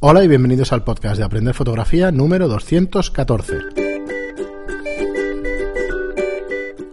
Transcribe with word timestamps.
Hola 0.00 0.22
y 0.22 0.28
bienvenidos 0.28 0.72
al 0.72 0.84
podcast 0.84 1.16
de 1.16 1.24
Aprender 1.24 1.54
Fotografía 1.54 2.12
número 2.12 2.46
214. 2.46 3.58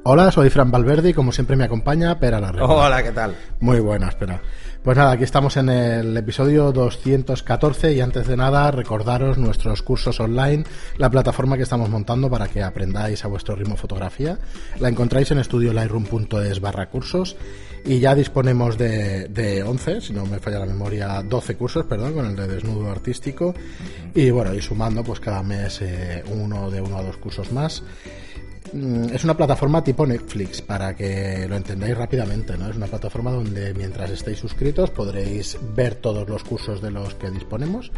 Hola, 0.03 0.31
soy 0.31 0.49
Fran 0.49 0.71
Valverde 0.71 1.09
y 1.09 1.13
como 1.13 1.31
siempre 1.31 1.55
me 1.55 1.65
acompaña 1.65 2.19
Pera 2.19 2.39
la 2.39 2.49
Hola, 2.49 3.03
¿qué 3.03 3.11
tal? 3.11 3.35
Muy 3.59 3.79
buena, 3.79 4.07
espera. 4.07 4.41
Pues 4.85 4.99
nada, 4.99 5.13
aquí 5.13 5.23
estamos 5.23 5.57
en 5.57 5.69
el 5.69 6.15
episodio 6.15 6.71
214 6.71 7.93
y 7.93 8.01
antes 8.01 8.27
de 8.27 8.37
nada 8.37 8.69
recordaros 8.69 9.39
nuestros 9.39 9.81
cursos 9.81 10.19
online, 10.19 10.63
la 10.99 11.09
plataforma 11.09 11.57
que 11.57 11.63
estamos 11.63 11.89
montando 11.89 12.29
para 12.29 12.47
que 12.47 12.61
aprendáis 12.61 13.25
a 13.25 13.27
vuestro 13.27 13.55
ritmo 13.55 13.77
fotografía. 13.77 14.37
La 14.79 14.87
encontráis 14.87 15.31
en 15.31 15.39
estudiolightroom.es 15.39 16.61
barra 16.61 16.87
cursos 16.91 17.35
y 17.83 17.97
ya 17.97 18.13
disponemos 18.13 18.77
de, 18.77 19.27
de 19.27 19.63
11, 19.63 20.01
si 20.01 20.13
no 20.13 20.23
me 20.27 20.37
falla 20.37 20.59
la 20.59 20.67
memoria, 20.67 21.23
12 21.23 21.55
cursos, 21.55 21.85
perdón, 21.85 22.13
con 22.13 22.27
el 22.27 22.35
de 22.35 22.47
desnudo 22.47 22.91
artístico. 22.91 23.55
Y 24.13 24.29
bueno, 24.29 24.53
y 24.53 24.61
sumando 24.61 25.03
pues 25.03 25.19
cada 25.19 25.41
mes 25.41 25.81
eh, 25.81 26.23
uno 26.31 26.69
de 26.69 26.81
uno 26.81 26.99
a 26.99 27.01
dos 27.01 27.17
cursos 27.17 27.51
más. 27.51 27.81
Mm, 28.73 29.13
es 29.13 29.23
una 29.23 29.35
plataforma 29.35 29.83
tipo 29.83 30.05
Netflix, 30.05 30.61
para 30.61 30.95
que 30.95 31.45
lo 31.47 31.55
entendáis 31.55 31.97
rápidamente, 31.97 32.57
¿no? 32.57 32.69
Es 32.69 32.75
una 32.75 32.87
plataforma 32.87 33.31
donde 33.31 33.73
mientras 33.73 34.09
estéis 34.09 34.39
suscritos 34.39 34.91
podréis 34.91 35.57
ver 35.75 35.95
todos 35.95 36.27
los 36.27 36.43
cursos 36.43 36.81
de 36.81 36.91
los 36.91 37.15
que 37.15 37.29
disponemos, 37.29 37.91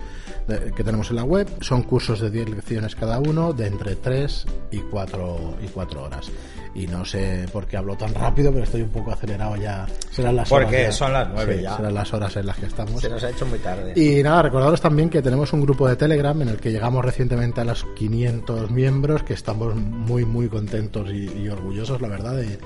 que 0.47 0.83
tenemos 0.83 1.09
en 1.09 1.17
la 1.17 1.23
web. 1.23 1.47
Son 1.61 1.83
cursos 1.83 2.19
de 2.19 2.29
10 2.29 2.49
lecciones 2.49 2.95
cada 2.95 3.19
uno, 3.19 3.53
de 3.53 3.67
entre 3.67 3.95
3 3.95 4.45
y 4.71 4.79
4, 4.79 5.57
y 5.63 5.67
4 5.67 6.03
horas. 6.03 6.31
Y 6.75 6.85
no 6.85 7.03
sé 7.03 7.45
por 7.51 7.65
qué 7.65 7.77
hablo 7.77 7.95
tan 7.97 8.13
rápido, 8.13 8.51
pero 8.51 8.63
estoy 8.63 8.83
un 8.83 8.89
poco 8.89 9.11
acelerado 9.11 9.55
ya. 9.55 9.87
Serán 10.11 10.35
las 10.35 10.47
Porque 10.47 10.83
horas 10.83 10.95
son 10.95 11.13
las 11.13 11.27
9 11.29 11.61
ya. 11.63 11.75
Serán 11.75 11.93
las 11.93 12.13
horas 12.13 12.35
en 12.35 12.45
las 12.45 12.57
que 12.57 12.67
estamos. 12.67 13.01
Se 13.01 13.09
nos 13.09 13.23
ha 13.23 13.29
hecho 13.31 13.47
muy 13.47 13.57
tarde. 13.59 13.93
Y 13.95 14.21
nada, 14.21 14.43
recordaros 14.43 14.79
también 14.79 15.09
que 15.09 15.23
tenemos 15.23 15.51
un 15.53 15.61
grupo 15.61 15.87
de 15.87 15.95
Telegram 15.95 16.39
en 16.39 16.49
el 16.49 16.57
que 16.57 16.71
llegamos 16.71 17.03
recientemente 17.03 17.61
a 17.61 17.63
los 17.63 17.83
500 17.95 18.69
miembros, 18.69 19.23
que 19.23 19.33
estamos 19.33 19.75
muy, 19.75 20.23
muy 20.23 20.47
contentos 20.57 21.09
y, 21.11 21.47
orgullosos, 21.49 22.01
la 22.01 22.07
verdad, 22.07 22.35
de, 22.35 22.57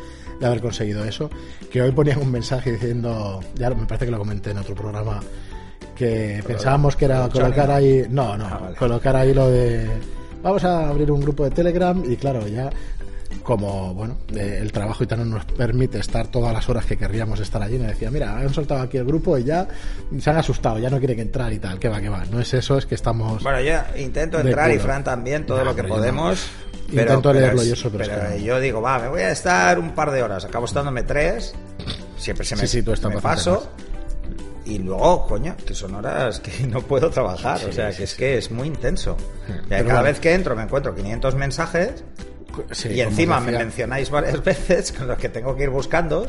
haber 0.45 0.61
conseguido 0.61 1.03
eso. 1.03 1.29
Que 1.71 1.81
hoy 1.81 1.91
ponían 1.91 2.19
un 2.19 2.31
mensaje 2.31 2.71
diciendo, 2.71 3.41
ya 3.55 3.69
me 3.69 3.85
parece 3.85 4.05
que 4.05 4.11
lo 4.11 4.17
comenté 4.17 4.51
en 4.51 4.57
otro 4.57 4.75
programa, 4.75 5.19
que 5.95 6.41
pensábamos 6.47 6.95
que 6.95 7.05
era 7.05 7.27
colocar 7.29 7.69
ahí, 7.69 8.05
no, 8.09 8.37
no, 8.37 8.45
ah, 8.45 8.71
colocar 8.77 9.15
ahí 9.15 9.33
lo 9.33 9.49
de 9.49 9.87
vamos 10.41 10.63
a 10.63 10.89
abrir 10.89 11.11
un 11.11 11.19
grupo 11.19 11.43
de 11.43 11.51
Telegram 11.51 12.01
y 12.03 12.15
claro, 12.15 12.47
ya 12.47 12.69
como 13.43 13.93
bueno 13.93 14.17
eh, 14.35 14.59
el 14.61 14.71
trabajo 14.71 15.03
y 15.03 15.07
tal 15.07 15.19
no 15.19 15.37
nos 15.37 15.45
permite 15.45 15.99
estar 15.99 16.27
todas 16.27 16.53
las 16.53 16.67
horas 16.69 16.85
que 16.85 16.97
querríamos 16.97 17.39
estar 17.39 17.61
allí, 17.61 17.77
me 17.77 17.87
decía, 17.87 18.11
mira, 18.11 18.37
han 18.37 18.53
soltado 18.53 18.81
aquí 18.81 18.97
el 18.97 19.05
grupo 19.05 19.37
y 19.37 19.43
ya 19.43 19.67
se 20.19 20.29
han 20.29 20.37
asustado, 20.37 20.79
ya 20.79 20.89
no 20.89 20.99
quieren 20.99 21.19
entrar 21.19 21.51
y 21.53 21.59
tal, 21.59 21.79
que 21.79 21.89
va, 21.89 22.01
que 22.01 22.09
va. 22.09 22.25
No 22.25 22.39
es 22.39 22.53
eso, 22.53 22.77
es 22.77 22.85
que 22.85 22.95
estamos... 22.95 23.43
Bueno, 23.43 23.61
yo 23.61 23.73
intento 23.97 24.39
entrar 24.39 24.71
y 24.71 24.79
Fran 24.79 25.03
también, 25.03 25.45
todo 25.45 25.63
lo 25.63 25.75
que 25.75 25.83
podemos. 25.83 26.49
Intento 26.91 27.31
leerlo 27.31 27.63
yo 27.63 27.73
pero, 27.89 28.05
pero 28.05 28.37
yo 28.37 28.59
digo, 28.59 28.81
va, 28.81 28.99
me 28.99 29.07
voy 29.07 29.21
a 29.21 29.31
estar 29.31 29.79
un 29.79 29.91
par 29.91 30.11
de 30.11 30.21
horas, 30.23 30.43
acabo 30.43 30.65
estándome 30.65 31.03
tres, 31.03 31.55
siempre 32.17 32.45
se 32.45 32.55
me, 32.57 32.67
sí, 32.67 32.83
tú 32.83 32.93
me 33.09 33.21
paso. 33.21 33.71
Y 34.65 34.77
luego, 34.77 35.25
coño, 35.25 35.55
que 35.65 35.73
son 35.73 35.95
horas 35.95 36.39
que 36.39 36.67
no 36.67 36.81
puedo 36.81 37.09
trabajar, 37.09 37.59
o 37.67 37.71
sea, 37.71 37.91
que 37.91 38.03
es 38.03 38.15
que 38.15 38.37
es 38.37 38.51
muy 38.51 38.67
intenso. 38.67 39.17
cada 39.69 40.01
vez 40.01 40.19
que 40.19 40.33
entro 40.33 40.55
me 40.55 40.63
encuentro 40.63 40.93
500 40.93 41.35
mensajes 41.35 42.03
y 42.89 43.01
encima 43.01 43.39
me 43.39 43.51
mencionáis 43.51 44.09
varias 44.09 44.43
veces 44.43 44.91
con 44.91 45.07
los 45.07 45.17
que 45.17 45.29
tengo 45.29 45.55
que 45.55 45.63
ir 45.63 45.69
buscando. 45.69 46.25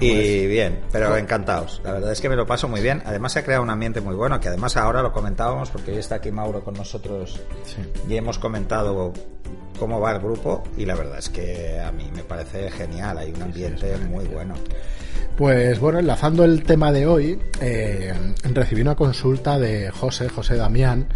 y 0.00 0.12
pues. 0.12 0.48
bien, 0.48 0.80
pero 0.92 1.16
encantados. 1.16 1.80
La 1.84 1.92
verdad 1.92 2.12
es 2.12 2.20
que 2.20 2.28
me 2.28 2.36
lo 2.36 2.46
paso 2.46 2.68
muy 2.68 2.80
bien. 2.80 3.02
Además, 3.04 3.32
se 3.32 3.40
ha 3.40 3.44
creado 3.44 3.62
un 3.62 3.70
ambiente 3.70 4.00
muy 4.00 4.14
bueno, 4.14 4.40
que 4.40 4.48
además 4.48 4.76
ahora 4.76 5.02
lo 5.02 5.12
comentábamos 5.12 5.70
porque 5.70 5.92
hoy 5.92 5.98
está 5.98 6.16
aquí 6.16 6.30
Mauro 6.30 6.62
con 6.62 6.74
nosotros 6.74 7.40
y 8.08 8.16
hemos 8.16 8.38
comentado 8.38 9.12
cómo 9.78 10.00
va 10.00 10.12
el 10.12 10.20
grupo. 10.20 10.62
Y 10.76 10.84
la 10.86 10.94
verdad 10.94 11.18
es 11.18 11.28
que 11.28 11.80
a 11.80 11.92
mí 11.92 12.10
me 12.14 12.22
parece 12.22 12.70
genial. 12.70 13.18
Hay 13.18 13.32
un 13.32 13.42
ambiente 13.42 13.96
muy 14.08 14.26
bueno. 14.26 14.54
Pues 15.36 15.78
bueno, 15.80 15.98
enlazando 15.98 16.44
el 16.44 16.62
tema 16.64 16.92
de 16.92 17.06
hoy, 17.06 17.40
eh, 17.60 18.12
recibí 18.52 18.82
una 18.82 18.94
consulta 18.94 19.58
de 19.58 19.90
José, 19.90 20.28
José 20.28 20.56
Damián 20.56 21.08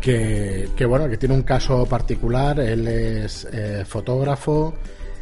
que, 0.00 0.86
bueno, 0.86 1.08
que 1.08 1.16
tiene 1.16 1.34
un 1.34 1.42
caso 1.42 1.86
particular. 1.86 2.60
Él 2.60 2.86
es 2.88 3.46
eh, 3.52 3.84
fotógrafo, 3.86 4.74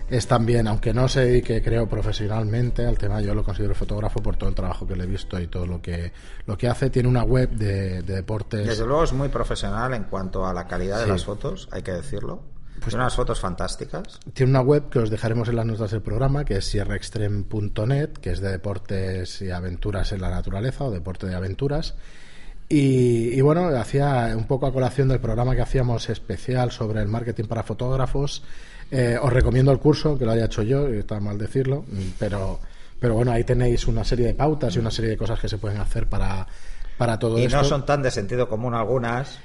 es 0.08 0.26
también, 0.26 0.66
aunque 0.68 0.94
no 0.94 1.08
se 1.08 1.20
dedique, 1.20 1.62
creo, 1.62 1.88
profesionalmente 1.88 2.86
al 2.86 2.96
tema, 2.96 3.20
yo 3.20 3.34
lo 3.34 3.44
considero 3.44 3.74
fotógrafo 3.74 4.22
por 4.22 4.36
todo 4.36 4.48
el 4.48 4.54
trabajo 4.54 4.86
que 4.86 4.96
le 4.96 5.04
he 5.04 5.06
visto 5.06 5.38
y 5.38 5.48
todo 5.48 5.66
lo 5.66 5.82
que, 5.82 6.12
lo 6.46 6.56
que 6.56 6.68
hace. 6.68 6.90
Tiene 6.90 7.08
una 7.08 7.24
web 7.24 7.50
de, 7.50 8.02
deportes. 8.02 8.66
Desde 8.66 8.86
luego 8.86 9.04
es 9.04 9.12
muy 9.12 9.28
profesional 9.28 9.92
en 9.94 10.04
cuanto 10.04 10.46
a 10.46 10.54
la 10.54 10.66
calidad 10.66 11.00
de 11.00 11.08
las 11.08 11.24
fotos, 11.24 11.68
hay 11.72 11.82
que 11.82 11.92
decirlo. 11.92 12.42
Pues 12.80 12.94
unas 12.94 13.14
fotos 13.16 13.40
fantásticas. 13.40 14.20
Tiene 14.32 14.50
una 14.50 14.60
web 14.60 14.88
que 14.88 15.00
os 15.00 15.10
dejaremos 15.10 15.48
en 15.48 15.56
las 15.56 15.66
notas 15.66 15.90
del 15.90 16.00
programa, 16.00 16.44
que 16.44 16.58
es 16.58 16.64
sierraextreme.net, 16.66 18.12
que 18.12 18.30
es 18.30 18.40
de 18.40 18.52
deportes 18.52 19.42
y 19.42 19.50
aventuras 19.50 20.12
en 20.12 20.20
la 20.20 20.30
naturaleza 20.30 20.84
o 20.84 20.90
deporte 20.92 21.26
de 21.26 21.34
aventuras. 21.34 21.96
Y, 22.70 23.40
bueno, 23.40 23.68
hacía 23.68 24.34
un 24.36 24.46
poco 24.46 24.66
a 24.66 24.72
colación 24.72 25.08
del 25.08 25.20
programa 25.20 25.54
que 25.54 25.62
hacíamos 25.62 26.10
especial 26.10 26.70
sobre 26.70 27.00
el 27.00 27.08
marketing 27.08 27.44
para 27.44 27.62
fotógrafos. 27.62 28.42
Eh, 28.90 29.18
os 29.20 29.32
recomiendo 29.32 29.72
el 29.72 29.78
curso, 29.78 30.18
que 30.18 30.26
lo 30.26 30.32
haya 30.32 30.46
hecho 30.46 30.62
yo, 30.62 30.86
está 30.88 31.18
mal 31.18 31.38
decirlo, 31.38 31.84
pero, 32.18 32.58
pero 33.00 33.14
bueno, 33.14 33.32
ahí 33.32 33.44
tenéis 33.44 33.86
una 33.86 34.04
serie 34.04 34.26
de 34.26 34.34
pautas 34.34 34.76
y 34.76 34.78
una 34.78 34.90
serie 34.90 35.10
de 35.10 35.16
cosas 35.16 35.40
que 35.40 35.48
se 35.48 35.56
pueden 35.56 35.80
hacer 35.80 36.06
para, 36.08 36.46
para 36.98 37.18
todo 37.18 37.38
esto. 37.38 37.48
Y 37.48 37.52
no 37.52 37.64
son 37.64 37.86
tan 37.86 38.02
de 38.02 38.10
sentido 38.10 38.48
común 38.48 38.74
algunas. 38.74 39.38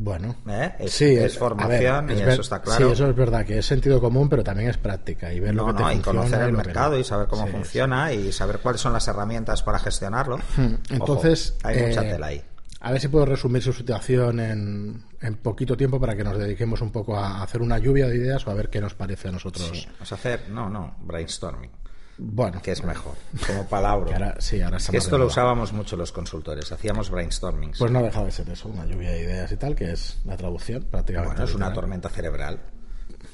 Bueno, 0.00 0.36
¿Eh? 0.48 0.74
es, 0.78 0.92
sí, 0.92 1.16
es 1.16 1.36
formación 1.36 2.10
y 2.10 2.22
eso 2.22 2.42
está 2.42 2.62
claro. 2.62 2.86
Sí, 2.86 2.92
eso 2.92 3.10
es 3.10 3.16
verdad, 3.16 3.44
que 3.44 3.58
es 3.58 3.66
sentido 3.66 4.00
común, 4.00 4.28
pero 4.28 4.44
también 4.44 4.70
es 4.70 4.78
práctica 4.78 5.32
y 5.32 5.40
ver 5.40 5.56
lo 5.56 5.66
que 5.66 5.82
te 5.82 5.94
y 5.94 5.98
conocer 5.98 6.42
el 6.42 6.52
mercado 6.52 6.96
y 6.96 7.02
saber 7.02 7.26
cómo 7.26 7.48
funciona 7.48 8.12
y 8.12 8.30
saber 8.30 8.60
cuáles 8.60 8.80
son 8.80 8.92
las 8.92 9.08
herramientas 9.08 9.64
para 9.64 9.80
gestionarlo. 9.80 10.38
Hmm, 10.56 10.74
entonces, 10.90 11.56
hay 11.64 11.82
mucha 11.82 12.06
eh, 12.06 12.12
tela 12.12 12.26
ahí. 12.28 12.44
A 12.80 12.92
ver 12.92 13.00
si 13.00 13.08
puedo 13.08 13.26
resumir 13.26 13.62
su 13.62 13.72
situación 13.72 14.38
en, 14.38 15.02
en, 15.20 15.34
poquito 15.36 15.76
tiempo 15.76 15.98
para 15.98 16.14
que 16.14 16.22
nos 16.22 16.38
dediquemos 16.38 16.80
un 16.80 16.92
poco 16.92 17.18
a 17.18 17.42
hacer 17.42 17.60
una 17.60 17.78
lluvia 17.78 18.06
de 18.06 18.16
ideas 18.16 18.46
o 18.46 18.50
a 18.50 18.54
ver 18.54 18.70
qué 18.70 18.80
nos 18.80 18.94
parece 18.94 19.28
a 19.28 19.32
nosotros. 19.32 19.68
Sí, 19.72 19.86
vamos 19.94 20.12
a 20.12 20.14
hacer, 20.14 20.48
no, 20.50 20.70
no, 20.70 20.94
brainstorming. 21.00 21.70
Bueno, 22.18 22.60
que 22.62 22.72
es 22.72 22.84
mejor, 22.84 23.14
como 23.46 23.66
palabra. 23.66 24.12
ahora, 24.12 24.40
sí, 24.40 24.60
ahora 24.60 24.78
que 24.78 24.96
esto 24.96 25.18
lo 25.18 25.26
usábamos 25.26 25.72
mucho 25.72 25.96
los 25.96 26.12
consultores, 26.12 26.70
hacíamos 26.70 27.10
brainstorming. 27.10 27.72
Pues 27.78 27.90
no 27.90 28.02
deja 28.02 28.24
de 28.24 28.30
ser 28.30 28.48
eso, 28.50 28.68
una 28.68 28.86
lluvia 28.86 29.10
de 29.10 29.22
ideas 29.22 29.50
y 29.50 29.56
tal, 29.56 29.74
que 29.74 29.92
es 29.92 30.18
la 30.24 30.36
traducción 30.36 30.84
prácticamente. 30.84 31.34
Bueno, 31.34 31.48
es 31.48 31.54
una 31.54 31.72
tormenta 31.72 32.08
cerebral. 32.08 32.60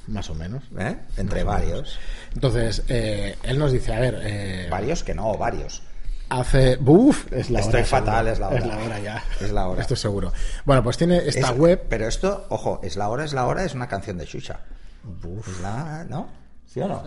Más 0.06 0.28
o 0.28 0.34
menos. 0.34 0.64
¿Eh? 0.78 0.98
Entre 1.16 1.44
varios. 1.44 1.98
Entonces, 2.34 2.82
eh, 2.88 3.36
él 3.42 3.58
nos 3.58 3.72
dice, 3.72 3.94
a 3.94 4.00
ver... 4.00 4.20
Eh, 4.22 4.68
varios 4.70 5.02
que 5.02 5.14
no, 5.14 5.34
varios 5.36 5.82
hace. 6.28 6.76
¡Buf! 6.76 7.32
Es 7.32 7.50
la 7.50 7.60
Estoy 7.60 7.80
hora. 7.80 7.84
fatal, 7.88 8.28
es 8.28 8.38
la 8.38 8.48
hora. 8.48 8.58
Es 8.58 8.66
la 8.66 8.78
hora 8.78 8.98
ya. 9.00 9.24
Es 9.40 9.50
la 9.50 9.68
hora. 9.68 9.80
Estoy 9.82 9.96
seguro. 9.96 10.32
Bueno, 10.64 10.82
pues 10.82 10.96
tiene 10.96 11.18
esta 11.26 11.52
web. 11.52 11.84
Pero 11.88 12.06
esto, 12.06 12.46
ojo, 12.48 12.80
es 12.82 12.96
la 12.96 13.08
hora, 13.08 13.24
es 13.24 13.32
la 13.32 13.46
hora, 13.46 13.64
es 13.64 13.74
una 13.74 13.88
canción 13.88 14.18
de 14.18 14.26
Xuxa. 14.26 14.60
Buf. 15.02 15.60
la, 15.62 16.04
¿No? 16.08 16.28
¿Sí 16.66 16.80
o 16.80 16.88
no? 16.88 17.02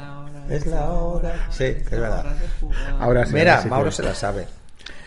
Es 0.50 0.66
la 0.66 0.89
hora. 0.91 1.47
Sí, 1.50 1.66
es 1.66 1.89
verdad. 1.89 2.25
Ahora 3.00 3.25
sí, 3.25 3.33
Mira, 3.33 3.63
Mauro 3.66 3.91
se 3.91 4.03
la 4.03 4.16
sabe. 4.16 4.47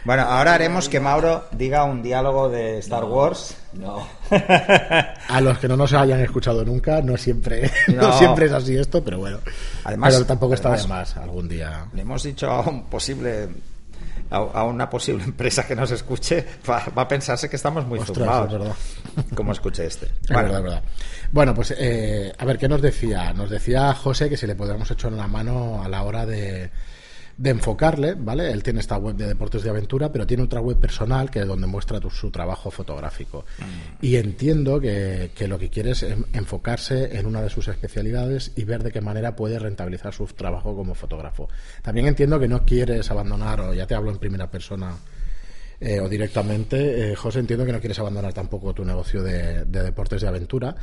Bueno, 0.04 0.22
ahora 0.22 0.54
haremos 0.54 0.88
que 0.88 0.98
Mauro 0.98 1.46
diga 1.52 1.84
un 1.84 2.02
diálogo 2.02 2.48
de 2.48 2.78
Star 2.78 3.04
Wars. 3.04 3.56
No. 3.74 4.06
A 5.28 5.40
los 5.42 5.58
que 5.58 5.68
no 5.68 5.76
nos 5.76 5.92
hayan 5.92 6.20
escuchado 6.20 6.64
nunca, 6.64 7.02
no 7.02 7.16
siempre, 7.16 7.70
no. 7.94 8.12
siempre 8.18 8.46
es 8.46 8.52
así 8.52 8.76
esto, 8.76 9.02
pero 9.04 9.18
bueno. 9.18 9.38
Además, 9.84 10.14
pero 10.14 10.26
tampoco 10.26 10.54
está 10.54 10.74
de 10.74 10.86
más 10.86 11.16
algún 11.16 11.48
día. 11.48 11.86
Le 11.94 12.02
hemos 12.02 12.22
dicho 12.22 12.50
a 12.50 12.60
un 12.68 12.84
posible 12.84 13.48
a, 14.30 14.64
una 14.64 14.88
posible 14.88 15.24
empresa 15.30 15.66
que 15.66 15.74
nos 15.74 15.90
escuche, 15.90 16.46
va, 16.68 16.84
a 16.94 17.08
pensarse 17.08 17.48
que 17.48 17.56
estamos 17.56 17.86
muy 17.86 18.00
zumbados. 18.00 18.52
verdad. 18.52 18.74
Como 19.34 19.52
escuche 19.52 19.86
este. 19.86 20.08
Bueno, 20.32 20.62
verdad, 20.62 20.82
bueno 21.32 21.54
pues 21.54 21.74
eh, 21.76 22.32
a 22.38 22.44
ver, 22.44 22.58
¿qué 22.58 22.68
nos 22.68 22.80
decía? 22.80 23.32
Nos 23.32 23.50
decía 23.50 23.92
José 23.94 24.28
que 24.28 24.36
si 24.36 24.46
le 24.46 24.54
podríamos 24.54 24.90
echar 24.90 25.12
la 25.12 25.26
mano 25.26 25.82
a 25.82 25.88
la 25.88 26.02
hora 26.02 26.26
de 26.26 26.70
de 27.40 27.48
enfocarle, 27.48 28.16
¿vale? 28.18 28.52
Él 28.52 28.62
tiene 28.62 28.80
esta 28.80 28.98
web 28.98 29.16
de 29.16 29.26
deportes 29.26 29.62
de 29.62 29.70
aventura, 29.70 30.12
pero 30.12 30.26
tiene 30.26 30.42
otra 30.42 30.60
web 30.60 30.76
personal 30.76 31.30
que 31.30 31.40
es 31.40 31.46
donde 31.46 31.66
muestra 31.66 31.98
su 32.10 32.30
trabajo 32.30 32.70
fotográfico. 32.70 33.46
Mm. 33.58 34.04
Y 34.04 34.16
entiendo 34.16 34.78
que, 34.78 35.30
lo 35.48 35.58
que 35.58 35.70
quiere 35.70 35.92
es 35.92 36.02
enfocarse 36.02 37.16
en 37.18 37.24
una 37.24 37.40
de 37.40 37.48
sus 37.48 37.66
especialidades 37.68 38.52
y 38.56 38.64
ver 38.64 38.82
de 38.82 38.92
qué 38.92 39.00
manera 39.00 39.36
puede 39.36 39.58
rentabilizar 39.58 40.12
su 40.12 40.26
trabajo 40.26 40.76
como 40.76 40.94
fotógrafo. 40.94 41.48
También 41.80 42.08
entiendo 42.08 42.38
que 42.38 42.46
no 42.46 42.66
quieres 42.66 43.10
abandonar, 43.10 43.62
o 43.62 43.72
ya 43.72 43.86
te 43.86 43.94
hablo 43.94 44.10
en 44.10 44.18
primera 44.18 44.50
persona, 44.50 44.94
eh, 45.80 45.98
o 45.98 46.10
directamente, 46.10 47.12
eh, 47.12 47.16
José, 47.16 47.38
entiendo 47.38 47.64
que 47.64 47.72
no 47.72 47.80
quieres 47.80 47.98
abandonar 47.98 48.34
tampoco 48.34 48.74
tu 48.74 48.84
negocio 48.84 49.22
de, 49.22 49.64
de 49.64 49.82
deportes 49.82 50.20
de 50.20 50.28
aventura. 50.28 50.76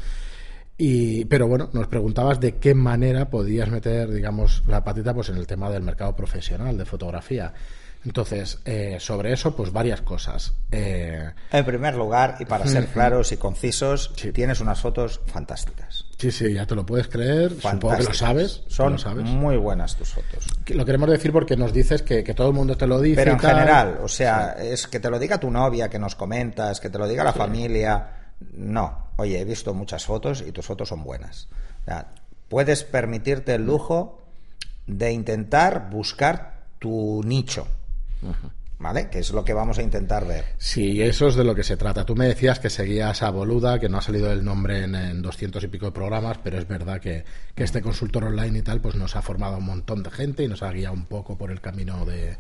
Y, 0.78 1.26
pero 1.26 1.48
bueno, 1.48 1.70
nos 1.74 1.88
preguntabas 1.88 2.40
de 2.40 2.58
qué 2.58 2.76
manera 2.76 3.30
podías 3.30 3.70
meter, 3.70 4.12
digamos, 4.12 4.64
la 4.68 4.84
patita 4.84 5.14
pues 5.14 5.30
en 5.30 5.38
el 5.38 5.48
tema 5.48 5.70
del 5.72 5.82
mercado 5.82 6.16
profesional 6.16 6.78
de 6.78 6.86
fotografía. 6.86 7.54
Entonces, 8.06 8.60
eh, 8.64 8.98
sobre 9.00 9.34
eso, 9.34 9.56
pues 9.56 9.74
varias 9.74 10.02
cosas. 10.02 10.54
Eh, 10.72 11.30
en 11.52 11.66
primer 11.66 11.96
lugar, 11.96 12.38
y 12.40 12.46
para 12.46 12.66
ser 12.66 12.88
claros 12.88 13.32
y 13.32 13.38
concisos, 13.38 14.14
tienes 14.34 14.62
unas 14.62 14.80
fotos 14.80 15.20
fantásticas. 15.26 16.06
Sí, 16.18 16.32
sí, 16.32 16.54
ya 16.54 16.66
te 16.66 16.74
lo 16.74 16.86
puedes 16.86 17.08
creer. 17.08 17.52
Supongo 17.52 17.98
que 17.98 18.04
lo 18.04 18.14
sabes. 18.14 18.64
Son 18.68 18.98
sabes. 18.98 19.26
muy 19.26 19.58
buenas 19.58 19.96
tus 19.96 20.10
fotos. 20.10 20.48
Lo 20.68 20.86
queremos 20.86 21.10
decir 21.10 21.32
porque 21.32 21.58
nos 21.58 21.74
dices 21.74 22.02
que, 22.02 22.24
todo 22.34 22.48
el 22.48 22.54
mundo 22.54 22.78
te 22.78 22.88
lo 22.88 23.02
dice. 23.02 23.18
Pero 23.18 23.34
en 23.34 23.40
general, 23.40 24.00
o 24.02 24.08
sea, 24.08 24.56
es 24.60 24.88
que 24.88 25.00
te 25.00 25.10
lo 25.10 25.20
diga 25.20 25.40
tu 25.40 25.52
novia, 25.52 25.90
que 25.90 26.00
nos 26.00 26.16
comentas, 26.16 26.80
que 26.80 26.90
te 26.90 26.98
lo 26.98 27.08
diga 27.08 27.24
la 27.24 27.34
familia. 27.34 28.17
No, 28.40 29.10
oye, 29.18 29.40
he 29.40 29.46
visto 29.46 29.74
muchas 29.74 30.06
fotos 30.06 30.44
y 30.46 30.52
tus 30.52 30.66
fotos 30.66 30.90
son 30.90 31.04
buenas. 31.04 31.48
puedes 32.50 32.84
permitirte 32.84 33.56
el 33.56 33.66
lujo 33.66 34.22
de 34.86 35.12
intentar 35.12 35.90
buscar 35.90 36.68
tu 36.80 37.22
nicho. 37.26 37.68
¿Vale? 38.80 39.10
Que 39.10 39.20
es 39.20 39.32
lo 39.32 39.44
que 39.44 39.54
vamos 39.54 39.80
a 39.80 39.82
intentar 39.82 40.28
ver. 40.28 40.46
Sí, 40.60 41.02
eso 41.02 41.28
es 41.28 41.36
de 41.36 41.44
lo 41.44 41.56
que 41.56 41.64
se 41.64 41.78
trata. 41.78 42.06
Tú 42.06 42.16
me 42.16 42.28
decías 42.28 42.60
que 42.60 42.70
seguías 42.70 43.24
a 43.24 43.32
Boluda, 43.32 43.80
que 43.80 43.90
no 43.90 43.98
ha 43.98 44.02
salido 44.04 44.32
el 44.32 44.46
nombre 44.46 44.84
en, 44.84 45.22
doscientos 45.24 45.64
y 45.64 45.68
pico 45.68 45.88
de 45.88 45.94
programas, 45.94 46.38
pero 46.44 46.60
es 46.60 46.68
verdad 46.68 47.02
que, 47.02 47.26
este 47.56 47.82
consultor 47.82 48.26
online 48.26 48.60
y 48.60 48.62
tal, 48.62 48.80
pues 48.80 48.94
nos 48.94 49.16
ha 49.16 49.24
formado 49.24 49.58
un 49.58 49.66
montón 49.66 50.04
de 50.04 50.12
gente 50.12 50.44
y 50.44 50.48
nos 50.48 50.62
ha 50.62 50.72
guiado 50.72 50.94
un 50.94 51.06
poco 51.06 51.36
por 51.36 51.50
el 51.50 51.60
camino 51.60 52.06
de, 52.06 52.38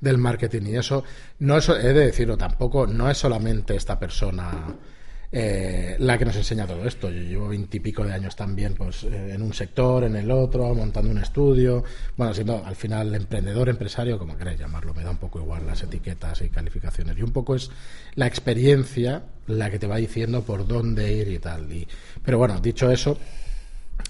del 0.00 0.18
marketing. 0.18 0.62
Y 0.66 0.76
eso, 0.76 1.02
no 1.40 1.58
es, 1.58 1.68
he 1.68 1.92
de 1.92 2.06
decirlo 2.06 2.36
tampoco, 2.36 2.86
no 2.86 3.10
es 3.10 3.18
solamente 3.18 3.74
esta 3.74 3.98
persona 3.98 4.76
eh, 5.32 5.96
la 5.98 6.18
que 6.18 6.26
nos 6.26 6.36
enseña 6.36 6.66
todo 6.66 6.86
esto. 6.86 7.10
Yo 7.10 7.22
llevo 7.22 7.48
veintipico 7.48 8.04
de 8.04 8.12
años 8.12 8.36
también 8.36 8.74
pues, 8.74 9.04
eh, 9.04 9.32
en 9.34 9.42
un 9.42 9.54
sector, 9.54 10.04
en 10.04 10.14
el 10.14 10.30
otro, 10.30 10.74
montando 10.74 11.10
un 11.10 11.18
estudio, 11.18 11.82
bueno, 12.16 12.34
siendo 12.34 12.64
al 12.64 12.76
final 12.76 13.14
emprendedor, 13.14 13.68
empresario, 13.68 14.18
como 14.18 14.36
queráis 14.36 14.60
llamarlo, 14.60 14.94
me 14.94 15.02
da 15.02 15.10
un 15.10 15.16
poco 15.16 15.40
igual 15.40 15.66
las 15.66 15.82
etiquetas 15.82 16.42
y 16.42 16.50
calificaciones. 16.50 17.16
Y 17.18 17.22
un 17.22 17.32
poco 17.32 17.54
es 17.54 17.70
la 18.14 18.26
experiencia 18.26 19.22
la 19.46 19.70
que 19.70 19.78
te 19.78 19.86
va 19.86 19.96
diciendo 19.96 20.42
por 20.42 20.66
dónde 20.66 21.12
ir 21.12 21.28
y 21.28 21.38
tal. 21.38 21.72
Y, 21.72 21.88
pero 22.24 22.38
bueno, 22.38 22.60
dicho 22.60 22.90
eso, 22.90 23.18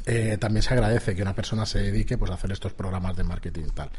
eh, 0.04 0.36
también 0.38 0.62
se 0.62 0.74
agradece 0.74 1.14
que 1.14 1.22
una 1.22 1.34
persona 1.34 1.64
se 1.66 1.78
dedique 1.80 2.18
pues, 2.18 2.30
a 2.30 2.34
hacer 2.34 2.52
estos 2.52 2.72
programas 2.72 3.16
de 3.16 3.24
marketing 3.24 3.68
tal. 3.74 3.90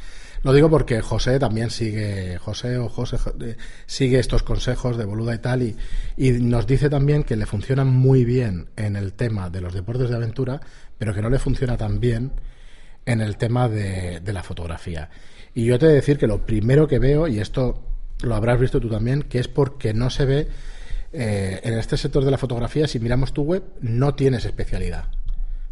Lo 0.41 0.51
digo 0.53 0.69
porque 0.69 1.01
José 1.01 1.39
también 1.39 1.69
sigue, 1.69 2.37
José 2.37 2.77
o 2.77 2.89
José 2.89 3.17
eh, 3.41 3.55
sigue 3.85 4.19
estos 4.19 4.43
consejos 4.43 4.97
de 4.97 5.05
boluda 5.05 5.35
y 5.35 5.39
tal, 5.39 5.61
y, 5.63 5.77
y 6.17 6.31
nos 6.31 6.67
dice 6.67 6.89
también 6.89 7.23
que 7.23 7.35
le 7.35 7.45
funcionan 7.45 7.87
muy 7.87 8.25
bien 8.25 8.69
en 8.75 8.95
el 8.95 9.13
tema 9.13 9.49
de 9.49 9.61
los 9.61 9.73
deportes 9.73 10.09
de 10.09 10.15
aventura, 10.15 10.59
pero 10.97 11.13
que 11.13 11.21
no 11.21 11.29
le 11.29 11.39
funciona 11.39 11.77
tan 11.77 11.99
bien 11.99 12.33
en 13.05 13.21
el 13.21 13.37
tema 13.37 13.69
de, 13.69 14.21
la 14.25 14.43
fotografía. 14.43 15.09
Y 15.53 15.65
yo 15.65 15.77
te 15.77 15.85
he 15.85 15.89
de 15.89 15.95
decir 15.95 16.17
que 16.17 16.27
lo 16.27 16.45
primero 16.45 16.87
que 16.87 16.99
veo, 16.99 17.27
y 17.27 17.39
esto 17.39 17.83
lo 18.21 18.35
habrás 18.35 18.59
visto 18.59 18.79
tú 18.79 18.89
también, 18.89 19.23
que 19.23 19.39
es 19.39 19.47
porque 19.47 19.93
no 19.93 20.09
se 20.09 20.25
ve 20.25 20.47
eh, 21.11 21.59
en 21.63 21.77
este 21.77 21.97
sector 21.97 22.25
de 22.25 22.31
la 22.31 22.37
fotografía, 22.37 22.87
si 22.87 22.99
miramos 22.99 23.33
tu 23.33 23.43
web, 23.43 23.63
no 23.81 24.15
tienes 24.15 24.45
especialidad. 24.45 25.07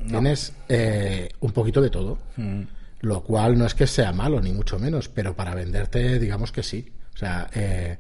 Tienes 0.08 0.54
eh, 0.70 1.30
un 1.40 1.52
poquito 1.52 1.82
de 1.82 1.90
todo. 1.90 2.18
Mm. 2.38 2.62
Lo 3.02 3.22
cual 3.24 3.58
no 3.58 3.66
es 3.66 3.74
que 3.74 3.88
sea 3.88 4.12
malo, 4.12 4.42
ni 4.42 4.52
mucho 4.52 4.78
menos, 4.78 5.10
pero 5.10 5.36
para 5.36 5.56
venderte, 5.56 6.20
digamos 6.20 6.52
que 6.52 6.62
sí. 6.62 6.92
O 7.16 7.18
sea, 7.18 7.50
eh, 7.54 7.98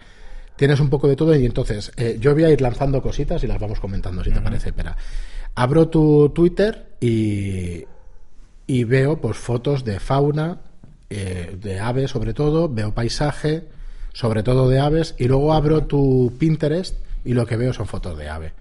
tienes 0.56 0.80
un 0.80 0.89
poco 0.89 1.07
de 1.07 1.15
todo 1.15 1.36
y 1.36 1.44
entonces 1.44 1.92
eh, 1.98 2.18
yo 2.19 2.33
voy 2.33 2.44
a 2.44 2.51
ir 2.51 2.62
lanzando 2.62 3.01
cositas 3.01 3.44
y 3.44 3.48
las 3.48 3.59
vamos 3.59 3.80
comentando, 3.80 4.24
si 4.24 4.31
te 4.31 4.42
parece. 4.42 4.69
Espera. 4.69 4.95
Abro 5.56 5.88
tu 5.88 6.30
Twitter 6.30 6.95
y, 7.00 7.86
y 8.68 8.83
veo 8.83 9.19
pues 9.19 9.38
fotos 9.38 9.83
de 9.83 10.00
fauna, 10.00 10.59
de 11.09 11.80
aves 11.80 12.12
sobre 12.12 12.33
todo, 12.33 12.69
veo 12.69 12.94
paisaje, 12.94 13.65
sobre 14.13 14.44
todo 14.44 14.69
de 14.69 14.80
aves, 14.80 15.15
y 15.18 15.27
luego 15.27 15.54
abro 15.54 15.83
tu 15.83 16.31
Pinterest 16.39 16.95
y 17.25 17.33
lo 17.33 17.45
que 17.45 17.57
veo 17.57 17.74
son 17.74 17.88
fotos 17.88 18.18
de 18.18 18.30
ave 18.30 18.54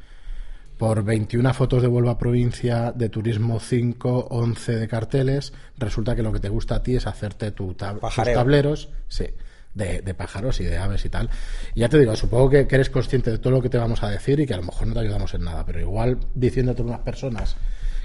por 0.80 1.04
21 1.04 1.52
fotos 1.52 1.82
de 1.82 1.88
Vuelva 1.88 2.16
Provincia 2.16 2.90
de 2.96 3.10
Turismo 3.10 3.60
5, 3.60 4.28
11 4.30 4.76
de 4.76 4.88
carteles, 4.88 5.52
resulta 5.76 6.16
que 6.16 6.22
lo 6.22 6.32
que 6.32 6.40
te 6.40 6.48
gusta 6.48 6.76
a 6.76 6.82
ti 6.82 6.96
es 6.96 7.06
hacerte 7.06 7.50
tu 7.50 7.74
tus 7.74 8.14
tableros, 8.14 8.88
sí, 9.06 9.26
de, 9.74 10.14
pájaros 10.14 10.58
y 10.60 10.64
de 10.64 10.78
aves 10.78 11.04
y 11.04 11.10
tal. 11.10 11.28
Y 11.74 11.80
ya 11.80 11.90
te 11.90 11.98
digo, 11.98 12.16
supongo 12.16 12.48
que, 12.48 12.66
eres 12.70 12.88
consciente 12.88 13.30
de 13.30 13.36
todo 13.36 13.52
lo 13.52 13.60
que 13.60 13.68
te 13.68 13.76
vamos 13.76 14.02
a 14.02 14.08
decir 14.08 14.40
y 14.40 14.46
que 14.46 14.54
a 14.54 14.56
lo 14.56 14.62
mejor 14.62 14.86
no 14.86 14.94
te 14.94 15.00
ayudamos 15.00 15.34
en 15.34 15.44
nada, 15.44 15.66
pero 15.66 15.80
igual 15.80 16.16
diciéndote 16.34 16.80
unas 16.80 17.00
personas 17.00 17.56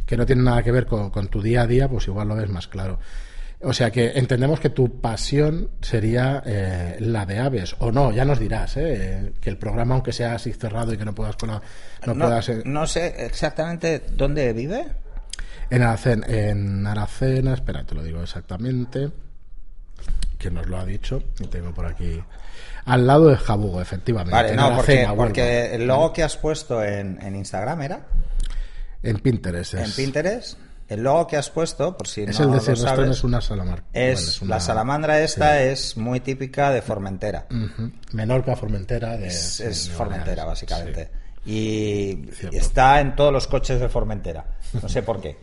que 0.06 0.18
no 0.18 0.26
tienen 0.26 0.44
nada 0.44 0.62
que 0.62 0.74
ver 0.74 0.86
con, 0.86 1.12
con 1.12 1.30
tu 1.30 1.42
día 1.42 1.62
a 1.62 1.68
día, 1.68 1.88
pues 1.88 2.10
igual 2.10 2.28
lo 2.28 2.36
ves 2.36 2.50
más 2.50 2.68
claro. 2.68 3.00
O 3.62 3.74
sea 3.74 3.90
que 3.90 4.12
entendemos 4.16 4.60
que 4.60 4.70
tu 4.70 5.00
pasión 5.00 5.72
sería 5.82 6.44
eh, 6.46 6.98
la 7.00 7.26
de 7.26 7.40
aves, 7.40 7.76
o 7.80 7.92
no, 7.92 8.12
ya 8.12 8.26
nos 8.26 8.40
dirás, 8.40 8.76
eh, 8.78 9.34
que 9.40 9.50
el 9.50 9.58
programa, 9.58 9.96
aunque 9.96 10.12
sea 10.12 10.36
así 10.36 10.52
cerrado 10.54 10.94
y 10.94 10.98
que 10.98 11.06
no 11.06 11.16
puedas... 11.16 11.36
No, 11.44 11.62
no, 12.06 12.26
puedas, 12.26 12.50
eh, 12.50 12.62
no 12.66 12.86
sé 12.86 13.26
exactamente 13.26 14.04
dónde 14.12 14.52
vive. 14.54 14.86
En 15.70 15.82
Aracena, 15.82 16.28
en 16.28 16.86
Aracena, 16.86 17.54
espera, 17.54 17.84
te 17.86 17.96
lo 17.96 18.04
digo 18.04 18.22
exactamente, 18.22 19.10
que 20.38 20.52
nos 20.52 20.68
lo 20.68 20.78
ha 20.78 20.86
dicho, 20.86 21.24
y 21.40 21.48
tengo 21.48 21.74
por 21.74 21.86
aquí... 21.86 22.22
Al 22.86 23.08
lado 23.08 23.30
de 23.30 23.38
Jabugo, 23.38 23.82
efectivamente. 23.82 24.36
Vale, 24.36 24.56
no, 24.56 24.76
porque, 24.76 25.08
porque, 25.16 25.74
el 25.74 25.88
logo 25.88 26.14
que 26.14 26.22
has 26.22 26.38
puesto 26.38 26.84
en, 26.84 27.20
en 27.20 27.36
Instagram 27.36 27.82
era... 27.82 28.06
En 29.02 29.18
Pinterest. 29.20 29.74
En 29.76 29.92
Pinterest 29.92 30.60
el 30.88 31.02
logo 31.02 31.26
que 31.28 31.38
has 31.38 31.50
puesto, 31.50 31.98
por 31.98 32.08
si 32.08 32.22
es 32.22 32.40
no 32.40 32.46
el 32.46 32.52
de 32.62 32.70
lo 32.72 32.76
sabes, 32.76 33.10
es 33.10 33.24
una 33.24 33.42
salamandra. 33.42 33.84
Es, 33.92 34.42
la 34.44 34.60
salamandra 34.60 35.22
esta 35.22 35.62
es 35.62 35.98
muy 35.98 36.20
típica 36.20 36.72
de 36.72 36.82
Formentera. 36.82 37.48
Menorca, 38.12 38.56
Formentera. 38.56 39.16
es, 39.16 39.90
Formentera, 39.96 40.46
básicamente. 40.46 41.10
Y 41.46 42.30
está 42.52 43.00
en 43.00 43.16
todos 43.16 43.32
los 43.32 43.48
coches 43.48 43.80
de 43.80 43.90
Formentera. 43.90 44.46
No 44.82 44.90
sé 44.90 45.02
por 45.02 45.22
qué. 45.22 45.38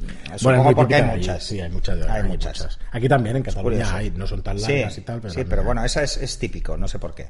Supongo 0.36 0.74
porque 0.74 0.96
hay 0.96 1.02
muchas. 1.02 1.44
sí, 1.44 1.60
hay 1.60 1.70
muchas. 1.70 2.06
Hay, 2.08 2.22
muchas. 2.22 2.78
Aquí 2.92 3.08
también 3.08 3.36
en 3.36 3.42
Cataluña 3.42 3.94
hay, 3.94 4.10
no 4.10 4.26
son 4.26 4.42
tan 4.42 4.60
largas 4.60 4.98
y 4.98 5.00
tal. 5.02 5.20
Pero 5.20 5.34
sí, 5.34 5.44
pero 5.44 5.62
bueno, 5.62 5.84
esa 5.84 6.02
es, 6.02 6.38
típico, 6.38 6.76
no 6.76 6.88
sé 6.88 6.98
por 6.98 7.14
qué. 7.14 7.28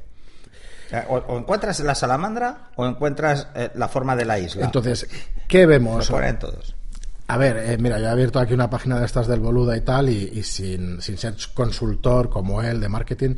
O, 1.09 1.37
encuentras 1.37 1.79
la 1.81 1.95
salamandra 1.95 2.71
o 2.75 2.85
encuentras 2.85 3.47
eh, 3.55 3.69
la 3.75 3.87
forma 3.87 4.15
de 4.15 4.25
la 4.25 4.39
isla. 4.39 4.65
Entonces, 4.65 5.07
¿qué 5.47 5.65
vemos? 5.65 6.09
Lo 6.09 6.15
ponen 6.17 6.37
todos. 6.37 6.75
A 7.31 7.37
ver, 7.37 7.55
eh, 7.55 7.77
mira, 7.77 7.97
yo 7.97 8.07
he 8.07 8.09
abierto 8.09 8.39
aquí 8.39 8.53
una 8.53 8.69
página 8.69 8.99
de 8.99 9.05
estas 9.05 9.25
del 9.25 9.39
Boluda 9.39 9.77
y 9.77 9.81
tal, 9.81 10.09
y, 10.09 10.43
sin, 10.43 11.01
ser 11.01 11.33
consultor 11.53 12.29
como 12.29 12.61
él 12.61 12.81
de 12.81 12.89
marketing, 12.89 13.35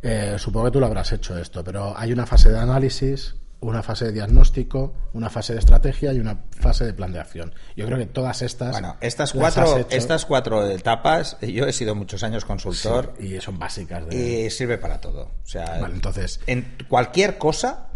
eh, 0.00 0.36
supongo 0.38 0.64
que 0.66 0.70
tú 0.72 0.80
lo 0.80 0.86
habrás 0.86 1.12
hecho 1.12 1.36
esto, 1.36 1.62
pero 1.62 1.92
hay 1.94 2.10
una 2.10 2.24
fase 2.24 2.48
de 2.48 2.58
análisis, 2.58 3.34
una 3.60 3.82
fase 3.82 4.06
de 4.06 4.12
diagnóstico, 4.12 4.94
una 5.12 5.28
fase 5.28 5.52
de 5.52 5.58
estrategia 5.58 6.14
y 6.14 6.20
una 6.20 6.46
fase 6.58 6.86
de 6.86 6.94
plan 6.94 7.12
de 7.12 7.20
acción. 7.20 7.52
Yo 7.76 7.84
creo 7.84 7.98
que 7.98 8.06
todas 8.06 8.40
estas. 8.40 8.70
Bueno, 8.70 8.96
estas 9.02 9.34
cuatro, 9.34 9.76
estas 9.90 10.24
cuatro 10.24 10.66
etapas, 10.66 11.36
yo 11.42 11.66
he 11.66 11.72
sido 11.74 11.94
muchos 11.94 12.22
años 12.22 12.46
consultor. 12.46 13.12
y 13.20 13.38
son 13.42 13.58
básicas. 13.58 14.04
Y 14.10 14.48
sirve 14.48 14.78
para 14.78 15.02
todo. 15.02 15.32
O 15.44 15.46
sea, 15.46 15.80
entonces. 15.80 16.40
En 16.46 16.78
cualquier 16.88 17.36
cosa 17.36 17.88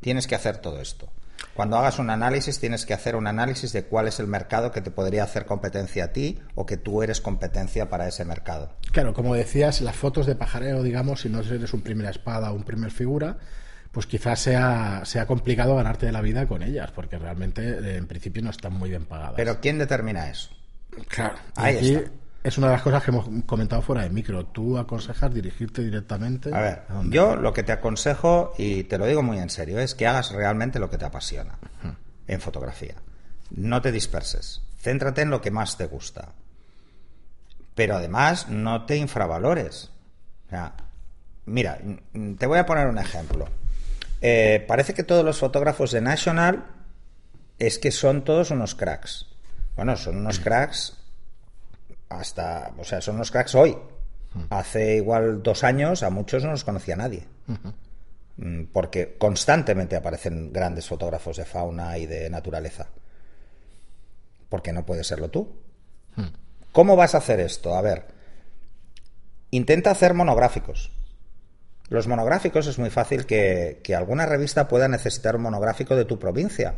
tienes 0.00 0.26
que 0.26 0.34
hacer 0.34 0.58
todo 0.58 0.80
esto. 0.80 1.08
Cuando 1.54 1.76
hagas 1.76 1.98
un 1.98 2.10
análisis, 2.10 2.58
tienes 2.58 2.86
que 2.86 2.94
hacer 2.94 3.16
un 3.16 3.26
análisis 3.26 3.72
de 3.72 3.84
cuál 3.84 4.08
es 4.08 4.18
el 4.20 4.26
mercado 4.26 4.72
que 4.72 4.80
te 4.80 4.90
podría 4.90 5.24
hacer 5.24 5.44
competencia 5.44 6.04
a 6.04 6.08
ti 6.08 6.40
o 6.54 6.64
que 6.66 6.76
tú 6.76 7.02
eres 7.02 7.20
competencia 7.20 7.88
para 7.88 8.08
ese 8.08 8.24
mercado. 8.24 8.74
Claro, 8.92 9.12
como 9.12 9.34
decías, 9.34 9.80
las 9.80 9.96
fotos 9.96 10.26
de 10.26 10.34
pajareo, 10.34 10.82
digamos, 10.82 11.20
si 11.22 11.28
no 11.28 11.40
eres 11.40 11.74
un 11.74 11.82
primera 11.82 12.10
espada 12.10 12.50
o 12.52 12.54
un 12.54 12.64
primer 12.64 12.90
figura, 12.90 13.36
pues 13.90 14.06
quizás 14.06 14.40
sea, 14.40 15.02
sea 15.04 15.26
complicado 15.26 15.76
ganarte 15.76 16.06
de 16.06 16.12
la 16.12 16.22
vida 16.22 16.46
con 16.46 16.62
ellas, 16.62 16.90
porque 16.92 17.18
realmente 17.18 17.62
eh, 17.62 17.96
en 17.96 18.06
principio 18.06 18.42
no 18.42 18.50
están 18.50 18.72
muy 18.72 18.88
bien 18.88 19.04
pagadas. 19.04 19.34
Pero 19.36 19.60
¿quién 19.60 19.78
determina 19.78 20.30
eso? 20.30 20.50
Claro, 21.08 21.36
ahí 21.56 21.76
está 21.76 22.10
es 22.42 22.58
una 22.58 22.68
de 22.68 22.72
las 22.72 22.82
cosas 22.82 23.04
que 23.04 23.10
hemos 23.10 23.28
comentado 23.46 23.82
fuera 23.82 24.02
de 24.02 24.10
micro. 24.10 24.46
¿Tú 24.46 24.76
aconsejas 24.76 25.32
dirigirte 25.32 25.82
directamente? 25.82 26.52
A 26.52 26.60
ver, 26.60 26.82
yo 27.04 27.36
lo 27.36 27.52
que 27.52 27.62
te 27.62 27.72
aconsejo, 27.72 28.52
y 28.58 28.84
te 28.84 28.98
lo 28.98 29.06
digo 29.06 29.22
muy 29.22 29.38
en 29.38 29.48
serio, 29.48 29.78
es 29.78 29.94
que 29.94 30.06
hagas 30.06 30.32
realmente 30.32 30.80
lo 30.80 30.90
que 30.90 30.98
te 30.98 31.04
apasiona 31.04 31.58
en 32.26 32.40
fotografía. 32.40 32.94
No 33.50 33.80
te 33.80 33.92
disperses. 33.92 34.62
Céntrate 34.80 35.22
en 35.22 35.30
lo 35.30 35.40
que 35.40 35.52
más 35.52 35.76
te 35.76 35.86
gusta. 35.86 36.32
Pero 37.76 37.96
además, 37.96 38.48
no 38.48 38.86
te 38.86 38.96
infravalores. 38.96 39.90
mira, 41.46 41.78
te 42.38 42.46
voy 42.46 42.58
a 42.58 42.66
poner 42.66 42.88
un 42.88 42.98
ejemplo. 42.98 43.46
Eh, 44.20 44.64
parece 44.66 44.94
que 44.94 45.04
todos 45.04 45.24
los 45.24 45.38
fotógrafos 45.38 45.92
de 45.92 46.00
National 46.00 46.64
es 47.58 47.78
que 47.78 47.92
son 47.92 48.24
todos 48.24 48.50
unos 48.50 48.74
cracks. 48.74 49.26
Bueno, 49.76 49.96
son 49.96 50.16
unos 50.18 50.40
cracks 50.40 50.98
hasta, 52.18 52.72
o 52.78 52.84
sea, 52.84 53.00
son 53.00 53.16
unos 53.16 53.30
cracks 53.30 53.54
hoy. 53.54 53.76
Hace 54.48 54.96
igual 54.96 55.42
dos 55.42 55.62
años 55.62 56.02
a 56.02 56.10
muchos 56.10 56.42
no 56.42 56.52
los 56.52 56.64
conocía 56.64 56.96
nadie. 56.96 57.26
Mm, 58.36 58.64
porque 58.72 59.16
constantemente 59.18 59.94
aparecen 59.96 60.52
grandes 60.52 60.88
fotógrafos 60.88 61.36
de 61.36 61.44
fauna 61.44 61.98
y 61.98 62.06
de 62.06 62.30
naturaleza. 62.30 62.88
Porque 64.48 64.72
no 64.72 64.86
puedes 64.86 65.06
serlo 65.06 65.28
tú. 65.28 65.48
¿Cómo 66.72 66.96
vas 66.96 67.14
a 67.14 67.18
hacer 67.18 67.40
esto? 67.40 67.74
A 67.74 67.82
ver, 67.82 68.06
intenta 69.50 69.90
hacer 69.90 70.14
monográficos. 70.14 70.90
Los 71.92 72.08
monográficos 72.08 72.66
es 72.68 72.78
muy 72.78 72.88
fácil 72.88 73.26
que, 73.26 73.82
alguna 73.94 74.24
revista 74.24 74.66
pueda 74.66 74.88
necesitar 74.88 75.36
un 75.36 75.42
monográfico 75.42 75.94
de 75.94 76.06
tu 76.06 76.18
provincia, 76.18 76.74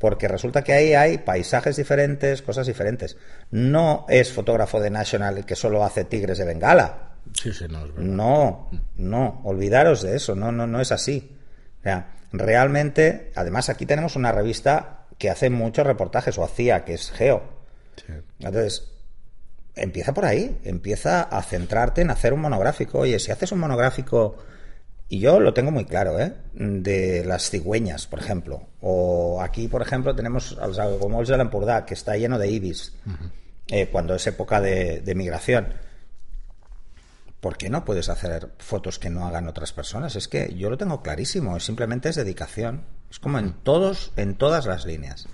porque 0.00 0.26
resulta 0.26 0.64
que 0.64 0.72
ahí 0.72 0.92
hay 0.92 1.18
paisajes 1.18 1.76
diferentes, 1.76 2.42
cosas 2.42 2.66
diferentes. 2.66 3.16
No 3.52 4.06
es 4.08 4.32
fotógrafo 4.32 4.80
de 4.80 4.90
National 4.90 5.46
que 5.46 5.54
solo 5.54 5.84
hace 5.84 6.04
tigres 6.04 6.38
de 6.38 6.46
Bengala. 6.46 7.12
Sí, 7.40 7.52
sí, 7.52 7.66
no, 7.68 7.86
no, 7.96 8.70
no, 8.96 9.40
olvidaros 9.44 10.02
de 10.02 10.16
eso, 10.16 10.34
no, 10.34 10.50
no, 10.50 10.66
no 10.66 10.80
es 10.80 10.90
así. 10.90 11.38
O 11.78 11.82
sea, 11.84 12.16
realmente, 12.32 13.30
además 13.36 13.68
aquí 13.68 13.86
tenemos 13.86 14.16
una 14.16 14.32
revista 14.32 15.04
que 15.16 15.30
hace 15.30 15.48
muchos 15.48 15.86
reportajes, 15.86 16.38
o 16.38 16.42
hacía, 16.44 16.84
que 16.84 16.94
es 16.94 17.12
Geo. 17.12 17.44
Entonces, 18.40 18.90
empieza 19.76 20.12
por 20.12 20.24
ahí, 20.24 20.58
empieza 20.64 21.22
a 21.22 21.40
centrarte 21.44 22.00
en 22.00 22.10
hacer 22.10 22.32
un 22.32 22.40
monográfico. 22.40 22.98
Oye, 22.98 23.20
si 23.20 23.30
haces 23.30 23.52
un 23.52 23.60
monográfico, 23.60 24.36
y 25.08 25.20
yo 25.20 25.38
lo 25.38 25.54
tengo 25.54 25.70
muy 25.70 25.84
claro, 25.84 26.18
¿eh? 26.18 26.34
de 26.52 27.24
las 27.24 27.50
cigüeñas, 27.50 28.06
por 28.06 28.18
ejemplo, 28.18 28.68
o 28.80 29.40
aquí, 29.40 29.68
por 29.68 29.82
ejemplo, 29.82 30.14
tenemos 30.16 30.52
los 30.52 30.78
Agomols 30.78 31.28
de 31.28 31.36
la 31.36 31.84
que 31.86 31.94
está 31.94 32.16
lleno 32.16 32.38
de 32.38 32.50
ibis, 32.50 32.92
eh, 33.68 33.88
cuando 33.90 34.14
es 34.14 34.26
época 34.26 34.60
de, 34.60 35.00
de 35.00 35.14
migración. 35.14 35.74
¿Por 37.40 37.56
qué 37.56 37.70
no 37.70 37.84
puedes 37.84 38.08
hacer 38.08 38.50
fotos 38.58 38.98
que 38.98 39.10
no 39.10 39.26
hagan 39.26 39.46
otras 39.46 39.72
personas? 39.72 40.16
Es 40.16 40.26
que 40.26 40.52
yo 40.56 40.70
lo 40.70 40.78
tengo 40.78 41.02
clarísimo, 41.02 41.60
simplemente 41.60 42.08
es 42.08 42.16
dedicación. 42.16 42.84
Es 43.08 43.20
como 43.20 43.38
en 43.38 43.52
todos, 43.52 44.12
en 44.16 44.34
todas 44.34 44.66
las 44.66 44.84
líneas. 44.84 45.28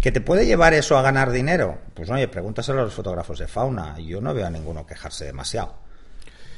¿Que 0.00 0.10
te 0.10 0.20
puede 0.20 0.46
llevar 0.46 0.72
eso 0.72 0.96
a 0.96 1.02
ganar 1.02 1.30
dinero? 1.30 1.78
Pues 1.94 2.08
oye, 2.10 2.26
pregúntaselo 2.26 2.80
a 2.80 2.84
los 2.84 2.94
fotógrafos 2.94 3.38
de 3.38 3.46
fauna. 3.46 3.98
Yo 4.00 4.20
no 4.20 4.32
veo 4.32 4.46
a 4.46 4.50
ninguno 4.50 4.86
quejarse 4.86 5.26
demasiado. 5.26 5.81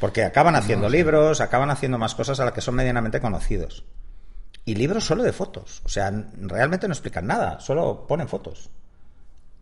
Porque 0.05 0.23
acaban 0.23 0.55
haciendo 0.55 0.91
libros, 0.91 1.41
acaban 1.41 1.71
haciendo 1.71 1.97
más 1.97 2.15
cosas 2.15 2.39
a 2.39 2.45
las 2.45 2.53
que 2.53 2.61
son 2.61 2.75
medianamente 2.75 3.23
conocidos. 3.23 3.87
Y 4.67 4.75
libros 4.75 5.07
solo 5.07 5.23
de 5.23 5.33
fotos. 5.33 5.81
O 5.87 5.89
sea, 5.89 6.13
realmente 6.37 6.87
no 6.87 6.93
explican 6.93 7.27
nada, 7.27 7.59
solo 7.59 8.07
ponen 8.07 8.29
fotos. 8.29 8.69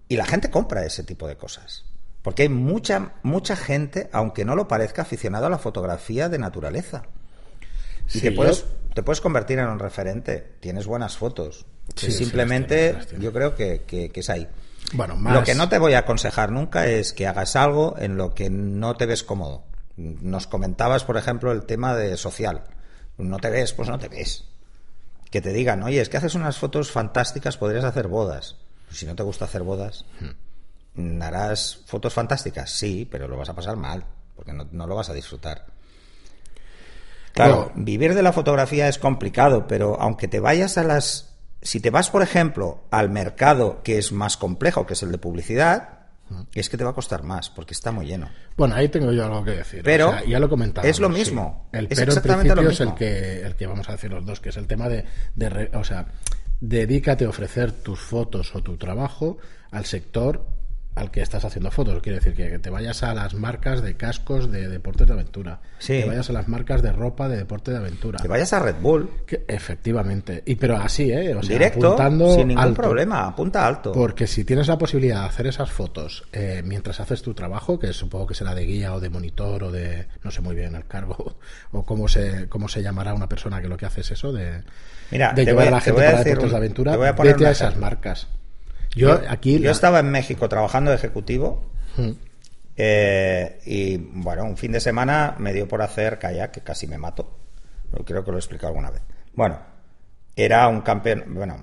Y 0.08 0.16
la 0.16 0.24
gente 0.24 0.50
compra 0.50 0.84
ese 0.84 1.04
tipo 1.04 1.28
de 1.28 1.36
cosas. 1.36 1.84
Porque 2.22 2.42
hay 2.42 2.48
mucha, 2.48 3.12
mucha 3.22 3.54
gente, 3.54 4.10
aunque 4.12 4.44
no 4.44 4.56
lo 4.56 4.66
parezca, 4.66 5.02
aficionado 5.02 5.46
a 5.46 5.48
la 5.48 5.58
fotografía 5.58 6.28
de 6.28 6.40
naturaleza. 6.40 7.04
Y 8.12 8.20
te, 8.20 8.32
puedes, 8.32 8.64
te 8.94 9.04
puedes 9.04 9.20
convertir 9.20 9.60
en 9.60 9.68
un 9.68 9.78
referente. 9.78 10.56
Tienes 10.58 10.88
buenas 10.88 11.16
fotos. 11.16 11.66
simplemente 11.94 12.98
yo 13.20 13.32
creo 13.32 13.54
que, 13.54 14.10
es 14.12 14.28
ahí. 14.28 14.48
Bueno, 14.92 15.16
Lo 15.20 15.44
que 15.44 15.54
no 15.54 15.68
te 15.68 15.78
voy 15.78 15.92
a 15.92 16.00
aconsejar 16.00 16.50
nunca 16.50 16.88
es 16.88 17.12
que 17.12 17.28
hagas 17.28 17.54
algo 17.54 17.94
en 17.96 18.16
lo 18.16 18.34
que 18.34 18.50
no 18.50 18.96
te 18.96 19.06
ves 19.06 19.22
cómodo. 19.22 19.70
Nos 20.02 20.46
comentabas, 20.46 21.04
por 21.04 21.16
ejemplo, 21.16 21.52
el 21.52 21.64
tema 21.64 21.94
de 21.94 22.16
social. 22.16 22.64
No 23.18 23.38
te 23.38 23.50
ves, 23.50 23.72
pues 23.72 23.88
no 23.88 23.98
te 23.98 24.08
ves. 24.08 24.44
Que 25.30 25.40
te 25.40 25.52
digan, 25.52 25.82
oye, 25.82 26.00
es 26.00 26.08
que 26.08 26.16
haces 26.16 26.34
unas 26.34 26.58
fotos 26.58 26.90
fantásticas, 26.90 27.56
podrías 27.56 27.84
hacer 27.84 28.08
bodas. 28.08 28.56
Si 28.90 29.06
no 29.06 29.14
te 29.14 29.22
gusta 29.22 29.46
hacer 29.46 29.62
bodas, 29.62 30.04
hmm. 30.96 31.22
harás 31.22 31.80
fotos 31.86 32.12
fantásticas, 32.12 32.70
sí, 32.70 33.08
pero 33.10 33.28
lo 33.28 33.36
vas 33.36 33.48
a 33.48 33.54
pasar 33.54 33.76
mal, 33.76 34.04
porque 34.36 34.52
no, 34.52 34.66
no 34.70 34.86
lo 34.86 34.94
vas 34.94 35.08
a 35.08 35.14
disfrutar. 35.14 35.66
Claro, 37.32 37.72
vivir 37.74 38.14
de 38.14 38.22
la 38.22 38.32
fotografía 38.32 38.88
es 38.88 38.98
complicado, 38.98 39.66
pero 39.66 39.98
aunque 40.00 40.28
te 40.28 40.40
vayas 40.40 40.76
a 40.76 40.84
las... 40.84 41.30
Si 41.62 41.80
te 41.80 41.90
vas, 41.90 42.10
por 42.10 42.22
ejemplo, 42.22 42.82
al 42.90 43.08
mercado 43.08 43.82
que 43.82 43.96
es 43.96 44.12
más 44.12 44.36
complejo, 44.36 44.84
que 44.84 44.92
es 44.94 45.02
el 45.02 45.12
de 45.12 45.18
publicidad, 45.18 46.01
es 46.54 46.68
que 46.68 46.76
te 46.76 46.84
va 46.84 46.90
a 46.90 46.94
costar 46.94 47.22
más, 47.22 47.50
porque 47.50 47.74
está 47.74 47.92
muy 47.92 48.06
lleno. 48.06 48.28
Bueno, 48.56 48.74
ahí 48.74 48.88
tengo 48.88 49.12
yo 49.12 49.24
algo 49.24 49.44
que 49.44 49.52
decir. 49.52 49.82
Pero 49.82 50.14
ya 50.24 50.38
lo 50.38 50.48
comentaba. 50.48 50.86
Es 50.86 51.00
lo 51.00 51.08
mismo. 51.08 51.68
El 51.72 51.86
es 51.90 51.98
pero 51.98 52.12
en 52.12 52.22
principio 52.22 52.70
es 52.70 52.80
el 52.80 52.94
que, 52.94 53.42
el 53.42 53.56
que 53.56 53.66
vamos 53.66 53.88
a 53.88 53.92
decir 53.92 54.10
los 54.10 54.24
dos, 54.24 54.40
que 54.40 54.50
es 54.50 54.56
el 54.56 54.66
tema 54.66 54.88
de, 54.88 55.04
de 55.34 55.70
o 55.74 55.84
sea, 55.84 56.06
dedícate 56.60 57.24
a 57.24 57.28
ofrecer 57.28 57.72
tus 57.72 57.98
fotos 57.98 58.54
o 58.54 58.62
tu 58.62 58.76
trabajo 58.76 59.38
al 59.70 59.84
sector 59.84 60.46
al 60.94 61.10
que 61.10 61.22
estás 61.22 61.44
haciendo 61.44 61.70
fotos. 61.70 62.02
Quiere 62.02 62.18
decir 62.18 62.34
que 62.34 62.58
te 62.58 62.70
vayas 62.70 63.02
a 63.02 63.14
las 63.14 63.34
marcas 63.34 63.82
de 63.82 63.94
cascos 63.94 64.50
de 64.50 64.68
deportes 64.68 65.06
de 65.06 65.12
aventura. 65.14 65.60
Que 65.84 66.04
vayas 66.04 66.28
a 66.28 66.32
las 66.32 66.48
marcas 66.48 66.82
de 66.82 66.92
ropa 66.92 67.28
de 67.28 67.36
deporte 67.36 67.70
de 67.70 67.78
aventura. 67.78 68.18
Que 68.20 68.28
vayas 68.28 68.52
a 68.52 68.60
Red 68.60 68.76
Bull. 68.80 69.08
Que, 69.26 69.44
efectivamente. 69.48 70.42
Y 70.44 70.56
pero 70.56 70.76
así, 70.76 71.10
¿eh? 71.10 71.34
O 71.34 71.42
sea, 71.42 71.54
Directo, 71.54 71.96
sin 72.34 72.48
ningún 72.48 72.74
problema. 72.74 73.26
Apunta 73.26 73.66
alto. 73.66 73.92
Porque 73.92 74.26
si 74.26 74.44
tienes 74.44 74.68
la 74.68 74.76
posibilidad 74.76 75.20
de 75.20 75.26
hacer 75.26 75.46
esas 75.46 75.70
fotos 75.70 76.24
eh, 76.32 76.62
mientras 76.64 77.00
haces 77.00 77.22
tu 77.22 77.32
trabajo, 77.34 77.78
que 77.78 77.92
supongo 77.92 78.26
que 78.26 78.34
será 78.34 78.54
de 78.54 78.64
guía 78.64 78.94
o 78.94 79.00
de 79.00 79.08
monitor 79.08 79.64
o 79.64 79.70
de... 79.70 80.06
No 80.22 80.30
sé 80.30 80.40
muy 80.40 80.54
bien 80.54 80.74
el 80.74 80.86
cargo 80.86 81.36
o 81.72 81.84
cómo 81.84 82.08
se, 82.08 82.48
cómo 82.48 82.68
se 82.68 82.82
llamará 82.82 83.14
una 83.14 83.28
persona 83.28 83.62
que 83.62 83.68
lo 83.68 83.76
que 83.76 83.86
hace 83.86 84.02
es 84.02 84.10
eso 84.10 84.32
de... 84.32 84.62
Mira, 85.10 85.32
de 85.32 85.44
llevar 85.44 85.68
a 85.68 85.72
la 85.72 85.80
gente 85.80 86.02
para 86.02 86.24
deportes 86.24 86.50
de 86.50 86.56
aventura. 86.56 86.96
Vete 86.96 87.46
a 87.46 87.50
esas 87.50 87.76
marcas. 87.76 88.28
Yo, 88.94 89.20
aquí. 89.28 89.58
Yo 89.58 89.70
estaba 89.70 90.00
en 90.00 90.10
México 90.10 90.48
trabajando 90.48 90.90
de 90.90 90.96
ejecutivo. 90.96 91.64
Hmm. 91.96 92.12
Eh, 92.76 93.60
y 93.66 93.96
bueno, 93.96 94.44
un 94.44 94.56
fin 94.56 94.72
de 94.72 94.80
semana 94.80 95.34
me 95.38 95.52
dio 95.52 95.68
por 95.68 95.82
hacer 95.82 96.18
kayak, 96.18 96.52
que 96.52 96.60
casi 96.60 96.86
me 96.86 96.98
mato. 96.98 97.38
Creo 98.04 98.24
que 98.24 98.30
lo 98.30 98.38
he 98.38 98.40
explicado 98.40 98.68
alguna 98.68 98.90
vez. 98.90 99.02
Bueno, 99.34 99.58
era 100.34 100.68
un 100.68 100.80
campeón. 100.80 101.24
Bueno, 101.28 101.58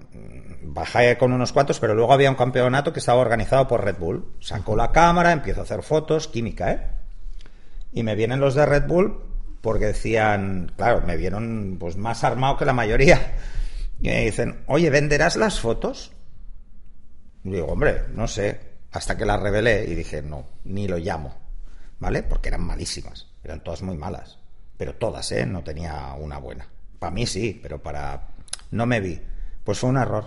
bajé 0.62 1.17
con 1.17 1.33
unos 1.33 1.51
cuantos, 1.51 1.79
pero 1.79 1.95
luego 1.95 2.13
había 2.13 2.29
un 2.29 2.36
campeonato 2.36 2.93
que 2.93 3.00
estaba 3.00 3.19
organizado 3.19 3.67
por 3.67 3.83
Red 3.83 3.98
Bull. 3.98 4.33
Sacó 4.39 4.75
la 4.75 4.91
cámara, 4.91 5.31
empiezo 5.31 5.62
a 5.62 5.63
hacer 5.63 5.81
fotos, 5.81 6.27
química, 6.27 6.71
¿eh? 6.71 6.81
Y 7.91 8.03
me 8.03 8.15
vienen 8.15 8.39
los 8.39 8.53
de 8.53 8.65
Red 8.65 8.86
Bull 8.88 9.24
porque 9.62 9.86
decían, 9.88 10.71
claro, 10.77 11.01
me 11.05 11.17
vieron 11.17 11.77
pues 11.79 11.98
más 11.98 12.24
armado 12.24 12.57
que 12.57 12.65
la 12.65 12.74
mayoría. 12.74 13.33
Y 14.01 14.07
me 14.07 14.24
dicen, 14.24 14.63
oye, 14.67 14.89
¿venderás 14.89 15.36
las 15.36 15.59
fotos? 15.59 16.13
Digo, 17.51 17.68
hombre, 17.68 18.06
no 18.13 18.27
sé. 18.27 18.70
Hasta 18.91 19.15
que 19.15 19.25
las 19.25 19.41
revelé 19.41 19.86
y 19.86 19.96
dije, 19.96 20.22
no, 20.22 20.46
ni 20.63 20.88
lo 20.88 20.98
llamo. 20.98 21.38
¿Vale? 22.00 22.24
Porque 22.24 22.50
eran 22.50 22.62
malísimas. 22.62 23.27
Eran 23.44 23.63
todas 23.63 23.82
muy 23.82 23.98
malas. 23.98 24.39
Pero 24.77 24.96
todas, 24.96 25.32
¿eh? 25.32 25.46
No 25.46 25.63
tenía 25.63 26.13
una 26.18 26.38
buena. 26.38 26.68
Para 26.98 27.12
mí 27.12 27.27
sí, 27.27 27.60
pero 27.62 27.82
para... 27.82 28.29
No 28.72 28.86
me 28.86 29.00
vi. 29.00 29.22
Pues 29.63 29.79
fue 29.79 29.89
un 29.89 29.98
error. 29.98 30.25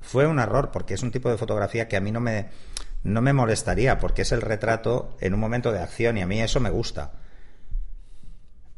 Fue 0.00 0.26
un 0.26 0.38
error 0.38 0.70
porque 0.70 0.94
es 0.94 1.02
un 1.02 1.10
tipo 1.10 1.30
de 1.30 1.38
fotografía 1.38 1.88
que 1.88 1.96
a 1.96 2.00
mí 2.00 2.12
no 2.12 2.20
me, 2.20 2.48
no 3.02 3.22
me 3.22 3.32
molestaría 3.32 3.98
porque 3.98 4.22
es 4.22 4.32
el 4.32 4.42
retrato 4.42 5.16
en 5.20 5.34
un 5.34 5.40
momento 5.40 5.72
de 5.72 5.80
acción 5.80 6.18
y 6.18 6.22
a 6.22 6.26
mí 6.26 6.40
eso 6.40 6.60
me 6.60 6.70
gusta. 6.70 7.12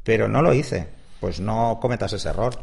Pero 0.04 0.28
no 0.28 0.40
lo 0.40 0.54
hice 0.54 0.88
pues 1.20 1.40
no 1.40 1.78
cometas 1.80 2.12
ese 2.12 2.28
error. 2.28 2.58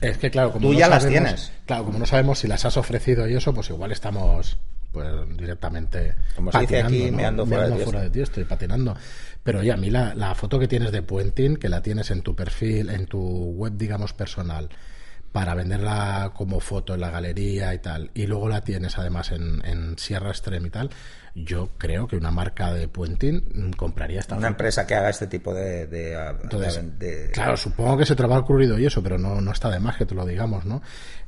es 0.00 0.18
que 0.18 0.30
claro, 0.30 0.52
como 0.52 0.68
tú 0.68 0.74
ya 0.74 0.88
las 0.88 1.06
tienes. 1.06 1.52
Claro, 1.66 1.84
como 1.84 1.98
no 1.98 2.06
sabemos 2.06 2.38
si 2.38 2.48
las 2.48 2.64
has 2.64 2.76
ofrecido 2.76 3.28
y 3.28 3.34
eso, 3.34 3.52
pues 3.52 3.70
igual 3.70 3.92
estamos 3.92 4.56
pues 4.92 5.06
directamente 5.36 6.14
como 6.34 6.50
se 6.50 6.58
dice 6.60 6.82
aquí 6.82 7.10
me 7.10 7.24
ando 7.24 7.46
fuera, 7.46 7.68
de, 7.68 8.10
ti. 8.10 8.22
estoy 8.22 8.44
patinando 8.44 8.96
pero 9.42 9.60
oye 9.60 9.70
a 9.70 9.76
mí 9.76 9.88
la, 9.88 10.16
la, 10.16 10.34
foto 10.34 10.58
que 10.58 10.66
tienes 10.66 10.90
de 10.90 11.02
Puenting 11.02 11.58
que 11.58 11.68
la 11.68 11.80
tienes 11.80 12.10
en 12.10 12.22
tu 12.22 12.34
perfil 12.34 12.90
en 12.90 13.06
tu 13.06 13.20
web 13.20 13.74
digamos 13.76 14.12
personal 14.12 14.68
para 15.30 15.54
venderla 15.54 16.32
como 16.34 16.58
foto 16.58 16.94
en 16.94 17.02
la 17.02 17.10
galería 17.10 17.72
y 17.72 17.78
tal 17.78 18.10
y 18.14 18.26
luego 18.26 18.48
la 18.48 18.62
tienes 18.62 18.98
además 18.98 19.30
en, 19.30 19.64
en 19.64 19.96
Sierra 19.96 20.30
Extreme 20.30 20.66
y 20.66 20.70
tal 20.70 20.90
yo 21.34 21.70
creo 21.78 22.06
que 22.06 22.16
una 22.16 22.30
marca 22.30 22.72
de 22.72 22.88
Puenting 22.88 23.72
compraría 23.76 24.20
esta 24.20 24.36
Una 24.36 24.48
empresa 24.48 24.86
que 24.86 24.94
haga 24.94 25.10
este 25.10 25.26
tipo 25.26 25.54
de... 25.54 25.86
Claro, 27.32 27.56
supongo 27.56 27.98
que 27.98 28.06
se 28.06 28.16
te 28.16 28.22
ha 28.22 28.38
ocurrido 28.38 28.78
y 28.78 28.86
eso, 28.86 29.02
pero 29.02 29.18
no, 29.18 29.40
no 29.40 29.52
está 29.52 29.70
de 29.70 29.80
más 29.80 29.96
que 29.96 30.06
te 30.06 30.14
lo 30.14 30.26
digamos, 30.26 30.64
¿no? 30.64 30.82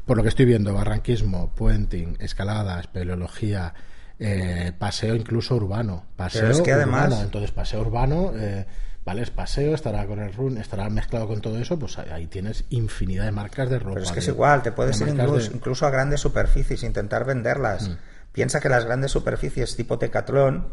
Por 0.05 0.17
lo 0.17 0.23
que 0.23 0.29
estoy 0.29 0.47
viendo, 0.47 0.75
barranquismo, 0.75 1.55
puenting, 1.55 2.17
escalada, 2.21 2.81
espeleología, 2.81 3.73
eh, 4.19 4.73
paseo 4.79 5.15
incluso 5.15 5.55
urbano. 5.57 6.07
Paseo 6.17 6.51
es 6.51 6.61
que 6.61 6.73
además... 6.73 7.21
Entonces, 7.23 7.53
paseo 7.53 7.81
urbano... 7.81 8.33
Eh, 8.35 8.67
¿vale? 9.05 9.23
Es 9.23 9.31
paseo, 9.31 9.75
estará 9.75 10.07
con 10.07 10.21
el 10.21 10.33
run, 10.33 10.59
estará 10.59 10.89
mezclado 10.89 11.27
con 11.27 11.41
todo 11.41 11.59
eso, 11.59 11.79
pues 11.79 11.99
ahí 11.99 12.27
tienes 12.27 12.65
infinidad 12.71 13.25
de 13.25 13.33
marcas 13.33 13.69
de 13.69 13.79
ropa. 13.79 13.95
Pero 13.95 14.07
es 14.07 14.13
que 14.13 14.21
es 14.21 14.29
igual, 14.29 14.63
te 14.63 14.73
puedes 14.73 15.01
ir 15.01 15.09
incluso, 15.09 15.87
a 15.87 15.91
grandes 15.91 16.21
superficies, 16.21 16.83
intentar 16.83 17.25
venderlas. 17.25 17.89
Mm. 17.89 17.97
Piensa 18.33 18.61
que 18.61 18.69
las 18.69 18.85
grandes 18.85 19.11
superficies 19.11 19.77
tipo 19.77 19.99
Tecatlón, 19.99 20.73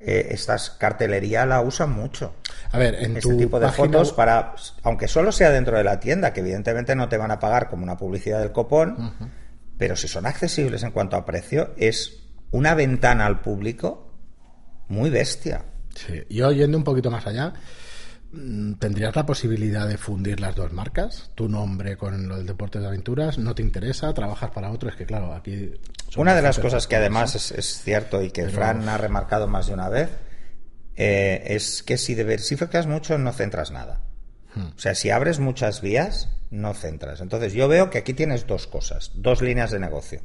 eh, 0.00 0.28
estas 0.30 0.70
cartelería 0.70 1.46
la 1.46 1.60
usan 1.60 1.92
mucho. 1.92 2.34
A 2.70 2.78
ver, 2.78 2.94
en 2.96 3.16
este 3.16 3.34
tipo 3.34 3.58
de 3.58 3.70
fotos 3.70 4.12
para, 4.12 4.54
aunque 4.82 5.08
solo 5.08 5.32
sea 5.32 5.50
dentro 5.50 5.76
de 5.76 5.84
la 5.84 5.98
tienda, 5.98 6.32
que 6.32 6.40
evidentemente 6.40 6.94
no 6.94 7.08
te 7.08 7.16
van 7.16 7.30
a 7.30 7.38
pagar 7.38 7.68
como 7.68 7.82
una 7.82 7.96
publicidad 7.96 8.40
del 8.40 8.52
copón, 8.52 9.14
pero 9.78 9.96
si 9.96 10.06
son 10.06 10.26
accesibles 10.26 10.82
en 10.82 10.90
cuanto 10.90 11.16
a 11.16 11.24
precio, 11.24 11.70
es 11.76 12.24
una 12.50 12.74
ventana 12.74 13.26
al 13.26 13.40
público 13.40 14.12
muy 14.88 15.10
bestia. 15.10 15.64
Sí, 15.94 16.22
yo 16.28 16.52
yendo 16.52 16.76
un 16.76 16.84
poquito 16.84 17.10
más 17.10 17.26
allá, 17.26 17.54
¿Tendrías 18.78 19.14
la 19.14 19.26
posibilidad 19.26 19.86
de 19.86 19.96
fundir 19.96 20.40
las 20.40 20.54
dos 20.56 20.72
marcas? 20.72 21.30
¿Tu 21.34 21.48
nombre 21.48 21.96
con 21.96 22.28
lo 22.28 22.36
del 22.36 22.46
deporte 22.46 22.80
de 22.80 22.86
aventuras? 22.86 23.38
¿No 23.38 23.54
te 23.54 23.62
interesa? 23.62 24.12
¿Trabajas 24.12 24.50
para 24.50 24.70
otro? 24.70 24.88
Es 24.88 24.96
que, 24.96 25.06
claro, 25.06 25.32
aquí. 25.32 25.72
Una 26.16 26.34
de 26.34 26.42
las 26.42 26.58
cosas 26.58 26.86
que 26.86 26.96
además 26.96 27.52
es, 27.52 27.82
cierto 27.82 28.22
y 28.22 28.30
que 28.30 28.48
Fran 28.48 28.88
ha 28.88 28.98
remarcado 28.98 29.46
más 29.46 29.68
de 29.68 29.74
una 29.74 29.88
vez 29.88 30.10
eh, 30.96 31.42
es 31.46 31.82
que 31.82 31.96
si 31.96 32.14
diversificas 32.14 32.86
mucho 32.86 33.18
no 33.18 33.32
centras 33.32 33.70
nada. 33.70 34.00
Hmm. 34.54 34.68
O 34.76 34.78
sea, 34.78 34.94
si 34.94 35.10
abres 35.10 35.38
muchas 35.38 35.80
vías, 35.80 36.30
no 36.50 36.74
centras. 36.74 37.20
Entonces 37.20 37.52
yo 37.52 37.68
veo 37.68 37.90
que 37.90 37.98
aquí 37.98 38.14
tienes 38.14 38.46
dos 38.46 38.66
cosas, 38.66 39.12
dos 39.14 39.42
líneas 39.42 39.70
de 39.70 39.80
negocio. 39.80 40.20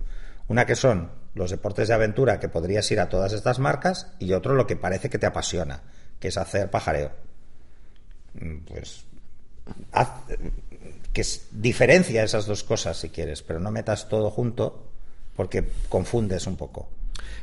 Una 0.47 0.65
que 0.65 0.75
son 0.75 1.11
los 1.35 1.51
deportes 1.51 1.87
de 1.87 1.93
aventura 1.93 2.39
que 2.39 2.49
podrías 2.49 2.89
ir 2.91 2.99
a 2.99 3.09
todas 3.09 3.33
estas 3.33 3.59
marcas 3.59 4.13
y 4.19 4.33
otro 4.33 4.55
lo 4.55 4.67
que 4.67 4.75
parece 4.75 5.09
que 5.09 5.19
te 5.19 5.27
apasiona, 5.27 5.83
que 6.19 6.29
es 6.29 6.37
hacer 6.37 6.69
pajareo. 6.69 7.28
Mm, 8.33 8.57
pues 8.67 9.05
que 11.13 11.25
diferencia 11.51 12.23
esas 12.23 12.45
dos 12.45 12.63
cosas 12.63 12.97
si 12.97 13.09
quieres, 13.09 13.41
pero 13.41 13.59
no 13.59 13.71
metas 13.71 14.07
todo 14.09 14.29
junto 14.29 14.85
porque 15.35 15.63
confundes 15.89 16.47
un 16.47 16.55
poco. 16.55 16.89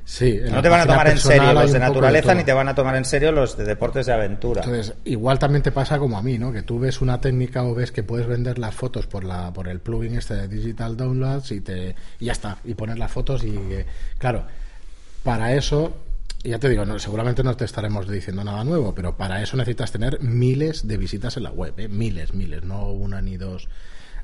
Sí, 0.05 0.39
no 0.51 0.63
te 0.63 0.69
van 0.69 0.83
a 0.83 0.87
tomar 0.87 1.09
en 1.09 1.19
serio 1.19 1.53
los 1.53 1.73
de 1.73 1.81
naturaleza 1.81 2.33
ni 2.35 2.45
te 2.45 2.53
van 2.53 2.69
a 2.69 2.75
tomar 2.75 2.95
en 2.95 3.05
serio 3.05 3.33
los 3.33 3.57
de 3.57 3.65
deportes 3.65 4.07
de 4.07 4.13
aventura. 4.13 4.63
Entonces, 4.63 4.95
igual 5.05 5.39
también 5.39 5.63
te 5.63 5.73
pasa 5.73 5.99
como 5.99 6.17
a 6.17 6.23
mí, 6.23 6.39
¿no? 6.39 6.53
Que 6.53 6.63
tú 6.63 6.79
ves 6.79 7.01
una 7.01 7.21
técnica 7.21 7.65
o 7.65 7.75
ves 7.75 7.91
que 7.91 8.05
puedes 8.05 8.27
vender 8.27 8.59
las 8.59 8.75
fotos 8.75 9.07
por 9.07 9.25
la 9.25 9.53
por 9.53 9.67
el 9.67 9.81
plugin 9.81 10.17
este 10.17 10.35
de 10.35 10.49
Digital 10.49 10.97
Downloads 10.97 11.51
y 11.51 11.61
te 11.61 11.97
y 12.21 12.27
ya 12.27 12.33
está, 12.33 12.59
y 12.65 12.75
poner 12.75 12.99
las 12.99 13.11
fotos 13.11 13.43
y 13.43 13.57
eh, 13.57 13.85
claro, 14.17 14.45
para 15.25 15.55
eso 15.55 15.97
ya 16.49 16.59
te 16.59 16.69
digo, 16.69 16.85
no, 16.85 16.99
seguramente 16.99 17.43
no 17.43 17.57
te 17.57 17.65
estaremos 17.65 18.09
diciendo 18.09 18.45
nada 18.45 18.65
nuevo, 18.65 18.95
pero 18.95 19.17
para 19.17 19.43
eso 19.43 19.57
necesitas 19.57 19.93
tener 19.93 20.21
miles 20.21 20.87
de 20.87 20.97
visitas 20.97 21.37
en 21.37 21.45
la 21.45 21.51
web, 21.51 21.75
¿eh? 21.79 21.89
miles, 21.89 22.35
miles, 22.35 22.63
no 22.63 22.89
una 22.89 23.21
ni 23.21 23.37
dos 23.37 23.69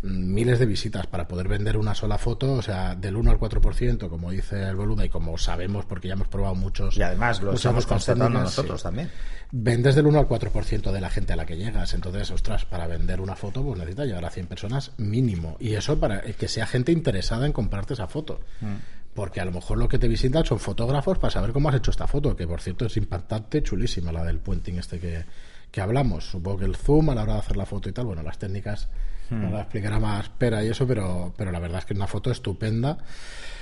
miles 0.03 0.59
de 0.59 0.67
visitas 0.67 1.07
para 1.07 1.29
poder 1.29 1.49
vender 1.49 1.77
una 1.77 1.95
sola 1.95 2.19
foto, 2.19 2.55
o 2.55 2.63
sea, 2.63 2.95
del 2.95 3.17
1 3.17 3.31
al 3.31 3.39
4%, 3.39 4.09
como 4.09 4.31
dice 4.31 4.63
el 4.63 4.77
Boluda 4.77 5.05
y 5.05 5.09
como 5.09 5.39
sabemos 5.39 5.85
porque 5.85 6.09
ya 6.09 6.15
hemos 6.15 6.29
probado 6.29 6.55
muchos. 6.55 6.97
Y 6.97 7.03
además 7.03 7.41
lo 7.41 7.53
estamos 7.55 7.87
constatando 7.87 8.41
nosotros 8.41 8.83
también. 8.83 9.11
Vendes 9.53 9.95
del 9.95 10.07
1 10.07 10.19
al 10.19 10.29
4% 10.29 10.91
de 10.91 11.01
la 11.01 11.11
gente 11.11 11.33
a 11.35 11.37
la 11.37 11.47
que 11.47 11.57
llegas. 11.57 11.95
Entonces, 11.95 12.31
ostras, 12.31 12.65
para 12.65 12.87
vender 12.87 13.21
una 13.21 13.37
foto, 13.37 13.63
pues 13.63 13.79
necesitas 13.79 14.07
llegar 14.07 14.25
a 14.25 14.31
100 14.31 14.47
personas 14.47 14.93
mínimo. 14.97 15.57
Y 15.61 15.75
eso 15.75 15.99
para 16.01 16.23
que 16.23 16.49
sea 16.49 16.67
gente 16.67 16.91
interesada 16.91 17.47
en 17.47 17.53
comprarte 17.53 17.95
esa 17.95 18.09
foto. 18.09 18.41
Mm. 18.61 18.77
Porque 19.15 19.41
a 19.41 19.45
lo 19.45 19.53
mejor 19.53 19.79
lo 19.79 19.89
que 19.89 19.99
te 19.99 20.09
visitan 20.09 20.45
son 20.45 20.59
fotógrafos 20.59 21.19
para 21.19 21.31
saber 21.31 21.53
cómo 21.53 21.69
has 21.69 21.75
hecho 21.75 21.91
esta 21.91 22.07
foto, 22.07 22.35
que 22.35 22.47
por 22.47 22.61
cierto 22.61 22.87
es 22.87 22.97
impactante, 22.97 23.63
chulísima 23.63 24.11
la 24.11 24.25
del 24.25 24.39
puenting 24.39 24.79
este 24.79 24.99
que, 24.99 25.25
que 25.71 25.81
hablamos. 25.81 26.25
Supongo 26.31 26.59
que 26.59 26.65
el 26.65 26.77
zoom 26.77 27.11
a 27.11 27.15
la 27.15 27.23
hora 27.23 27.35
de 27.35 27.39
hacer 27.41 27.57
la 27.57 27.67
foto 27.67 27.89
y 27.89 27.93
tal, 27.93 28.07
bueno, 28.07 28.23
las 28.23 28.39
técnicas 28.39 28.89
no 29.31 29.51
la 29.51 29.63
explicará 29.63 29.99
más 29.99 30.29
pera 30.29 30.63
y 30.63 30.69
eso, 30.69 30.87
pero, 30.87 31.33
pero 31.37 31.51
la 31.51 31.59
verdad 31.59 31.79
es 31.79 31.85
que 31.87 31.95
es 31.95 31.99
una 31.99 32.07
foto 32.07 32.31
estupenda. 32.31 32.99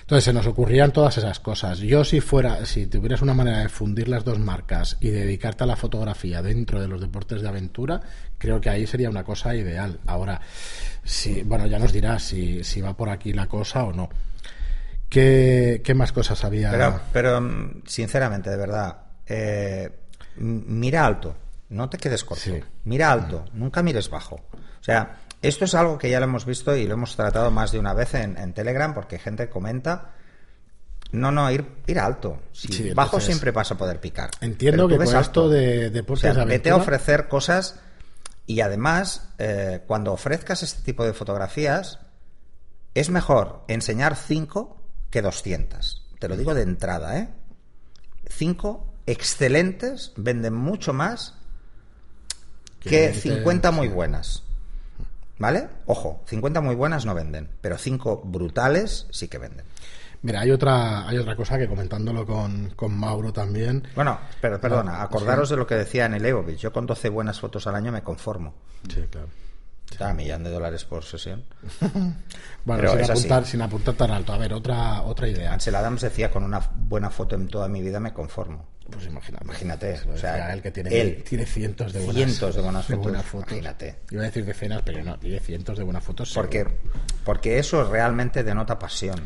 Entonces 0.00 0.24
se 0.24 0.32
nos 0.32 0.46
ocurrían 0.46 0.92
todas 0.92 1.18
esas 1.18 1.38
cosas. 1.38 1.78
Yo 1.78 2.02
si 2.02 2.20
fuera, 2.20 2.66
si 2.66 2.86
tuvieras 2.86 3.22
una 3.22 3.34
manera 3.34 3.58
de 3.58 3.68
fundir 3.68 4.08
las 4.08 4.24
dos 4.24 4.40
marcas 4.40 4.96
y 5.00 5.10
dedicarte 5.10 5.62
a 5.62 5.66
la 5.68 5.76
fotografía 5.76 6.42
dentro 6.42 6.80
de 6.80 6.88
los 6.88 7.00
deportes 7.00 7.42
de 7.42 7.48
aventura, 7.48 8.00
creo 8.36 8.60
que 8.60 8.70
ahí 8.70 8.86
sería 8.86 9.08
una 9.08 9.22
cosa 9.22 9.54
ideal. 9.54 10.00
Ahora, 10.06 10.40
si, 11.04 11.42
bueno, 11.42 11.66
ya 11.68 11.78
nos 11.78 11.92
dirás 11.92 12.24
si, 12.24 12.64
si 12.64 12.80
va 12.80 12.96
por 12.96 13.08
aquí 13.08 13.32
la 13.32 13.46
cosa 13.46 13.84
o 13.84 13.92
no. 13.92 14.08
¿Qué, 15.10 15.82
qué 15.84 15.92
más 15.92 16.12
cosas 16.12 16.44
había? 16.44 16.70
Pero, 16.70 17.00
pero 17.12 17.50
sinceramente, 17.84 18.48
de 18.48 18.56
verdad, 18.56 18.96
eh, 19.26 19.90
mira 20.36 21.04
alto, 21.04 21.36
no 21.70 21.90
te 21.90 21.98
quedes 21.98 22.24
corto. 22.24 22.50
Mira 22.84 23.10
alto, 23.10 23.44
nunca 23.52 23.82
mires 23.82 24.08
bajo. 24.08 24.36
O 24.36 24.82
sea, 24.82 25.18
esto 25.42 25.64
es 25.64 25.74
algo 25.74 25.98
que 25.98 26.08
ya 26.08 26.20
lo 26.20 26.26
hemos 26.26 26.46
visto 26.46 26.76
y 26.76 26.86
lo 26.86 26.94
hemos 26.94 27.16
tratado 27.16 27.50
más 27.50 27.72
de 27.72 27.80
una 27.80 27.92
vez 27.92 28.14
en, 28.14 28.52
Telegram 28.52 28.94
porque 28.94 29.18
gente 29.18 29.48
comenta. 29.48 30.12
No, 31.10 31.32
no, 31.32 31.50
ir, 31.50 31.66
ir 31.88 31.98
alto. 31.98 32.40
Si 32.52 32.92
bajo 32.92 33.18
siempre 33.18 33.50
vas 33.50 33.72
a 33.72 33.76
poder 33.76 33.98
picar. 33.98 34.30
Entiendo 34.40 34.86
que 34.86 34.96
con 34.96 35.16
esto 35.16 35.48
de 35.48 35.90
deportes 35.90 36.36
o 36.36 36.46
Vete 36.46 36.70
a 36.70 36.76
ofrecer 36.76 37.26
cosas 37.26 37.80
y 38.46 38.60
además, 38.60 39.28
eh, 39.38 39.82
cuando 39.88 40.12
ofrezcas 40.12 40.62
este 40.62 40.82
tipo 40.82 41.04
de 41.04 41.12
fotografías, 41.12 41.98
es 42.94 43.10
mejor 43.10 43.64
enseñar 43.66 44.14
5 44.14 44.79
que 45.10 45.22
200. 45.22 46.06
Te 46.18 46.28
lo 46.28 46.36
digo 46.36 46.54
de 46.54 46.62
entrada, 46.62 47.18
¿eh? 47.18 47.28
5 48.28 48.94
excelentes 49.06 50.12
venden 50.16 50.54
mucho 50.54 50.92
más 50.92 51.34
que 52.80 53.12
50 53.12 53.70
muy 53.70 53.88
buenas. 53.88 54.44
¿Vale? 55.38 55.68
Ojo, 55.86 56.22
50 56.26 56.60
muy 56.60 56.74
buenas 56.74 57.06
no 57.06 57.14
venden, 57.14 57.48
pero 57.60 57.78
5 57.78 58.22
brutales 58.24 59.06
sí 59.10 59.28
que 59.28 59.38
venden. 59.38 59.64
Mira, 60.22 60.40
hay 60.40 60.50
otra, 60.50 61.08
hay 61.08 61.16
otra 61.16 61.34
cosa 61.34 61.56
que 61.56 61.66
comentándolo 61.66 62.26
con, 62.26 62.70
con 62.76 62.94
Mauro 62.94 63.32
también. 63.32 63.88
Bueno, 63.94 64.18
pero 64.40 64.60
perdona, 64.60 64.96
ah, 64.96 65.04
acordaros 65.04 65.48
de 65.48 65.56
lo 65.56 65.66
que 65.66 65.76
decía 65.76 66.04
en 66.04 66.14
el 66.14 66.26
Evovich. 66.26 66.58
Yo 66.58 66.72
con 66.72 66.84
12 66.84 67.08
buenas 67.08 67.40
fotos 67.40 67.66
al 67.66 67.74
año 67.74 67.90
me 67.90 68.02
conformo. 68.02 68.52
Sí, 68.86 69.02
claro. 69.10 69.28
Está 69.90 70.10
a 70.10 70.14
millón 70.14 70.44
de 70.44 70.50
dólares 70.50 70.84
por 70.84 71.04
sesión. 71.04 71.44
bueno, 72.64 72.90
sin 72.92 73.10
apuntar, 73.10 73.46
sin 73.46 73.62
apuntar, 73.62 73.94
tan 73.94 74.10
alto. 74.10 74.32
A 74.32 74.38
ver, 74.38 74.52
otra, 74.54 75.02
otra 75.02 75.28
idea. 75.28 75.52
Ansel 75.52 75.74
Adams 75.74 76.02
decía, 76.02 76.30
con 76.30 76.44
una 76.44 76.60
buena 76.60 77.10
foto 77.10 77.34
en 77.34 77.48
toda 77.48 77.68
mi 77.68 77.82
vida 77.82 78.00
me 78.00 78.12
conformo. 78.12 78.66
Pues 78.90 79.06
imagínate. 79.06 79.44
Imagínate. 79.44 80.00
O 80.12 80.16
sea, 80.16 80.52
él 80.52 80.62
que 80.62 80.70
tiene, 80.70 81.00
él, 81.00 81.22
tiene 81.22 81.46
cientos 81.46 81.92
de 81.92 82.00
buenas, 82.00 82.24
cientos 82.24 82.54
de 82.56 82.62
buenas, 82.62 82.86
fotos, 83.24 83.52
Imagínate. 83.52 83.96
Iba 84.10 84.22
a 84.22 84.24
decir 84.26 84.44
decenas, 84.44 84.82
pero 84.84 85.02
no, 85.04 85.18
tiene 85.18 85.40
cientos 85.40 85.78
de 85.78 85.84
buenas 85.84 86.02
fotos. 86.02 86.32
Porque, 86.34 86.66
porque 87.24 87.58
eso 87.58 87.88
realmente 87.88 88.42
denota 88.42 88.78
pasión. 88.78 89.20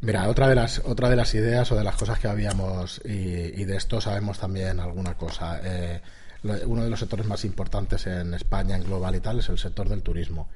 Mira, 0.00 0.28
otra 0.28 0.48
de 0.48 0.54
las 0.54 0.80
otra 0.84 1.08
de 1.08 1.16
las 1.16 1.34
ideas 1.34 1.70
o 1.72 1.76
de 1.76 1.84
las 1.84 1.96
cosas 1.96 2.18
que 2.18 2.28
habíamos 2.28 3.00
y, 3.04 3.64
de 3.64 3.76
esto 3.76 4.00
sabemos 4.00 4.38
también 4.38 4.78
alguna 4.78 5.14
cosa. 5.14 5.60
Eh, 5.64 6.00
uno 6.66 6.84
de 6.84 6.90
los 6.90 7.00
sectores 7.00 7.26
más 7.26 7.44
importantes 7.44 8.06
en 8.06 8.34
España, 8.34 8.76
en 8.76 8.84
global 8.84 9.14
y 9.14 9.20
tal, 9.20 9.38
es 9.38 9.48
el 9.48 9.58
sector 9.58 9.88
del 9.88 10.02
turismo. 10.02 10.48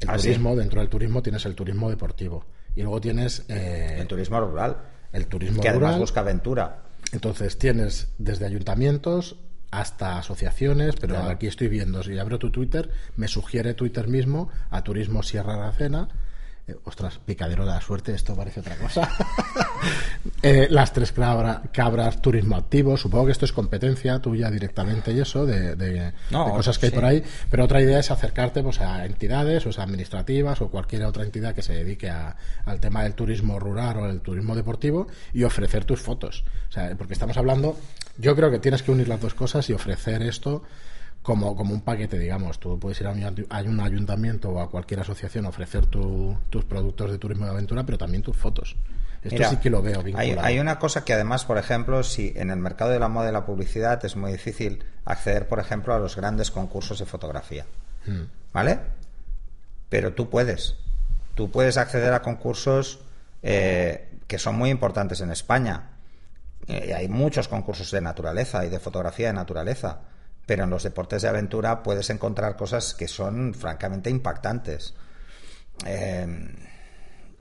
El 0.00 0.10
¿Ah, 0.10 0.16
turismo, 0.16 0.56
dentro 0.56 0.80
del 0.80 0.88
turismo 0.88 1.22
tienes 1.22 1.44
el 1.46 1.54
turismo 1.54 1.90
deportivo 1.90 2.46
y 2.74 2.82
luego 2.82 3.00
tienes 3.00 3.44
eh, 3.48 3.96
el 3.98 4.06
turismo 4.06 4.40
rural. 4.40 4.76
El 5.12 5.26
turismo 5.26 5.60
que 5.60 5.72
rural. 5.72 5.84
además 5.84 6.00
busca 6.00 6.20
aventura. 6.20 6.82
Entonces 7.12 7.58
tienes 7.58 8.12
desde 8.18 8.46
ayuntamientos 8.46 9.36
hasta 9.70 10.18
asociaciones, 10.18 10.96
pero 10.96 11.18
aquí 11.18 11.46
estoy 11.46 11.68
viendo, 11.68 12.02
si 12.02 12.18
abro 12.18 12.38
tu 12.38 12.50
Twitter, 12.50 12.90
me 13.16 13.28
sugiere 13.28 13.74
Twitter 13.74 14.08
mismo 14.08 14.48
a 14.70 14.82
Turismo 14.82 15.22
Sierra 15.22 15.54
Aracena 15.54 16.08
eh, 16.68 16.76
ostras, 16.84 17.18
picadero 17.24 17.64
de 17.64 17.70
la 17.72 17.80
suerte, 17.80 18.14
esto 18.14 18.36
parece 18.36 18.60
otra 18.60 18.76
cosa. 18.76 19.10
Eh, 20.42 20.68
las 20.70 20.92
tres 20.92 21.12
cabras 21.12 22.20
turismo 22.20 22.56
activo, 22.56 22.96
supongo 22.96 23.26
que 23.26 23.32
esto 23.32 23.44
es 23.44 23.52
competencia 23.52 24.20
tuya 24.20 24.50
directamente 24.50 25.12
y 25.12 25.20
eso, 25.20 25.46
de, 25.46 26.12
cosas 26.30 26.78
que 26.78 26.86
hay 26.86 26.92
por 26.92 27.04
ahí, 27.04 27.24
pero 27.50 27.64
otra 27.64 27.80
idea 27.80 27.98
es 27.98 28.10
acercarte 28.10 28.62
pues, 28.62 28.80
a 28.80 29.04
entidades, 29.04 29.66
o 29.66 29.72
sea, 29.72 29.84
administrativas 29.84 30.60
o 30.60 30.68
cualquier 30.68 31.04
otra 31.04 31.24
entidad 31.24 31.54
que 31.54 31.62
se 31.62 31.72
dedique 31.72 32.10
al 32.10 32.80
tema 32.80 33.02
del 33.02 33.14
turismo 33.14 33.58
rural 33.58 33.96
o 33.96 34.06
el 34.10 34.20
turismo 34.20 34.54
deportivo 34.54 35.08
y 35.32 35.44
ofrecer 35.44 35.84
tus 35.84 36.00
fotos. 36.00 36.44
O 36.68 36.72
sea, 36.72 36.94
porque 36.96 37.14
estamos 37.14 37.36
hablando, 37.36 37.76
yo 38.18 38.36
creo 38.36 38.50
que 38.50 38.58
tienes 38.58 38.82
que 38.82 38.92
unir 38.92 39.08
las 39.08 39.20
dos 39.20 39.34
cosas 39.34 39.68
y 39.70 39.72
ofrecer 39.72 40.22
esto 40.22 40.62
como, 41.22 41.56
como 41.56 41.74
un 41.74 41.82
paquete, 41.82 42.18
digamos. 42.18 42.58
Tú 42.58 42.78
puedes 42.78 43.00
ir 43.00 43.06
a 43.06 43.10
un, 43.10 43.80
ayuntamiento 43.80 44.50
o 44.50 44.60
a 44.60 44.70
cualquier 44.70 45.00
asociación 45.00 45.46
a 45.46 45.50
ofrecer 45.50 45.86
tus 45.86 46.64
productos 46.64 47.10
de 47.10 47.18
turismo 47.18 47.44
de 47.44 47.52
aventura, 47.52 47.84
pero 47.84 47.98
también 47.98 48.22
tus 48.22 48.36
fotos. 48.36 48.76
Esto 49.22 49.50
sí 49.50 49.56
que 49.56 49.68
lo 49.68 49.82
veo 49.82 50.02
vinculado. 50.02 50.40
Hay, 50.42 50.58
una 50.58 50.78
cosa 50.78 51.04
que 51.04 51.12
además, 51.12 51.44
por 51.44 51.58
ejemplo, 51.58 52.02
si 52.02 52.32
en 52.36 52.50
el 52.50 52.58
mercado 52.58 52.92
de 52.92 53.00
la 53.00 53.08
moda 53.08 53.30
y 53.30 53.32
la 53.32 53.44
publicidad 53.44 54.04
es 54.04 54.16
muy 54.16 54.32
difícil 54.32 54.84
acceder, 55.04 55.48
por 55.48 55.58
ejemplo, 55.58 55.92
a 55.92 55.98
los 55.98 56.16
grandes 56.16 56.50
concursos 56.50 56.98
de 56.98 57.06
fotografía. 57.06 57.66
Hmm. 58.06 58.22
¿Vale? 58.52 58.78
Pero 59.88 60.14
tú 60.14 60.30
puedes. 60.30 60.76
Tú 61.34 61.50
puedes 61.50 61.76
acceder 61.76 62.12
a 62.12 62.22
concursos 62.22 63.00
eh, 63.42 64.08
que 64.26 64.38
son 64.38 64.56
muy 64.56 64.70
importantes 64.70 65.20
en 65.20 65.30
España. 65.30 65.90
Eh, 66.66 66.94
hay 66.94 67.08
muchos 67.08 67.48
concursos 67.48 67.90
de 67.90 68.00
naturaleza 68.00 68.64
y 68.64 68.68
de 68.68 68.78
fotografía 68.78 69.28
de 69.28 69.32
naturaleza 69.32 70.00
pero 70.48 70.64
en 70.64 70.70
los 70.70 70.82
deportes 70.82 71.20
de 71.20 71.28
aventura 71.28 71.82
puedes 71.82 72.08
encontrar 72.08 72.56
cosas 72.56 72.94
que 72.94 73.06
son 73.06 73.52
francamente 73.52 74.08
impactantes. 74.08 74.94
Em, 75.84 76.54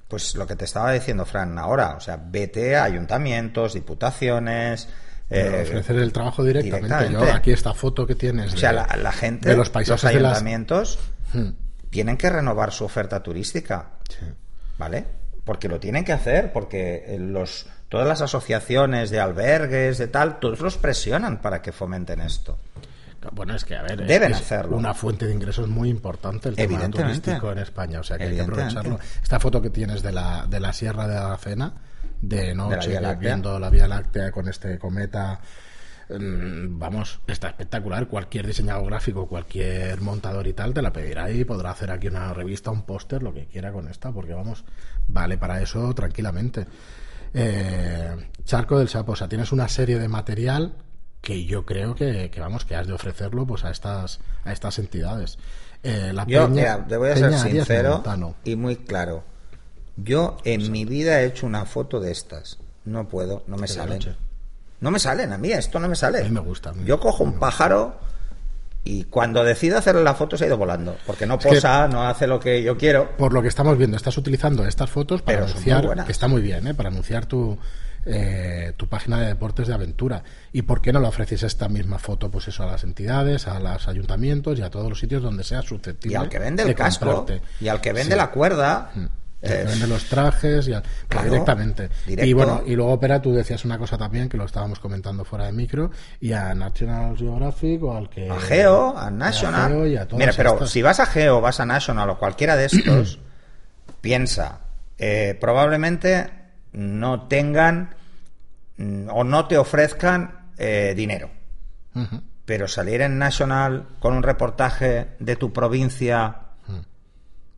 pues 0.09 0.35
lo 0.35 0.45
que 0.45 0.57
te 0.57 0.65
estaba 0.65 0.91
diciendo, 0.91 1.25
Fran, 1.25 1.57
ahora, 1.57 1.95
o 1.95 2.01
sea, 2.01 2.21
vete 2.21 2.75
a 2.75 2.83
ayuntamientos, 2.83 3.75
diputaciones. 3.75 4.89
Eh, 5.29 5.63
ofrecer 5.63 5.95
el 5.95 6.11
trabajo 6.11 6.43
directamente. 6.43 7.13
Yo, 7.13 7.23
aquí 7.33 7.51
esta 7.51 7.73
foto 7.73 8.05
que 8.05 8.15
tienes. 8.15 8.53
O 8.53 8.57
sea, 8.57 8.73
la, 8.73 9.11
gente, 9.13 9.47
de 9.47 9.55
los 9.55 9.69
paisajes 9.69 10.03
los 10.03 10.13
ayuntamientos, 10.13 10.99
hmm. 11.31 11.49
tienen 11.89 12.17
que 12.17 12.29
renovar 12.29 12.73
su 12.73 12.83
oferta 12.83 13.23
turística. 13.23 13.91
¿Vale? 14.77 15.05
Porque 15.45 15.69
lo 15.69 15.79
tienen 15.79 16.03
que 16.03 16.11
hacer, 16.11 16.51
porque 16.51 17.15
los, 17.21 17.67
todas 17.87 18.05
las 18.05 18.19
asociaciones 18.19 19.11
de 19.11 19.21
albergues, 19.21 19.97
de 19.97 20.07
tal, 20.07 20.39
todos 20.41 20.59
los 20.59 20.77
presionan 20.77 21.41
para 21.41 21.61
que 21.61 21.71
fomenten 21.71 22.19
esto. 22.19 22.57
Bueno, 23.31 23.55
es 23.55 23.65
que, 23.65 23.75
a 23.75 23.81
ver, 23.81 24.05
deben 24.05 24.31
es 24.31 24.37
hacerlo. 24.37 24.77
Una 24.77 24.93
fuente 24.93 25.27
de 25.27 25.33
ingresos 25.33 25.67
muy 25.67 25.89
importante 25.89 26.49
el 26.49 26.55
tema 26.55 26.89
turístico 26.89 27.51
en 27.51 27.59
España, 27.59 27.99
o 27.99 28.03
sea 28.03 28.17
que 28.17 28.25
hay 28.25 28.35
que 28.35 28.41
aprovecharlo. 28.41 28.99
Esta 29.21 29.39
foto 29.39 29.61
que 29.61 29.69
tienes 29.69 30.03
de 30.03 30.11
la, 30.11 30.45
de 30.47 30.59
la 30.59 30.73
Sierra 30.73 31.07
de 31.07 31.17
Aracena, 31.17 31.73
de 32.21 32.55
noche, 32.55 32.99
viendo 33.19 33.59
la 33.59 33.69
Vía 33.69 33.87
Láctea 33.87 34.31
con 34.31 34.47
este 34.47 34.79
cometa 34.79 35.39
mm, 36.09 36.79
vamos, 36.79 37.19
está 37.27 37.49
espectacular. 37.49 38.07
Cualquier 38.07 38.47
diseñador 38.47 38.85
gráfico, 38.85 39.27
cualquier 39.27 40.01
montador 40.01 40.47
y 40.47 40.53
tal, 40.53 40.73
te 40.73 40.81
la 40.81 40.91
pedirá 40.91 41.29
y 41.29 41.43
podrá 41.43 41.71
hacer 41.71 41.91
aquí 41.91 42.07
una 42.07 42.33
revista, 42.33 42.71
un 42.71 42.83
póster, 42.83 43.23
lo 43.23 43.33
que 43.33 43.45
quiera 43.45 43.71
con 43.71 43.87
esta, 43.87 44.11
porque 44.11 44.33
vamos, 44.33 44.65
vale 45.07 45.37
para 45.37 45.61
eso 45.61 45.93
tranquilamente. 45.93 46.65
Eh, 47.33 48.15
Charco 48.45 48.79
del 48.79 48.89
Sapo, 48.89 49.11
o 49.11 49.15
sea, 49.15 49.27
tienes 49.27 49.51
una 49.51 49.67
serie 49.67 49.99
de 49.99 50.07
material 50.07 50.73
que 51.21 51.45
yo 51.45 51.65
creo 51.65 51.95
que, 51.95 52.31
vamos, 52.39 52.65
que 52.65 52.75
has 52.75 52.87
de 52.87 52.93
ofrecerlo 52.93 53.45
pues 53.45 53.63
a 53.65 53.71
estas, 53.71 54.19
a 54.45 54.51
estas 54.51 54.79
entidades. 54.79 55.37
Eh, 55.83 56.11
la 56.13 56.25
yo, 56.25 56.49
te 56.87 56.97
voy 56.97 57.09
a 57.09 57.15
ser 57.17 57.33
sincero 57.33 58.03
y 58.43 58.55
muy 58.55 58.77
claro. 58.77 59.23
Yo 59.95 60.37
en 60.43 60.71
mi 60.71 60.85
vida 60.85 61.21
he 61.21 61.25
hecho 61.25 61.45
una 61.45 61.65
foto 61.65 61.99
de 61.99 62.11
estas. 62.11 62.59
No 62.85 63.07
puedo, 63.07 63.43
no 63.47 63.57
me 63.57 63.67
salen. 63.67 63.99
No 64.79 64.91
me 64.91 64.99
salen, 64.99 65.33
a 65.33 65.37
mí 65.37 65.51
esto 65.51 65.79
no 65.79 65.87
me 65.87 65.95
sale. 65.95 66.19
A 66.19 66.23
mí 66.23 66.29
me 66.29 66.39
gusta. 66.39 66.73
yo 66.85 66.99
cojo 66.99 67.23
un 67.23 67.39
pájaro 67.39 67.99
y 68.83 69.03
cuando 69.05 69.43
decido 69.43 69.77
hacerle 69.77 70.03
la 70.03 70.13
foto 70.13 70.37
se 70.37 70.45
ha 70.45 70.47
ido 70.47 70.57
volando. 70.57 70.95
Porque 71.05 71.25
no 71.25 71.37
posa, 71.39 71.87
no 71.87 72.07
hace 72.07 72.27
lo 72.27 72.39
que 72.39 72.63
yo 72.63 72.77
quiero. 72.77 73.17
Por 73.17 73.33
lo 73.33 73.41
que 73.41 73.47
estamos 73.49 73.77
viendo, 73.77 73.97
estás 73.97 74.17
utilizando 74.17 74.65
estas 74.65 74.89
fotos 74.89 75.21
para 75.21 75.39
anunciar, 75.39 76.05
que 76.05 76.11
está 76.11 76.27
muy 76.27 76.41
bien, 76.41 76.67
¿eh? 76.67 76.73
para 76.73 76.89
anunciar 76.89 77.25
tu, 77.25 77.57
eh, 78.05 78.73
tu 78.77 78.87
página 78.87 79.19
de 79.19 79.27
deportes 79.27 79.67
de 79.67 79.73
aventura. 79.73 80.23
¿Y 80.53 80.63
por 80.63 80.81
qué 80.81 80.93
no 80.93 80.99
le 80.99 81.07
ofreces 81.07 81.43
esta 81.43 81.67
misma 81.69 81.99
foto 81.99 82.29
pues 82.31 82.47
eso 82.47 82.63
a 82.63 82.67
las 82.67 82.83
entidades, 82.83 83.47
a 83.47 83.59
los 83.59 83.87
ayuntamientos 83.87 84.57
y 84.59 84.61
a 84.61 84.69
todos 84.69 84.89
los 84.89 84.99
sitios 84.99 85.21
donde 85.21 85.43
sea 85.43 85.61
susceptible? 85.61 86.13
Y 86.13 86.15
al 86.15 86.29
que 86.29 86.39
vende 86.39 86.63
el 86.63 86.75
casco, 86.75 87.25
y 87.59 87.67
al 87.67 87.81
que 87.81 87.93
vende 87.93 88.15
la 88.15 88.31
cuerda. 88.31 88.91
Mm. 88.95 89.05
Que 89.39 89.63
vende 89.63 89.85
los 89.85 90.05
trajes 90.05 90.67
y 90.67 90.73
pues 91.07 91.23
directamente. 91.25 91.89
Y 92.07 92.33
bueno, 92.33 92.63
y 92.65 92.75
luego, 92.75 92.93
Opera, 92.93 93.21
tú 93.21 93.31
decías 93.31 93.63
una 93.65 93.77
cosa 93.77 93.95
también 93.95 94.27
que 94.27 94.35
lo 94.35 94.45
estábamos 94.45 94.79
comentando 94.79 95.23
fuera 95.23 95.45
de 95.45 95.51
micro, 95.51 95.91
y 96.19 96.31
a 96.33 96.55
National 96.55 97.15
Geographic 97.15 97.83
o 97.83 97.95
al 97.95 98.09
que. 98.09 98.29
A 98.29 98.39
Geo, 98.39 98.97
a 98.97 99.11
National. 99.11 100.07
Mira, 100.13 100.33
pero 100.35 100.65
si 100.65 100.81
vas 100.81 100.99
a 100.99 101.05
Geo, 101.05 101.39
vas 101.39 101.59
a 101.59 101.67
National 101.67 102.09
o 102.09 102.17
cualquiera 102.17 102.55
de 102.55 102.65
estos, 102.65 103.19
piensa, 104.01 104.61
eh, 104.97 105.37
probablemente 105.39 106.31
no 106.77 107.23
tengan 107.23 107.95
mm, 108.77 109.09
o 109.09 109.23
no 109.23 109.47
te 109.47 109.57
ofrezcan 109.57 110.51
eh, 110.57 110.93
dinero. 110.95 111.31
Pero 112.45 112.67
salir 112.67 113.01
en 113.01 113.17
National 113.17 113.87
con 113.99 114.13
un 114.13 114.21
reportaje 114.21 115.15
de 115.19 115.35
tu 115.35 115.51
provincia 115.51 116.41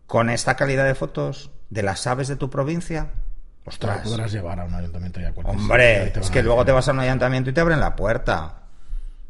con 0.08 0.29
esta 0.29 0.55
calidad 0.55 0.86
de 0.86 0.95
fotos 0.95 1.51
de 1.69 1.84
las 1.84 2.08
aves 2.08 2.29
de 2.29 2.38
tu 2.38 2.49
provincia, 2.49 3.10
ostras. 3.65 3.99
podrás 3.99 4.32
llevar 4.32 4.60
a 4.60 4.63
un 4.63 4.73
ayuntamiento 4.73 5.19
y 5.19 5.25
a 5.25 5.34
Hombre, 5.43 6.13
es 6.19 6.29
que 6.32 6.41
luego 6.41 6.63
te 6.63 6.71
vas 6.71 6.88
a 6.88 6.93
un 6.93 6.99
ayuntamiento 6.99 7.49
y 7.49 7.53
te 7.53 7.62
abren 7.62 7.79
la 7.79 7.95
puerta. 7.95 8.55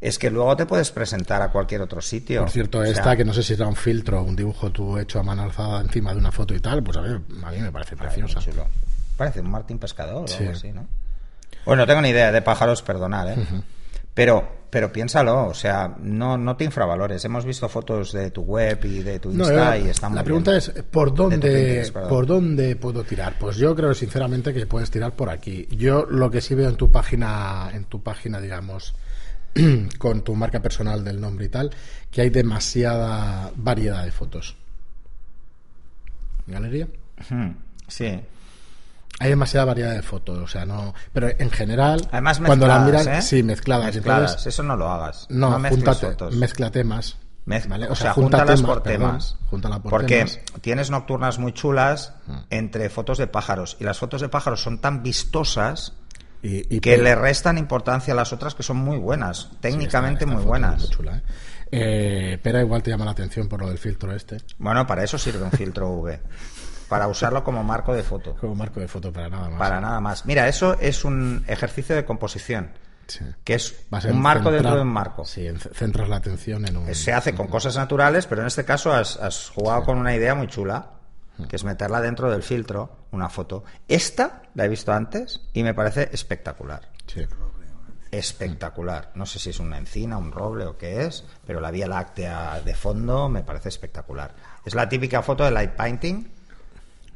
Es 0.00 0.18
que 0.18 0.30
luego 0.30 0.56
te 0.56 0.64
puedes 0.64 0.92
presentar 0.92 1.42
a 1.42 1.50
cualquier 1.50 1.82
otro 1.82 2.00
sitio. 2.00 2.42
Por 2.42 2.50
cierto, 2.50 2.82
esta, 2.82 3.16
que 3.16 3.24
no 3.24 3.34
sé 3.34 3.42
si 3.42 3.52
era 3.52 3.66
un 3.66 3.76
filtro, 3.76 4.22
un 4.22 4.36
dibujo 4.36 4.70
tú 4.70 4.96
hecho 4.96 5.18
a 5.18 5.22
mano 5.22 5.42
alzada 5.42 5.80
encima 5.82 6.12
de 6.12 6.18
una 6.20 6.32
foto 6.32 6.54
y 6.54 6.60
tal, 6.60 6.82
pues 6.82 6.96
a 6.96 7.02
mí, 7.02 7.08
a 7.44 7.50
mí 7.50 7.58
me 7.58 7.72
parece 7.72 7.96
preciosa. 7.96 8.40
Parece 9.20 9.42
un 9.42 9.50
Martín 9.50 9.78
Pescador 9.78 10.24
o 10.30 10.34
algo 10.34 10.52
así, 10.52 10.72
¿no? 10.72 10.86
Bueno, 11.66 11.82
no 11.82 11.86
tengo 11.86 12.00
ni 12.00 12.08
idea 12.08 12.32
de 12.32 12.40
pájaros, 12.40 12.80
perdonar, 12.80 13.28
¿eh? 13.28 13.36
Pero, 14.14 14.64
pero 14.70 14.90
piénsalo, 14.90 15.48
o 15.48 15.52
sea, 15.52 15.94
no, 16.00 16.38
no 16.38 16.56
te 16.56 16.64
infravalores. 16.64 17.22
Hemos 17.26 17.44
visto 17.44 17.68
fotos 17.68 18.12
de 18.12 18.30
tu 18.30 18.40
web 18.40 18.82
y 18.86 19.02
de 19.02 19.18
tu 19.18 19.30
Insta 19.30 19.76
y 19.76 19.88
estamos. 19.88 20.16
La 20.16 20.24
pregunta 20.24 20.56
es, 20.56 20.70
¿por 20.90 21.12
dónde, 21.12 21.92
¿por 22.08 22.24
dónde 22.24 22.76
puedo 22.76 23.04
tirar? 23.04 23.36
Pues 23.38 23.58
yo 23.58 23.76
creo 23.76 23.92
sinceramente 23.92 24.54
que 24.54 24.64
puedes 24.64 24.90
tirar 24.90 25.12
por 25.12 25.28
aquí. 25.28 25.68
Yo 25.70 26.06
lo 26.06 26.30
que 26.30 26.40
sí 26.40 26.54
veo 26.54 26.70
en 26.70 26.76
tu 26.76 26.90
página, 26.90 27.68
en 27.74 27.84
tu 27.84 28.02
página, 28.02 28.40
digamos, 28.40 28.94
con 29.98 30.24
tu 30.24 30.34
marca 30.34 30.62
personal 30.62 31.04
del 31.04 31.20
nombre 31.20 31.44
y 31.44 31.50
tal, 31.50 31.70
que 32.10 32.22
hay 32.22 32.30
demasiada 32.30 33.52
variedad 33.54 34.02
de 34.02 34.12
fotos. 34.12 34.56
¿Galería? 36.46 36.88
Sí. 37.86 38.18
Hay 39.20 39.28
demasiada 39.28 39.66
variedad 39.66 39.94
de 39.94 40.02
fotos, 40.02 40.38
o 40.38 40.48
sea, 40.48 40.64
no. 40.64 40.94
Pero 41.12 41.28
en 41.38 41.50
general, 41.50 42.08
Además, 42.10 42.40
cuando 42.44 42.66
la 42.66 42.80
miras, 42.80 43.06
¿eh? 43.06 43.22
sí, 43.22 43.42
mezcladas. 43.42 43.94
mezcladas. 43.94 44.46
eso 44.46 44.62
no 44.62 44.76
lo 44.76 44.88
hagas. 44.90 45.26
No, 45.28 45.58
no 45.58 45.68
júntate, 45.68 46.16
mezcla 46.32 46.70
temas. 46.70 47.16
¿vale? 47.68 47.86
O, 47.88 47.94
sea, 47.94 48.12
júntalas 48.12 48.62
por 48.62 48.82
temas. 48.82 49.36
porque 49.82 50.26
tienes 50.60 50.90
nocturnas 50.90 51.38
muy 51.38 51.52
chulas 51.52 52.14
mm. 52.26 52.38
entre 52.50 52.88
fotos 52.88 53.18
de 53.18 53.26
pájaros. 53.26 53.76
Y 53.80 53.84
las 53.84 53.98
fotos 53.98 54.20
de 54.20 54.28
pájaros 54.28 54.62
son 54.62 54.80
tan 54.80 55.02
vistosas 55.02 55.94
y, 56.42 56.80
que 56.80 56.96
le 56.96 57.14
restan 57.14 57.58
importancia 57.58 58.14
a 58.14 58.16
las 58.16 58.32
otras 58.32 58.54
que 58.54 58.62
son 58.62 58.78
muy 58.78 58.98
buenas. 58.98 59.50
Técnicamente 59.60 60.26
muy 60.26 60.42
buenas. 60.42 60.84
¿eh? 60.84 61.22
Eh, 61.72 62.38
pero 62.42 62.60
igual 62.60 62.82
te 62.82 62.90
llama 62.90 63.04
la 63.04 63.12
atención 63.12 63.48
por 63.48 63.60
lo 63.60 63.68
del 63.68 63.78
filtro 63.78 64.14
este. 64.14 64.38
Bueno, 64.58 64.86
para 64.86 65.04
eso 65.04 65.18
sirve 65.18 65.44
un 65.44 65.52
filtro 65.52 65.90
V. 65.90 66.20
para 66.90 67.06
usarlo 67.06 67.44
como 67.44 67.62
marco 67.62 67.94
de 67.94 68.02
foto. 68.02 68.34
Como 68.34 68.56
marco 68.56 68.80
de 68.80 68.88
foto, 68.88 69.12
para 69.12 69.28
nada 69.28 69.48
más. 69.48 69.58
Para 69.60 69.80
nada 69.80 70.00
más. 70.00 70.26
Mira, 70.26 70.48
eso 70.48 70.76
es 70.80 71.04
un 71.04 71.44
ejercicio 71.46 71.94
de 71.94 72.04
composición. 72.04 72.72
Que 73.44 73.54
es 73.54 73.86
un 74.08 74.20
marco 74.20 74.50
dentro 74.50 74.74
de 74.74 74.82
un 74.82 74.88
marco. 74.88 75.24
Sí, 75.24 75.48
centras 75.72 76.08
la 76.08 76.16
atención 76.16 76.66
en 76.66 76.76
un. 76.76 76.94
Se 76.94 77.12
hace 77.12 77.32
con 77.34 77.46
cosas 77.46 77.76
naturales, 77.76 78.26
pero 78.26 78.40
en 78.40 78.48
este 78.48 78.64
caso 78.64 78.92
has, 78.92 79.50
jugado 79.54 79.84
con 79.84 79.98
una 79.98 80.14
idea 80.14 80.34
muy 80.34 80.48
chula, 80.48 80.90
que 81.48 81.54
es 81.54 81.62
meterla 81.62 82.00
dentro 82.00 82.28
del 82.28 82.42
filtro, 82.42 83.06
una 83.12 83.28
foto. 83.28 83.62
Esta 83.86 84.42
la 84.54 84.64
he 84.64 84.68
visto 84.68 84.92
antes 84.92 85.42
y 85.52 85.62
me 85.62 85.74
parece 85.74 86.10
espectacular. 86.12 86.88
Sí. 87.06 87.24
Espectacular. 88.10 89.12
No 89.14 89.26
sé 89.26 89.38
si 89.38 89.50
es 89.50 89.60
una 89.60 89.78
encina, 89.78 90.18
un 90.18 90.32
roble 90.32 90.66
o 90.66 90.76
qué 90.76 91.04
es, 91.04 91.24
pero 91.46 91.60
la 91.60 91.70
Vía 91.70 91.86
Láctea 91.86 92.60
de 92.64 92.74
fondo 92.74 93.28
me 93.28 93.44
parece 93.44 93.68
espectacular. 93.68 94.34
Es 94.64 94.74
la 94.74 94.88
típica 94.88 95.22
foto 95.22 95.44
de 95.44 95.52
light 95.52 95.70
painting 95.70 96.39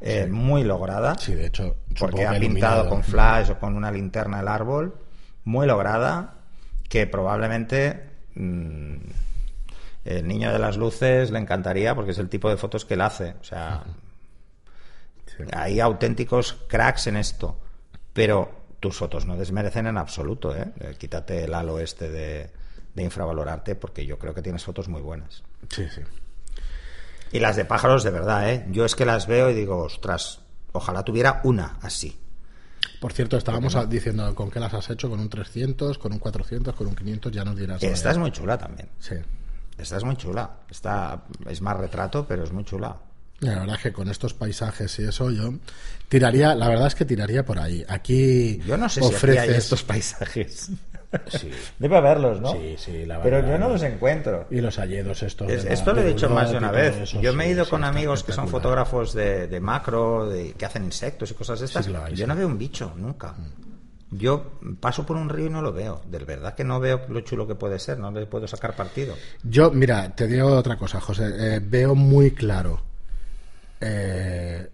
eh, 0.01 0.27
muy 0.27 0.63
lograda. 0.63 1.15
Sí, 1.17 1.33
de 1.33 1.47
hecho, 1.47 1.77
porque 1.99 2.25
ha 2.25 2.39
pintado 2.39 2.89
con 2.89 3.03
flash 3.03 3.51
o 3.51 3.59
con 3.59 3.75
una 3.75 3.91
linterna 3.91 4.41
el 4.41 4.47
árbol, 4.47 4.95
muy 5.43 5.67
lograda, 5.67 6.35
que 6.89 7.07
probablemente 7.07 8.09
mm, 8.35 8.95
el 10.05 10.27
niño 10.27 10.51
de 10.51 10.59
las 10.59 10.77
luces 10.77 11.31
le 11.31 11.39
encantaría 11.39 11.95
porque 11.95 12.11
es 12.11 12.19
el 12.19 12.29
tipo 12.29 12.49
de 12.49 12.57
fotos 12.57 12.85
que 12.85 12.95
él 12.95 13.01
hace. 13.01 13.35
O 13.39 13.43
sea, 13.43 13.83
hay 15.53 15.79
auténticos 15.79 16.53
cracks 16.67 17.07
en 17.07 17.17
esto, 17.17 17.59
pero 18.13 18.65
tus 18.79 18.97
fotos 18.97 19.25
no 19.25 19.37
desmerecen 19.37 19.87
en 19.87 19.97
absoluto. 19.97 20.55
¿eh? 20.55 20.71
eh 20.79 20.95
quítate 20.97 21.45
el 21.45 21.53
halo 21.53 21.79
este 21.79 22.09
de, 22.09 22.51
de 22.93 23.03
infravalorarte 23.03 23.75
porque 23.75 24.05
yo 24.05 24.19
creo 24.19 24.33
que 24.33 24.41
tienes 24.41 24.63
fotos 24.63 24.87
muy 24.87 25.01
buenas. 25.01 25.43
Sí, 25.69 25.87
sí. 25.89 26.01
Y 27.35 27.39
las 27.39 27.57
de 27.57 27.65
pájaros, 27.65 28.05
de 28.05 28.11
verdad, 28.11 28.49
¿eh? 28.49 28.65
Yo 28.71 28.85
es 28.85 28.95
que 28.95 29.03
las 29.03 29.27
veo 29.27 29.49
y 29.49 29.53
digo, 29.53 29.79
ostras, 29.79 30.39
ojalá 30.71 31.03
tuviera 31.03 31.41
una 31.43 31.77
así. 31.81 32.17
Por 33.01 33.11
cierto, 33.11 33.35
estábamos 33.35 33.77
diciendo 33.89 34.33
con 34.33 34.49
qué 34.49 34.61
las 34.61 34.73
has 34.73 34.89
hecho, 34.89 35.09
con 35.09 35.19
un 35.19 35.27
300, 35.27 35.97
con 35.97 36.13
un 36.13 36.19
400, 36.19 36.73
con 36.73 36.87
un 36.87 36.95
500, 36.95 37.33
ya 37.33 37.43
nos 37.43 37.57
dirás. 37.57 37.83
Esta 37.83 38.11
es 38.11 38.17
muy 38.17 38.31
chula 38.31 38.57
también. 38.57 38.87
Sí. 38.99 39.15
Esta 39.77 39.97
es 39.97 40.05
muy 40.05 40.15
chula. 40.15 40.49
Esta 40.69 41.25
es 41.49 41.61
más 41.61 41.75
retrato, 41.75 42.25
pero 42.25 42.45
es 42.45 42.53
muy 42.53 42.63
chula. 42.63 42.95
La 43.41 43.59
verdad 43.59 43.75
es 43.75 43.81
que 43.81 43.91
con 43.91 44.07
estos 44.07 44.33
paisajes 44.33 44.97
y 44.99 45.03
eso 45.03 45.29
yo 45.29 45.55
tiraría, 46.07 46.55
la 46.55 46.69
verdad 46.69 46.87
es 46.87 46.95
que 46.95 47.03
tiraría 47.03 47.43
por 47.43 47.59
ahí. 47.59 47.83
Aquí 47.89 48.61
yo 48.65 48.77
no 48.77 48.87
sé 48.87 49.01
ofrece... 49.01 49.33
si 49.33 49.37
hay 49.49 49.57
estos 49.57 49.83
paisajes. 49.83 50.71
Debe 51.79 51.97
haberlos, 51.97 52.41
¿no? 52.41 52.51
Sí, 52.53 52.75
sí, 52.77 53.05
la 53.05 53.17
verdad. 53.17 53.41
Pero 53.41 53.51
yo 53.51 53.57
no 53.57 53.69
los 53.69 53.83
encuentro. 53.83 54.47
Y 54.49 54.61
los 54.61 54.79
alledos 54.79 55.23
estos. 55.23 55.49
esto 55.49 55.93
lo 55.93 56.01
he 56.01 56.05
dicho 56.05 56.29
más 56.29 56.51
de 56.51 56.57
una 56.57 56.71
vez. 56.71 57.11
yo 57.13 57.33
me 57.33 57.45
he 57.45 57.51
ido 57.51 57.67
con 57.67 57.83
amigos 57.83 58.23
que 58.23 58.31
son 58.31 58.47
fotógrafos 58.47 59.13
de, 59.13 59.59
macro, 59.61 60.29
de, 60.29 60.53
que 60.53 60.65
hacen 60.65 60.83
insectos 60.83 61.31
y 61.31 61.33
cosas 61.33 61.59
de 61.59 61.65
estas. 61.65 61.87
yo 62.13 62.27
no 62.27 62.35
veo 62.35 62.47
un 62.47 62.57
bicho, 62.57 62.93
nunca. 62.95 63.33
Mm. 63.33 63.65
Yo 64.11 64.59
paso 64.79 65.05
por 65.05 65.17
un 65.17 65.27
río 65.27 65.47
y 65.47 65.49
no 65.49 65.61
lo 65.61 65.73
veo. 65.73 66.01
De 66.05 66.19
verdad 66.19 66.53
que 66.53 66.63
no 66.63 66.79
veo 66.79 67.01
lo 67.09 67.21
chulo 67.21 67.47
que 67.47 67.55
puede 67.55 67.79
ser, 67.79 67.97
no 67.97 68.11
le 68.11 68.25
puedo 68.27 68.47
sacar 68.47 68.75
partido. 68.75 69.15
Yo, 69.43 69.71
mira, 69.71 70.15
te 70.15 70.27
digo 70.27 70.47
otra 70.55 70.77
cosa, 70.77 71.01
José. 71.01 71.31
Eh, 71.37 71.59
veo 71.61 71.95
muy 71.95 72.31
claro 72.31 72.81
eh, 73.81 74.69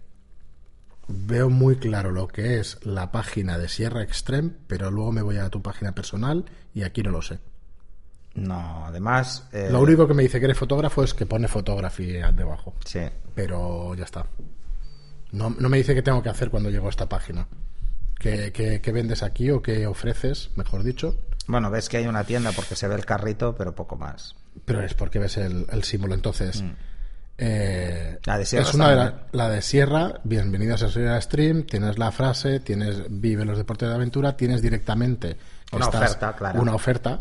veo 1.08 1.50
muy 1.50 1.76
claro 1.76 2.10
lo 2.10 2.28
que 2.28 2.58
es 2.58 2.78
la 2.84 3.12
página 3.12 3.58
de 3.58 3.68
Sierra 3.68 4.02
Extreme, 4.02 4.50
pero 4.66 4.90
luego 4.90 5.12
me 5.12 5.22
voy 5.22 5.38
a 5.38 5.50
tu 5.50 5.62
página 5.62 5.94
personal 5.94 6.44
y 6.74 6.82
aquí 6.82 7.02
no 7.02 7.10
lo 7.10 7.22
sé. 7.22 7.38
No, 8.34 8.86
además. 8.86 9.48
Eh, 9.52 9.68
lo 9.70 9.80
único 9.80 10.06
que 10.08 10.14
me 10.14 10.22
dice 10.22 10.38
que 10.38 10.46
eres 10.46 10.58
fotógrafo 10.58 11.02
es 11.04 11.12
que 11.12 11.26
pone 11.26 11.48
fotografía 11.48 12.32
debajo. 12.32 12.74
Sí. 12.84 13.00
Pero 13.34 13.94
ya 13.94 14.04
está. 14.04 14.26
No, 15.32 15.50
no 15.50 15.68
me 15.68 15.78
dice 15.78 15.94
qué 15.94 16.02
tengo 16.02 16.22
que 16.22 16.30
hacer 16.30 16.50
cuando 16.50 16.70
llego 16.70 16.86
a 16.86 16.90
esta 16.90 17.08
página. 17.08 17.46
¿Qué, 18.18 18.52
qué, 18.52 18.92
vendes 18.92 19.22
aquí 19.22 19.50
o 19.50 19.60
qué 19.60 19.86
ofreces, 19.86 20.50
mejor 20.54 20.84
dicho? 20.84 21.18
Bueno, 21.48 21.70
ves 21.70 21.88
que 21.88 21.96
hay 21.96 22.06
una 22.06 22.24
tienda 22.24 22.52
porque 22.52 22.76
se 22.76 22.86
ve 22.86 22.94
el 22.94 23.04
carrito, 23.04 23.56
pero 23.56 23.74
poco 23.74 23.96
más. 23.96 24.36
Pero 24.64 24.80
es 24.82 24.94
porque 24.94 25.18
ves 25.18 25.36
el, 25.38 25.82
símbolo. 25.82 26.14
Entonces. 26.14 26.62
Mm. 26.62 26.72
Eh, 27.38 28.18
la 28.24 28.38
de 28.38 28.44
Sierra. 28.44 28.68
Es 28.68 28.74
una 28.74 28.88
de 28.90 29.12
la, 29.32 29.48
de 29.48 29.62
Sierra, 29.62 30.20
bienvenidos 30.22 30.82
a 30.82 30.90
Sierra 30.90 31.20
Stream, 31.20 31.64
tienes 31.64 31.98
la 31.98 32.12
frase, 32.12 32.60
tienes 32.60 33.02
Vive 33.08 33.44
los 33.44 33.56
deportes 33.56 33.88
de 33.88 33.94
aventura, 33.94 34.36
tienes 34.36 34.62
directamente 34.62 35.36
Una 35.72 35.88
oferta 35.88 36.34
clara. 36.34 36.60
Una 36.60 36.74
oferta 36.74 37.18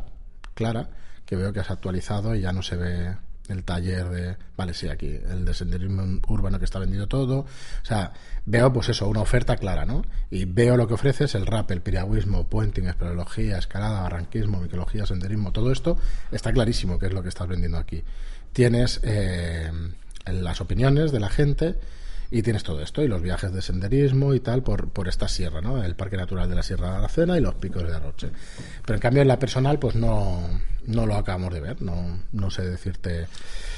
clara 0.54 0.90
que 1.26 1.36
veo 1.36 1.54
que 1.54 1.62
has 1.62 1.72
actualizado 1.72 2.36
y 2.36 2.42
ya 2.42 2.52
no 2.52 2.62
se 2.62 2.76
ve 2.76 3.16
el 3.52 3.64
taller 3.64 4.10
de, 4.10 4.38
vale, 4.56 4.74
sí, 4.74 4.88
aquí, 4.88 5.08
el 5.08 5.46
de 5.46 5.54
senderismo 5.54 6.20
urbano 6.28 6.60
que 6.60 6.66
está 6.66 6.80
vendido 6.80 7.08
todo. 7.08 7.40
O 7.40 7.86
sea, 7.86 8.14
veo 8.46 8.72
pues 8.72 8.90
eso, 8.90 9.08
una 9.08 9.22
oferta 9.22 9.58
clara, 9.58 9.86
¿no? 9.86 10.04
Y 10.30 10.46
veo 10.46 10.78
lo 10.78 10.88
que 10.88 10.94
ofreces, 10.94 11.36
el 11.36 11.46
rap, 11.46 11.72
el 11.72 11.82
piragüismo, 11.82 12.48
puenting, 12.48 12.88
espeleología, 12.88 13.58
escalada, 13.58 14.02
barranquismo, 14.02 14.60
micología, 14.60 15.06
senderismo, 15.06 15.52
todo 15.52 15.72
esto 15.72 15.98
está 16.32 16.52
clarísimo 16.52 16.98
que 16.98 17.08
es 17.08 17.14
lo 17.14 17.22
que 17.22 17.30
estás 17.30 17.48
vendiendo 17.48 17.78
aquí. 17.78 18.04
Tienes 18.54 19.00
eh, 19.04 19.72
las 20.26 20.62
opiniones 20.62 21.12
de 21.12 21.20
la 21.20 21.30
gente 21.30 21.76
y 22.34 22.42
tienes 22.44 22.64
todo 22.64 22.82
esto, 22.82 23.04
y 23.04 23.10
los 23.10 23.22
viajes 23.22 23.52
de 23.54 23.62
senderismo 23.62 24.34
y 24.34 24.40
tal 24.40 24.64
por, 24.64 24.90
por 24.90 25.10
esta 25.10 25.28
sierra, 25.28 25.60
¿no? 25.60 25.84
El 25.84 25.96
Parque 25.96 26.16
Natural 26.16 26.50
de 26.50 26.56
la 26.56 26.64
Sierra 26.64 26.92
de 26.92 26.98
Aracena 27.00 27.38
y 27.38 27.42
los 27.42 27.56
picos 27.56 27.86
de 27.86 27.94
Arroche. 27.94 28.32
Pero 28.86 28.96
en 28.96 29.02
cambio 29.02 29.22
en 29.22 29.28
la 29.28 29.38
personal, 29.38 29.80
pues 29.80 29.96
no, 29.96 30.42
no 30.88 31.06
lo 31.06 31.16
acabamos 31.16 31.54
de 31.54 31.60
ver, 31.60 31.82
no, 31.82 32.24
no 32.32 32.50
sé 32.50 32.64
decirte. 32.64 33.28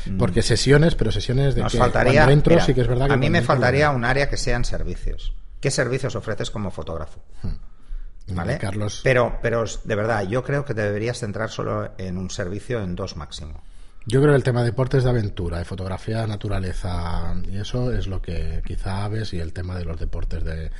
Mm. 0.05 0.17
Porque 0.17 0.43
sesiones, 0.43 0.93
pero 0.93 1.11
sesiones 1.11 1.55
de 1.55 1.63
Nos 1.63 1.75
faltaría, 1.75 2.27
sí 2.61 2.75
que 2.75 2.81
es 2.81 2.87
verdad 2.87 3.11
A 3.11 3.17
mí 3.17 3.31
me 3.31 3.41
faltaría 3.41 3.89
un 3.89 4.05
área 4.05 4.29
que 4.29 4.37
sean 4.37 4.65
servicios. 4.65 5.33
¿Qué 5.59 5.71
servicios 5.71 6.15
ofreces 6.15 6.51
como 6.51 6.69
fotógrafo? 6.69 7.23
Hmm. 7.41 8.35
¿Vale? 8.35 8.57
Carlos. 8.57 9.01
Pero, 9.03 9.39
pero 9.41 9.65
de 9.83 9.95
verdad, 9.95 10.27
yo 10.27 10.43
creo 10.43 10.63
que 10.63 10.73
te 10.73 10.81
deberías 10.81 11.17
centrar 11.19 11.49
solo 11.49 11.91
en 11.97 12.17
un 12.17 12.29
servicio, 12.29 12.81
en 12.81 12.95
dos 12.95 13.15
máximo. 13.15 13.63
Yo 14.05 14.19
creo 14.19 14.33
que 14.33 14.37
el 14.37 14.43
tema 14.43 14.59
de 14.61 14.67
deportes 14.67 15.03
de 15.03 15.09
aventura, 15.09 15.59
de 15.59 15.65
fotografía, 15.65 16.27
naturaleza, 16.27 17.33
y 17.49 17.57
eso 17.57 17.91
es 17.93 18.07
lo 18.07 18.21
que 18.21 18.61
quizá 18.65 19.07
ves, 19.07 19.33
y 19.33 19.39
el 19.39 19.53
tema 19.53 19.77
de 19.77 19.85
los 19.85 19.97
deportes 19.99 20.43
de, 20.43 20.71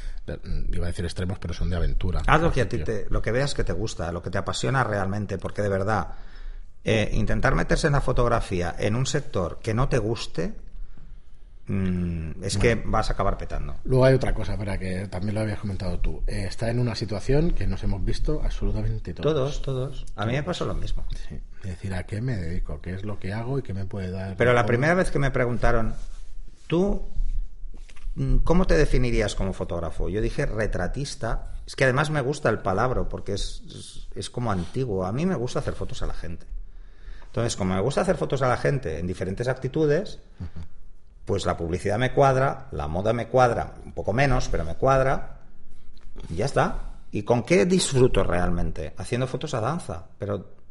iba 0.71 0.86
a 0.86 0.89
decir 0.89 1.05
extremos, 1.05 1.39
pero 1.39 1.53
son 1.53 1.69
de 1.69 1.77
aventura. 1.77 2.21
Haz 2.27 2.41
lo 2.41 2.51
que 2.51 2.62
a 2.62 2.69
ti 2.69 2.79
te, 2.79 3.07
lo 3.09 3.21
que 3.21 3.31
veas 3.31 3.53
que 3.53 3.63
te 3.63 3.71
gusta, 3.71 4.12
lo 4.12 4.21
que 4.21 4.29
te 4.29 4.38
apasiona 4.38 4.83
realmente, 4.83 5.38
porque 5.38 5.62
de 5.62 5.69
verdad, 5.69 6.09
eh, 6.83 7.12
intentar 7.13 7.55
meterse 7.55 7.88
en 7.88 7.93
la 7.93 8.01
fotografía 8.01 8.75
en 8.77 8.95
un 8.95 9.05
sector 9.05 9.59
que 9.63 9.73
no 9.73 9.88
te 9.88 9.99
guste, 9.99 10.53
Mm, 11.65 12.43
es 12.43 12.58
que 12.58 12.76
vas 12.76 13.10
a 13.10 13.13
acabar 13.13 13.38
petando. 13.38 13.78
Luego 13.86 14.04
hay 14.04 14.13
otra 14.13 14.34
cosa, 14.34 14.58
para 14.58 14.78
que 14.78 15.08
también 15.08 15.36
lo 15.36 15.41
habías 15.41 15.60
comentado 15.60 15.99
tú. 15.99 16.21
Eh, 16.28 16.45
está 16.47 16.69
en 16.69 16.80
una 16.80 16.93
situación 16.93 17.52
que 17.52 17.67
nos 17.67 17.84
hemos 17.84 18.04
visto 18.04 18.41
absolutamente 18.43 19.13
todos. 19.13 19.34
Todos, 19.34 19.62
todos. 19.62 20.06
A 20.15 20.26
mí 20.26 20.34
me 20.34 20.43
pasó 20.43 20.65
lo 20.65 20.73
mismo. 20.73 21.06
Sí. 21.30 21.39
Es 21.63 21.69
decir, 21.69 21.93
¿a 21.93 22.04
qué 22.04 22.21
me 22.21 22.36
dedico? 22.36 22.82
¿Qué 22.82 22.93
es 22.93 23.04
lo 23.04 23.17
que 23.17 23.32
hago 23.32 23.60
y 23.60 23.62
qué 23.62 23.73
me 23.73 23.86
puede 23.86 24.12
dar? 24.12 24.36
Pero 24.36 24.54
la 24.54 24.65
primera 24.65 24.93
vez 24.93 25.10
que 25.10 25.19
me 25.19 25.32
preguntaron, 25.32 25.95
¿tú 26.67 27.02
mm, 28.15 28.38
cómo 28.39 28.67
te 28.67 28.76
definirías 28.76 29.34
como 29.34 29.54
fotógrafo? 29.54 30.10
Yo 30.10 30.21
dije 30.21 30.45
retratista. 30.45 31.54
Es 31.65 31.78
que 31.78 31.86
además 31.86 32.10
me 32.10 32.19
gusta 32.19 32.49
el 32.49 32.60
palabra 32.60 33.08
porque 33.08 33.36
es, 33.36 34.10
es, 34.15 34.30
como 34.30 34.52
antiguo. 34.52 35.06
A 35.06 35.13
mí 35.13 35.26
me 35.26 35.36
gusta 35.36 35.60
hacer 35.60 35.76
fotos 35.76 36.02
a 36.02 36.08
la 36.08 36.13
gente. 36.13 36.45
Entonces, 37.28 37.56
como 37.56 37.73
me 37.73 37.80
gusta 37.80 38.02
hacer 38.02 38.17
fotos 38.17 38.41
a 38.41 38.49
la 38.49 38.58
gente 38.58 38.99
en 38.99 39.08
diferentes 39.08 39.47
actitudes, 39.47 40.19
pues 41.25 41.45
la 41.45 41.57
publicidad 41.57 41.97
me 41.97 42.13
cuadra, 42.13 42.67
la 42.71 42.88
moda 42.88 43.13
me 43.13 43.27
cuadra, 43.27 43.75
un 43.86 43.93
poco 43.93 44.13
menos, 44.13 44.49
pero 44.49 44.65
me 44.65 44.75
cuadra, 44.75 45.38
y 46.29 46.36
ya 46.36 46.45
está. 46.45 46.77
¿Y 47.12 47.23
con 47.23 47.43
qué 47.43 47.65
disfruto 47.65 48.23
realmente? 48.23 48.93
Haciendo 48.97 49.27
fotos 49.27 49.53
a 49.53 49.62
danza, 49.62 50.05
pero 50.17 50.62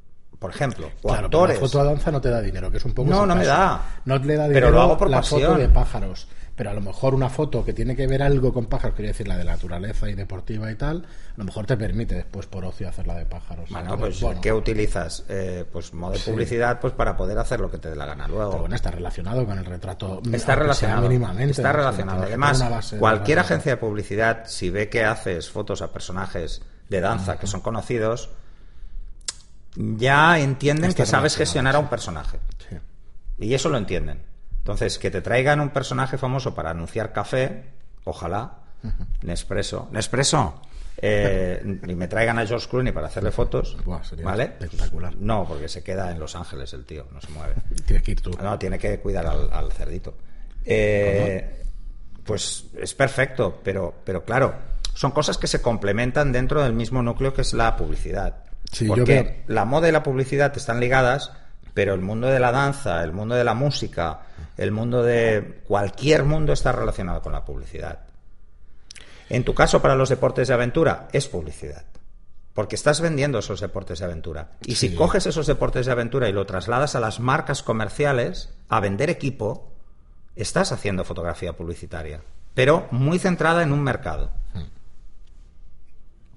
por 0.42 0.50
ejemplo, 0.50 0.90
o 1.02 1.12
actores. 1.12 1.56
La 1.56 1.66
foto 1.66 1.80
a 1.80 1.84
danza 1.84 2.10
no 2.10 2.20
te 2.20 2.28
da 2.28 2.42
dinero, 2.42 2.70
que 2.70 2.76
es 2.76 2.84
un 2.84 2.92
poco. 2.92 3.08
No, 3.08 3.24
no 3.24 3.34
me 3.34 3.46
da. 3.46 3.80
No 4.04 4.18
le 4.18 4.36
da 4.36 4.48
dinero 4.48 4.66
pero 4.66 4.70
lo 4.70 4.82
hago 4.82 4.98
por 4.98 5.08
la 5.08 5.22
foto 5.22 5.54
de 5.54 5.68
pájaros 5.70 6.26
pero 6.54 6.70
a 6.70 6.74
lo 6.74 6.80
mejor 6.80 7.14
una 7.14 7.28
foto 7.28 7.64
que 7.64 7.72
tiene 7.72 7.96
que 7.96 8.06
ver 8.06 8.22
algo 8.22 8.52
con 8.52 8.66
pájaros, 8.66 8.94
quiere 8.94 9.08
decir 9.08 9.26
la 9.26 9.36
de 9.36 9.44
naturaleza 9.44 10.08
y 10.08 10.14
deportiva 10.14 10.70
y 10.70 10.74
tal, 10.74 10.98
a 10.98 11.38
lo 11.38 11.44
mejor 11.44 11.66
te 11.66 11.76
permite 11.76 12.14
después 12.14 12.46
por 12.46 12.64
ocio 12.64 12.88
hacer 12.88 13.06
la 13.06 13.16
de 13.16 13.26
pájaros. 13.26 13.70
Bueno, 13.70 13.98
pues 13.98 14.22
¿qué 14.40 14.52
utilizas? 14.52 15.24
Eh, 15.28 15.64
pues 15.70 15.94
modo 15.94 16.12
de 16.12 16.18
publicidad 16.18 16.78
pues 16.80 16.92
para 16.92 17.16
poder 17.16 17.38
hacer 17.38 17.60
lo 17.60 17.70
que 17.70 17.78
te 17.78 17.90
dé 17.90 17.96
la 17.96 18.06
gana 18.06 18.28
luego. 18.28 18.58
bueno, 18.58 18.74
está 18.74 18.90
relacionado 18.90 19.46
con 19.46 19.58
el 19.58 19.64
retrato. 19.64 20.20
Está 20.30 20.54
relacionado. 20.54 21.02
Mínimamente, 21.02 21.52
está 21.52 21.72
relacionado. 21.72 22.22
Además, 22.22 22.94
cualquier 22.98 23.38
agencia 23.38 23.72
de 23.72 23.76
publicidad, 23.78 24.44
si 24.46 24.70
ve 24.70 24.88
que 24.88 25.04
haces 25.04 25.50
fotos 25.50 25.80
a 25.82 25.90
personajes 25.90 26.62
de 26.88 27.00
danza 27.00 27.38
que 27.38 27.46
son 27.46 27.60
conocidos, 27.60 28.30
ya 29.76 30.38
entienden 30.38 30.92
que 30.92 31.06
sabes 31.06 31.36
gestionar 31.36 31.76
a 31.76 31.78
un 31.78 31.88
personaje. 31.88 32.38
Y 33.38 33.54
eso 33.54 33.68
lo 33.68 33.78
entienden. 33.78 34.22
Entonces, 34.58 34.98
que 34.98 35.10
te 35.10 35.20
traigan 35.20 35.60
un 35.60 35.70
personaje 35.70 36.18
famoso 36.18 36.54
para 36.54 36.70
anunciar 36.70 37.12
café, 37.12 37.64
ojalá, 38.04 38.62
Nespresso. 39.22 39.88
Nespresso. 39.92 40.60
Eh, 40.96 41.80
y 41.86 41.94
me 41.94 42.08
traigan 42.08 42.38
a 42.38 42.46
George 42.46 42.68
Clooney 42.68 42.92
para 42.92 43.06
hacerle 43.06 43.30
fotos, 43.30 43.76
¿vale? 44.22 44.54
Espectacular. 44.60 45.14
No, 45.16 45.46
porque 45.46 45.68
se 45.68 45.82
queda 45.82 46.10
en 46.10 46.18
Los 46.18 46.36
Ángeles 46.36 46.72
el 46.74 46.84
tío, 46.84 47.06
no 47.12 47.20
se 47.20 47.30
mueve. 47.30 47.54
Tiene 47.86 48.02
que 48.02 48.12
ir 48.12 48.20
tú. 48.20 48.30
No, 48.42 48.58
tiene 48.58 48.78
que 48.78 48.98
cuidar 49.00 49.26
al, 49.26 49.72
cerdito. 49.72 50.14
Eh, 50.64 51.62
pues 52.24 52.66
es 52.78 52.94
perfecto, 52.94 53.60
pero, 53.64 53.94
pero 54.04 54.24
claro, 54.24 54.54
son 54.94 55.10
cosas 55.10 55.38
que 55.38 55.46
se 55.46 55.60
complementan 55.60 56.30
dentro 56.30 56.62
del 56.62 56.72
mismo 56.72 57.02
núcleo 57.02 57.34
que 57.34 57.42
es 57.42 57.52
la 57.52 57.76
publicidad. 57.76 58.44
Porque 58.86 59.44
la 59.48 59.64
moda 59.64 59.88
y 59.88 59.92
la 59.92 60.02
publicidad 60.02 60.56
están 60.56 60.80
ligadas, 60.80 61.32
pero 61.74 61.94
el 61.94 62.00
mundo 62.00 62.28
de 62.28 62.40
la 62.40 62.52
danza, 62.52 63.02
el 63.02 63.12
mundo 63.12 63.34
de 63.34 63.44
la 63.44 63.54
música, 63.54 64.20
el 64.56 64.72
mundo 64.72 65.02
de 65.02 65.60
cualquier 65.66 66.24
mundo 66.24 66.52
está 66.52 66.72
relacionado 66.72 67.22
con 67.22 67.32
la 67.32 67.44
publicidad. 67.44 68.00
En 69.28 69.44
tu 69.44 69.54
caso, 69.54 69.80
para 69.80 69.94
los 69.94 70.10
deportes 70.10 70.48
de 70.48 70.54
aventura, 70.54 71.08
es 71.12 71.28
publicidad. 71.28 71.84
Porque 72.52 72.76
estás 72.76 73.00
vendiendo 73.00 73.38
esos 73.38 73.60
deportes 73.60 74.00
de 74.00 74.04
aventura. 74.04 74.50
Y 74.66 74.74
si 74.74 74.94
coges 74.94 75.24
esos 75.26 75.46
deportes 75.46 75.86
de 75.86 75.92
aventura 75.92 76.28
y 76.28 76.32
lo 76.32 76.44
trasladas 76.44 76.94
a 76.94 77.00
las 77.00 77.18
marcas 77.18 77.62
comerciales, 77.62 78.50
a 78.68 78.80
vender 78.80 79.08
equipo, 79.08 79.72
estás 80.36 80.70
haciendo 80.72 81.04
fotografía 81.04 81.54
publicitaria. 81.54 82.20
Pero 82.52 82.88
muy 82.90 83.18
centrada 83.18 83.62
en 83.62 83.72
un 83.72 83.82
mercado. 83.82 84.30
Hmm. 84.52 84.64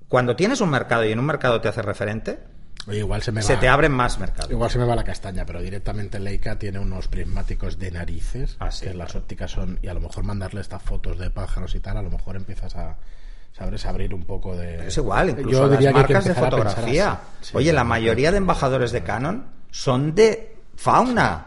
Cuando 0.08 0.36
tienes 0.36 0.62
un 0.62 0.70
mercado 0.70 1.06
y 1.06 1.12
en 1.12 1.20
un 1.20 1.26
mercado 1.26 1.62
te 1.62 1.68
hace 1.68 1.82
referente, 1.82 2.40
igual 2.92 3.24
se 3.24 3.32
me 3.32 3.42
Se 3.42 3.58
te 3.58 3.68
abren 3.68 3.92
más 3.92 4.20
mercados. 4.20 4.52
Igual 4.52 4.70
se 4.70 4.78
me 4.78 4.86
va 4.86 4.96
la 4.96 5.04
castaña, 5.04 5.46
pero 5.46 5.62
directamente 5.62 6.20
Leica 6.20 6.58
tiene 6.60 6.80
unos 6.80 7.08
prismáticos 7.08 7.80
de 7.80 7.92
narices, 7.92 8.58
ah, 8.60 8.70
que 8.80 8.94
las 8.94 9.16
ópticas 9.16 9.52
son, 9.52 9.80
y 9.82 9.88
a 9.88 9.94
lo 9.94 10.02
mejor 10.02 10.24
mandarle 10.24 10.62
estas 10.62 10.82
fotos 10.82 11.18
de 11.18 11.32
pájaros 11.32 11.74
y 11.76 11.80
tal, 11.80 11.98
a 11.98 12.02
lo 12.02 12.12
mejor 12.12 12.36
empiezas 12.36 12.76
a 12.76 12.98
sabes 13.58 13.86
abrir 13.86 14.14
un 14.14 14.26
poco 14.26 14.54
de 14.54 14.86
es 14.86 14.98
igual 14.98 15.30
incluso 15.30 15.68
las 15.68 15.94
marcas 15.94 16.26
de 16.26 16.34
fotografía. 16.34 17.22
oye 17.54 17.72
la 17.72 17.86
mayoría 17.86 18.30
de 18.30 18.38
embajadores 18.38 18.92
de 18.92 19.02
Canon 19.02 19.46
son 19.72 20.14
de 20.14 20.58
fauna. 20.76 21.46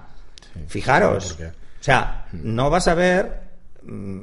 Fijaros 0.68 1.38
o 1.38 1.82
sea 1.82 2.26
no 2.32 2.70
vas 2.70 2.88
a 2.88 2.94
ver 2.94 3.47
Mm, 3.47 3.47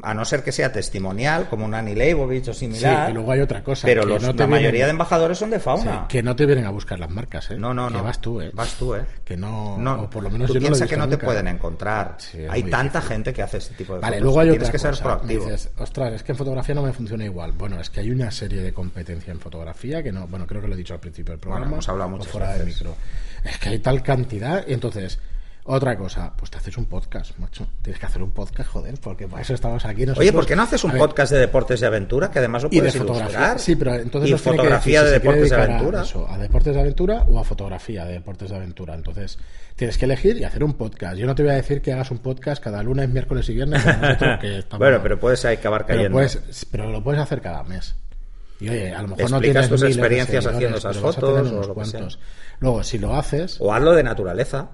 a 0.01 0.13
no 0.13 0.25
ser 0.25 0.43
que 0.43 0.51
sea 0.51 0.71
testimonial, 0.71 1.49
como 1.49 1.65
un 1.65 1.73
Annie 1.73 1.95
Leibovich 1.95 2.47
o 2.49 2.53
similar. 2.53 3.05
Sí, 3.07 3.11
y 3.11 3.13
luego 3.13 3.31
hay 3.31 3.41
otra 3.41 3.63
cosa. 3.63 3.87
Pero 3.87 4.05
la 4.05 4.47
mayoría 4.47 4.85
de 4.85 4.91
embajadores 4.91 5.37
son 5.37 5.49
de 5.49 5.59
fauna. 5.59 6.05
que 6.07 6.21
no 6.21 6.35
te 6.35 6.45
vienen 6.45 6.65
a 6.65 6.69
buscar 6.69 6.99
las 6.99 7.09
marcas, 7.09 7.51
¿eh? 7.51 7.57
No, 7.57 7.73
no, 7.73 7.87
que 7.87 7.95
no. 7.95 8.03
vas 8.03 8.19
tú, 8.19 8.41
¿eh? 8.41 8.51
Vas 8.53 8.73
tú, 8.75 8.95
¿eh? 8.95 9.05
Que 9.23 9.35
no, 9.35 9.77
no 9.77 10.09
por 10.09 10.23
lo 10.23 10.29
menos 10.29 10.51
tú 10.51 10.59
piensas 10.59 10.87
que 10.87 10.97
no 10.97 11.07
te 11.07 11.17
pueden 11.17 11.47
encontrar. 11.47 12.17
hay 12.49 12.63
tanta 12.63 13.01
gente 13.01 13.33
que 13.33 13.41
hace 13.41 13.57
este 13.57 13.75
tipo 13.75 13.95
de 13.95 13.99
vale, 14.01 14.19
luego 14.19 14.39
hay 14.39 14.49
Tienes 14.49 14.69
que 14.69 14.79
ser 14.79 14.97
proactivo. 14.97 15.45
Dices, 15.45 15.69
ostras, 15.77 16.13
es 16.13 16.23
que 16.23 16.31
en 16.31 16.37
fotografía 16.37 16.75
no 16.75 16.83
me 16.83 16.93
funciona 16.93 17.25
igual. 17.25 17.51
Bueno, 17.51 17.79
es 17.79 17.89
que 17.89 17.99
hay 17.99 18.11
una 18.11 18.31
serie 18.31 18.61
de 18.61 18.71
competencia 18.73 19.31
en 19.31 19.39
fotografía 19.39 20.01
que 20.01 20.11
no, 20.11 20.27
bueno, 20.27 20.47
creo 20.47 20.61
que 20.61 20.67
lo 20.67 20.75
he 20.75 20.77
dicho 20.77 20.93
al 20.93 20.99
principio 20.99 21.31
del 21.31 21.39
programa. 21.39 21.65
hemos 21.65 21.89
hablado 21.89 22.09
mucho 22.11 22.29
fuera 22.29 22.53
del 22.53 22.67
micro. 22.67 22.95
Es 23.43 23.57
que 23.57 23.69
hay 23.69 23.79
tal 23.79 24.01
cantidad, 24.01 24.65
y 24.67 24.73
entonces 24.73 25.19
otra 25.67 25.97
cosa, 25.97 26.31
pues 26.37 26.51
te 26.51 26.59
haces 26.59 26.77
un 26.77 26.85
podcast, 26.85 27.35
macho. 27.39 27.65
Tienes 27.81 27.99
que 27.99 28.05
hacer 28.05 28.21
un 28.21 28.29
podcast, 28.29 28.69
joder, 28.69 28.99
porque 29.01 29.27
por 29.27 29.39
eso 29.39 29.55
estamos 29.55 29.83
aquí. 29.83 30.05
Oye, 30.15 30.31
¿por 30.31 30.45
qué 30.45 30.55
no 30.55 30.61
haces 30.61 30.83
un 30.83 30.91
podcast 30.91 31.31
de 31.31 31.39
deportes 31.39 31.79
de 31.79 31.87
aventura 31.87 32.29
que 32.29 32.37
además 32.37 32.63
lo 32.63 32.69
puedes 32.69 32.93
y 32.93 32.99
de 32.99 33.03
fotografía? 33.03 33.57
Sí, 33.57 33.75
pero 33.75 33.95
entonces 33.95 34.29
y 34.29 34.37
fotografía 34.37 35.03
de 35.03 35.09
deportes 35.09 35.49
de 35.49 35.55
aventura. 35.55 36.03
A, 36.29 36.37
deportes 36.37 36.75
de 36.75 36.81
aventura 36.81 37.23
o 37.27 37.39
a 37.39 37.43
fotografía 37.43 38.05
de 38.05 38.13
deportes 38.13 38.51
de 38.51 38.57
aventura. 38.57 38.93
Entonces 38.93 39.39
tienes 39.75 39.97
que 39.97 40.05
elegir 40.05 40.37
y 40.37 40.43
hacer 40.43 40.63
un 40.63 40.73
podcast. 40.73 41.17
Yo 41.17 41.25
no 41.25 41.33
te 41.33 41.41
voy 41.41 41.53
a 41.53 41.55
decir 41.55 41.81
que 41.81 41.93
hagas 41.93 42.11
un 42.11 42.19
podcast 42.19 42.63
cada 42.63 42.83
lunes, 42.83 43.09
miércoles 43.09 43.49
y 43.49 43.55
viernes. 43.55 43.83
bueno, 44.77 44.99
pero 45.01 45.19
puedes 45.19 45.43
acabar 45.45 45.87
cayendo. 45.87 46.15
Pero, 46.19 46.41
pero 46.69 46.91
lo 46.91 47.03
puedes 47.03 47.19
hacer 47.19 47.41
cada 47.41 47.63
mes. 47.63 47.95
Y 48.59 48.69
oye, 48.69 48.93
a 48.93 49.01
lo 49.01 49.07
mejor 49.07 49.31
no 49.31 49.41
tienes 49.41 49.67
tus 49.67 49.81
experiencias 49.81 50.45
haciendo 50.45 50.77
esas 50.77 50.97
fotos 50.97 51.51
o 51.51 51.73
cuantos. 51.73 52.19
Luego, 52.59 52.83
si 52.83 52.99
lo 52.99 53.15
haces. 53.15 53.57
O 53.59 53.73
hazlo 53.73 53.93
de 53.93 54.03
naturaleza 54.03 54.69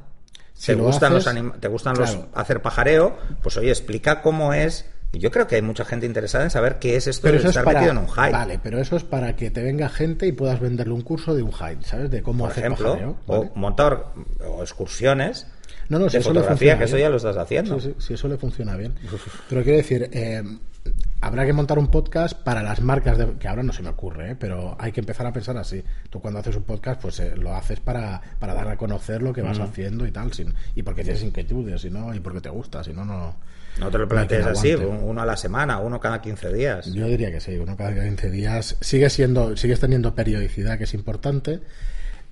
te 0.65 0.75
gustan 0.75 1.13
los 1.13 1.29
te 1.59 1.67
gustan 1.67 1.97
los 1.97 2.19
hacer 2.33 2.61
pajareo, 2.61 3.17
pues 3.41 3.57
oye, 3.57 3.69
explica 3.69 4.21
cómo 4.21 4.53
es. 4.53 4.85
Y 5.13 5.19
yo 5.19 5.29
creo 5.29 5.45
que 5.45 5.55
hay 5.55 5.61
mucha 5.61 5.83
gente 5.83 6.05
interesada 6.05 6.45
en 6.45 6.51
saber 6.51 6.79
qué 6.79 6.95
es 6.95 7.05
esto 7.05 7.27
de 7.27 7.35
estar 7.35 7.65
metido 7.65 7.91
en 7.91 7.97
un 7.97 8.07
hide. 8.07 8.31
Vale, 8.31 8.59
pero 8.63 8.79
eso 8.79 8.95
es 8.95 9.03
para 9.03 9.35
que 9.35 9.51
te 9.51 9.61
venga 9.61 9.89
gente 9.89 10.25
y 10.25 10.31
puedas 10.31 10.61
venderle 10.61 10.93
un 10.93 11.01
curso 11.01 11.35
de 11.35 11.43
un 11.43 11.51
hide, 11.51 11.83
¿sabes? 11.83 12.09
De 12.09 12.21
cómo 12.21 12.45
Por 12.45 12.51
hacer 12.51 12.63
ejemplo, 12.63 12.93
pajareo. 12.93 13.17
O 13.27 13.51
montar 13.55 14.13
o 14.47 14.61
excursiones. 14.61 15.47
No, 15.89 15.99
no, 15.99 16.05
de 16.05 16.11
si 16.11 16.21
fotografía, 16.21 16.77
que 16.77 16.85
eso 16.85 16.97
ya 16.97 17.09
lo 17.09 17.17
estás 17.17 17.35
haciendo. 17.35 17.77
Sí, 17.81 17.93
sí, 17.97 18.13
eso 18.13 18.29
le 18.29 18.37
funciona 18.37 18.77
bien. 18.77 18.95
Pero 19.49 19.63
quiero 19.63 19.77
decir, 19.77 20.09
eh, 20.13 20.41
habrá 21.21 21.45
que 21.45 21.53
montar 21.53 21.79
un 21.79 21.87
podcast 21.87 22.37
para 22.37 22.63
las 22.63 22.81
marcas, 22.81 23.17
de, 23.17 23.33
que 23.33 23.47
ahora 23.47 23.63
no 23.63 23.71
se 23.71 23.83
me 23.83 23.89
ocurre, 23.89 24.31
¿eh? 24.31 24.35
pero 24.37 24.75
hay 24.79 24.91
que 24.91 24.99
empezar 24.99 25.25
a 25.27 25.31
pensar 25.31 25.55
así. 25.57 25.83
Tú 26.09 26.19
cuando 26.19 26.39
haces 26.39 26.55
un 26.55 26.63
podcast, 26.63 26.99
pues 27.01 27.19
eh, 27.19 27.35
lo 27.37 27.55
haces 27.55 27.79
para, 27.79 28.19
para 28.39 28.53
dar 28.53 28.67
a 28.67 28.75
conocer 28.75 29.21
lo 29.21 29.31
que 29.31 29.41
vas 29.41 29.59
haciendo 29.59 30.05
y 30.05 30.11
tal, 30.11 30.33
sin, 30.33 30.53
y 30.75 30.83
porque 30.83 31.03
tienes 31.03 31.23
inquietudes, 31.23 31.85
y, 31.85 31.91
no, 31.91 32.13
y 32.13 32.19
porque 32.19 32.41
te 32.41 32.49
gusta, 32.49 32.83
si 32.83 32.91
no, 32.91 33.05
no... 33.05 33.35
No 33.79 33.89
te 33.89 33.97
lo 33.99 34.05
plantees 34.05 34.45
así, 34.45 34.73
uno 34.75 35.21
a 35.21 35.25
la 35.25 35.37
semana, 35.37 35.79
uno 35.79 35.97
cada 35.97 36.21
15 36.21 36.51
días. 36.51 36.93
Yo 36.93 37.07
diría 37.07 37.31
que 37.31 37.39
sí, 37.39 37.55
uno 37.55 37.77
cada 37.77 37.93
15 37.93 38.29
días. 38.29 38.75
Sigue 38.81 39.09
siendo, 39.09 39.55
sigues 39.55 39.79
teniendo 39.79 40.13
periodicidad, 40.13 40.77
que 40.77 40.83
es 40.83 40.93
importante, 40.93 41.61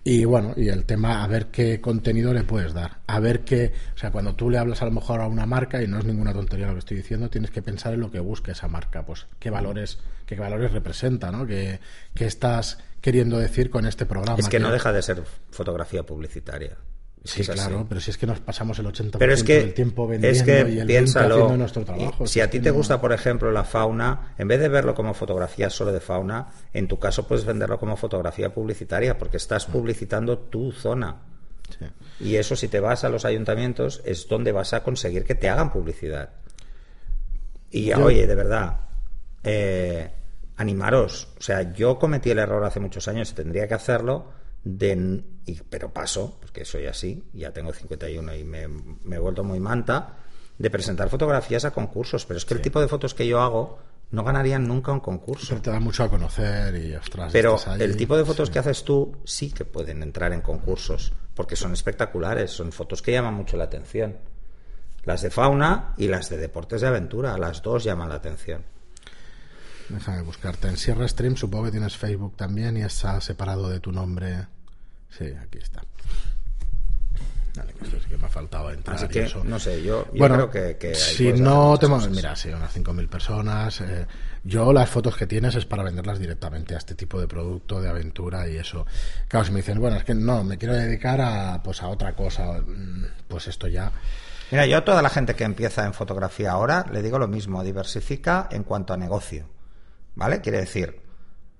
y 0.03 0.25
bueno, 0.25 0.53
y 0.55 0.69
el 0.69 0.85
tema, 0.85 1.23
a 1.23 1.27
ver 1.27 1.47
qué 1.47 1.81
contenido 1.81 2.33
le 2.33 2.43
puedes 2.43 2.73
dar. 2.73 2.99
A 3.07 3.19
ver 3.19 3.41
qué. 3.41 3.73
O 3.95 3.97
sea, 3.97 4.11
cuando 4.11 4.35
tú 4.35 4.49
le 4.49 4.57
hablas 4.57 4.81
a 4.81 4.85
lo 4.85 4.91
mejor 4.91 5.21
a 5.21 5.27
una 5.27 5.45
marca, 5.45 5.81
y 5.81 5.87
no 5.87 5.99
es 5.99 6.05
ninguna 6.05 6.33
tontería 6.33 6.67
lo 6.67 6.73
que 6.73 6.79
estoy 6.79 6.97
diciendo, 6.97 7.29
tienes 7.29 7.51
que 7.51 7.61
pensar 7.61 7.93
en 7.93 7.99
lo 7.99 8.09
que 8.09 8.19
busque 8.19 8.51
esa 8.51 8.67
marca. 8.67 9.05
Pues 9.05 9.27
qué 9.39 9.49
valores, 9.49 9.99
qué 10.25 10.35
valores 10.35 10.71
representa, 10.71 11.31
¿no? 11.31 11.45
¿Qué, 11.45 11.79
qué 12.15 12.25
estás 12.25 12.79
queriendo 13.01 13.37
decir 13.37 13.69
con 13.69 13.85
este 13.85 14.05
programa? 14.05 14.39
Es 14.39 14.47
que 14.47 14.59
no 14.59 14.71
deja 14.71 14.93
de 14.93 15.01
ser 15.01 15.23
fotografía 15.51 16.03
publicitaria. 16.03 16.77
Sí, 17.29 17.43
claro, 17.43 17.85
pero 17.87 18.01
si 18.01 18.09
es 18.09 18.17
que 18.17 18.25
nos 18.25 18.39
pasamos 18.39 18.79
el 18.79 18.87
80% 18.87 19.17
pero 19.19 19.33
es 19.33 19.43
que, 19.43 19.59
del 19.59 19.73
tiempo 19.75 20.07
vendiendo 20.07 20.35
es 20.35 20.43
que 20.43 20.67
y 20.67 20.79
el 20.79 20.87
piénsalo, 20.87 21.35
haciendo 21.35 21.57
nuestro 21.57 21.85
trabajo. 21.85 22.25
Si 22.25 22.41
a 22.41 22.49
ti 22.49 22.59
te 22.59 22.71
gusta, 22.71 22.99
por 22.99 23.13
ejemplo, 23.13 23.51
la 23.51 23.63
fauna, 23.63 24.33
en 24.37 24.47
vez 24.47 24.59
de 24.59 24.67
verlo 24.67 24.95
como 24.95 25.13
fotografía 25.13 25.69
solo 25.69 25.91
de 25.91 25.99
fauna, 25.99 26.47
en 26.73 26.87
tu 26.87 26.97
caso 26.97 27.27
puedes 27.27 27.45
venderlo 27.45 27.79
como 27.79 27.95
fotografía 27.97 28.51
publicitaria, 28.51 29.15
porque 29.15 29.37
estás 29.37 29.67
publicitando 29.67 30.39
tu 30.39 30.71
zona. 30.71 31.17
Y 32.19 32.35
eso, 32.35 32.55
si 32.55 32.67
te 32.67 32.79
vas 32.79 33.03
a 33.03 33.09
los 33.09 33.25
ayuntamientos, 33.25 34.01
es 34.05 34.27
donde 34.27 34.51
vas 34.51 34.73
a 34.73 34.81
conseguir 34.81 35.23
que 35.23 35.35
te 35.35 35.49
hagan 35.49 35.71
publicidad. 35.71 36.29
Y 37.69 37.93
oye, 37.93 38.25
de 38.25 38.35
verdad, 38.35 38.79
eh, 39.43 40.09
animaros. 40.57 41.27
O 41.37 41.41
sea, 41.43 41.73
yo 41.73 41.99
cometí 41.99 42.31
el 42.31 42.39
error 42.39 42.63
hace 42.63 42.79
muchos 42.79 43.07
años 43.07 43.29
y 43.29 43.35
tendría 43.35 43.67
que 43.67 43.75
hacerlo 43.75 44.38
de, 44.63 45.23
pero 45.69 45.93
paso, 45.93 46.37
porque 46.39 46.65
soy 46.65 46.85
así, 46.85 47.23
ya 47.33 47.51
tengo 47.51 47.73
51 47.73 48.35
y 48.35 48.43
me, 48.43 48.67
me, 48.67 49.15
he 49.15 49.19
vuelto 49.19 49.43
muy 49.43 49.59
manta, 49.59 50.17
de 50.57 50.69
presentar 50.69 51.09
fotografías 51.09 51.65
a 51.65 51.71
concursos. 51.71 52.25
Pero 52.25 52.37
es 52.37 52.45
que 52.45 52.53
el 52.53 52.61
tipo 52.61 52.81
de 52.81 52.87
fotos 52.87 53.13
que 53.13 53.27
yo 53.27 53.41
hago 53.41 53.79
no 54.11 54.23
ganarían 54.23 54.67
nunca 54.67 54.91
un 54.91 54.99
concurso. 54.99 55.47
Pero 55.49 55.61
te 55.61 55.71
da 55.71 55.79
mucho 55.79 56.03
a 56.03 56.09
conocer 56.09 56.75
y 56.75 56.95
ostras. 56.95 57.31
Pero 57.31 57.57
el 57.79 57.95
tipo 57.95 58.17
de 58.17 58.25
fotos 58.25 58.49
que 58.49 58.59
haces 58.59 58.83
tú 58.83 59.17
sí 59.23 59.51
que 59.51 59.65
pueden 59.65 60.03
entrar 60.03 60.33
en 60.33 60.41
concursos, 60.41 61.13
porque 61.35 61.55
son 61.55 61.73
espectaculares, 61.73 62.51
son 62.51 62.71
fotos 62.71 63.01
que 63.01 63.11
llaman 63.11 63.33
mucho 63.33 63.55
la 63.57 63.65
atención. 63.65 64.17
Las 65.05 65.21
de 65.21 65.29
fauna 65.29 65.93
y 65.97 66.07
las 66.07 66.29
de 66.29 66.37
deportes 66.37 66.81
de 66.81 66.87
aventura, 66.87 67.37
las 67.37 67.61
dos 67.61 67.83
llaman 67.83 68.09
la 68.09 68.15
atención. 68.15 68.65
Déjame 69.89 70.21
buscarte. 70.21 70.67
En 70.67 70.77
Sierra 70.77 71.07
Stream 71.07 71.35
supongo 71.35 71.65
que 71.65 71.71
tienes 71.71 71.97
Facebook 71.97 72.35
también 72.37 72.77
y 72.77 72.81
está 72.81 73.19
separado 73.21 73.69
de 73.69 73.79
tu 73.79 73.91
nombre. 73.91 74.47
Sí, 75.09 75.25
aquí 75.25 75.57
está. 75.57 75.81
Dale, 77.55 77.73
que 77.73 77.85
esto 77.85 77.99
sí 77.99 78.09
que 78.09 78.17
me 78.17 78.27
ha 78.27 78.29
faltado 78.29 78.71
entrar. 78.71 78.95
Así 78.95 79.07
que, 79.07 79.27
no 79.43 79.57
sé, 79.57 79.81
yo, 79.81 80.05
creo 80.05 80.49
que, 80.51 80.93
si 80.93 81.33
no 81.33 81.77
te 81.79 81.87
mira, 81.87 82.35
sí, 82.35 82.49
unas 82.49 82.75
5.000 82.75 83.09
personas. 83.09 83.81
Eh, 83.81 84.05
yo 84.43 84.71
las 84.71 84.87
fotos 84.87 85.17
que 85.17 85.25
tienes 85.25 85.55
es 85.55 85.65
para 85.65 85.83
venderlas 85.83 86.19
directamente 86.19 86.75
a 86.75 86.77
este 86.77 86.93
tipo 86.93 87.19
de 87.19 87.27
producto, 87.27 87.81
de 87.81 87.89
aventura 87.89 88.47
y 88.47 88.57
eso. 88.57 88.85
Claro, 89.27 89.45
si 89.45 89.51
me 89.51 89.57
dicen, 89.57 89.79
bueno, 89.79 89.97
es 89.97 90.03
que 90.03 90.13
no, 90.13 90.43
me 90.43 90.57
quiero 90.59 90.75
dedicar 90.75 91.19
a, 91.19 91.61
pues 91.63 91.81
a 91.81 91.89
otra 91.89 92.13
cosa, 92.13 92.61
mm, 92.61 93.05
pues 93.27 93.47
esto 93.47 93.67
ya... 93.67 93.91
Mira, 94.51 94.65
yo 94.65 94.77
a 94.77 94.85
toda 94.85 95.01
la 95.01 95.09
gente 95.09 95.35
que 95.35 95.43
empieza 95.43 95.85
en 95.85 95.93
fotografía 95.93 96.51
ahora 96.51 96.85
le 96.91 97.01
digo 97.01 97.19
lo 97.19 97.27
mismo, 97.27 97.63
diversifica 97.63 98.47
en 98.51 98.63
cuanto 98.63 98.93
a 98.93 98.97
negocio 98.97 99.45
¿Vale? 100.19 100.41
Quiere 100.41 100.59
decir. 100.59 101.01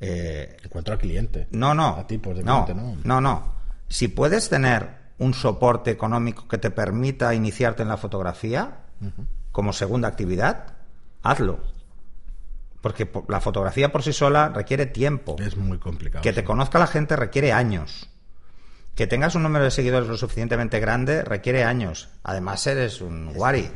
Eh, 0.01 0.57
en 0.61 0.69
cuanto 0.69 0.91
al 0.91 0.97
cliente. 0.97 1.47
No, 1.51 1.73
no. 1.73 1.95
A 1.95 2.05
tipos 2.05 2.35
de 2.35 2.43
no, 2.43 2.65
cliente, 2.65 2.81
no. 2.81 2.97
No, 3.03 3.21
no. 3.21 3.53
Si 3.87 4.09
puedes 4.09 4.49
tener 4.49 4.99
un 5.17 5.33
soporte 5.33 5.91
económico 5.91 6.47
que 6.47 6.57
te 6.57 6.69
permita 6.69 7.33
iniciarte 7.33 7.83
en 7.83 7.89
la 7.89 7.97
fotografía 7.97 8.79
como 9.51 9.73
segunda 9.73 10.07
actividad, 10.09 10.75
hazlo. 11.23 11.59
Porque 12.81 13.09
la 13.27 13.41
fotografía 13.41 13.91
por 13.91 14.03
sí 14.03 14.13
sola 14.13 14.49
requiere 14.49 14.85
tiempo. 14.85 15.37
Es 15.39 15.55
muy 15.57 15.79
complicado. 15.79 16.21
Que 16.21 16.33
te 16.33 16.43
conozca 16.43 16.79
la 16.79 16.87
gente 16.87 17.15
requiere 17.15 17.51
años. 17.51 18.09
Que 18.95 19.07
tengas 19.07 19.35
un 19.35 19.43
número 19.43 19.65
de 19.65 19.71
seguidores 19.71 20.07
lo 20.07 20.17
suficientemente 20.17 20.79
grande 20.79 21.23
requiere 21.23 21.63
años. 21.63 22.09
Además, 22.23 22.65
eres 22.67 23.01
un 23.01 23.33
guari. 23.33 23.69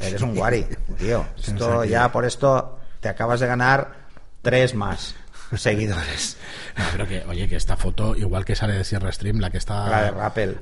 Eres 0.00 0.22
un 0.22 0.34
guari, 0.34 0.64
tío. 0.98 1.24
Esto 1.36 1.84
ya 1.84 2.10
por 2.10 2.24
esto 2.24 2.78
te 3.04 3.10
acabas 3.10 3.38
de 3.38 3.46
ganar 3.46 3.92
tres 4.40 4.74
más 4.74 5.14
seguidores. 5.56 6.38
pero 6.90 7.06
que, 7.06 7.22
oye, 7.28 7.46
que 7.46 7.56
esta 7.56 7.76
foto, 7.76 8.16
igual 8.16 8.46
que 8.46 8.56
sale 8.56 8.72
de 8.72 8.82
Sierra 8.82 9.12
Stream, 9.12 9.40
la 9.40 9.50
que 9.50 9.58
está 9.58 10.08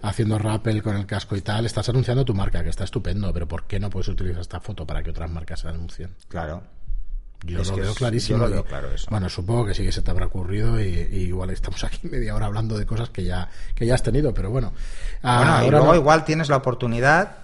haciendo 0.02 0.40
rappel 0.40 0.82
con 0.82 0.96
el 0.96 1.06
casco 1.06 1.36
y 1.36 1.40
tal, 1.40 1.66
estás 1.66 1.88
anunciando 1.88 2.24
tu 2.24 2.34
marca, 2.34 2.64
que 2.64 2.70
está 2.70 2.82
estupendo, 2.82 3.32
pero 3.32 3.46
¿por 3.46 3.62
qué 3.68 3.78
no 3.78 3.90
puedes 3.90 4.08
utilizar 4.08 4.40
esta 4.40 4.58
foto 4.58 4.84
para 4.84 5.04
que 5.04 5.10
otras 5.10 5.30
marcas 5.30 5.60
se 5.60 5.68
anuncien? 5.68 6.16
Claro. 6.26 6.64
Yo 7.44 7.62
lo 7.62 7.76
veo 7.76 7.94
clarísimo. 7.94 8.44
Bueno, 9.08 9.28
supongo 9.28 9.66
que 9.66 9.74
sí 9.74 9.84
que 9.84 9.92
se 9.92 10.02
te 10.02 10.10
habrá 10.10 10.26
ocurrido 10.26 10.80
y, 10.80 10.84
igual 11.12 11.50
estamos 11.50 11.84
aquí 11.84 12.08
media 12.10 12.34
hora 12.34 12.46
hablando 12.46 12.76
de 12.76 12.86
cosas 12.86 13.10
que 13.10 13.22
ya, 13.22 13.48
que 13.76 13.86
ya 13.86 13.94
has 13.94 14.02
tenido, 14.02 14.34
pero 14.34 14.50
bueno. 14.50 14.72
Bueno, 15.22 15.64
y 15.64 15.70
luego 15.70 15.94
igual 15.94 16.24
tienes 16.24 16.48
la 16.48 16.56
oportunidad, 16.56 17.36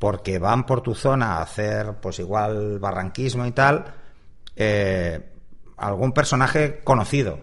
porque 0.00 0.40
van 0.40 0.66
por 0.66 0.80
tu 0.80 0.96
zona 0.96 1.36
a 1.36 1.42
hacer, 1.42 1.92
pues 2.00 2.18
igual 2.18 2.80
barranquismo 2.80 3.46
y 3.46 3.52
tal, 3.52 4.01
eh, 4.56 5.20
algún 5.76 6.12
personaje 6.12 6.80
conocido. 6.84 7.40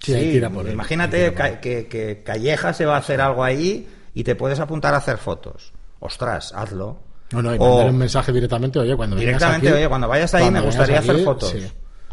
Sí, 0.00 0.40
imagínate 0.70 1.32
que, 1.32 2.22
Calleja 2.24 2.74
se 2.74 2.84
va 2.84 2.96
a 2.96 2.98
hacer 2.98 3.20
algo 3.20 3.42
ahí 3.42 3.88
y 4.12 4.22
te 4.22 4.34
puedes 4.34 4.60
apuntar 4.60 4.92
a 4.94 4.98
hacer 4.98 5.16
fotos. 5.16 5.72
Ostras, 6.00 6.52
hazlo. 6.54 7.00
No, 7.32 7.42
no, 7.42 7.54
y 7.54 7.58
o, 7.58 7.86
un 7.86 7.96
mensaje 7.96 8.30
directamente, 8.32 8.78
oye, 8.78 8.94
cuando 8.94 9.16
Directamente, 9.16 9.72
oye, 9.72 9.88
cuando 9.88 10.06
vayas 10.06 10.34
ahí 10.34 10.50
me 10.50 10.60
gustaría 10.60 10.98
hacer 10.98 11.24
fotos. 11.24 11.54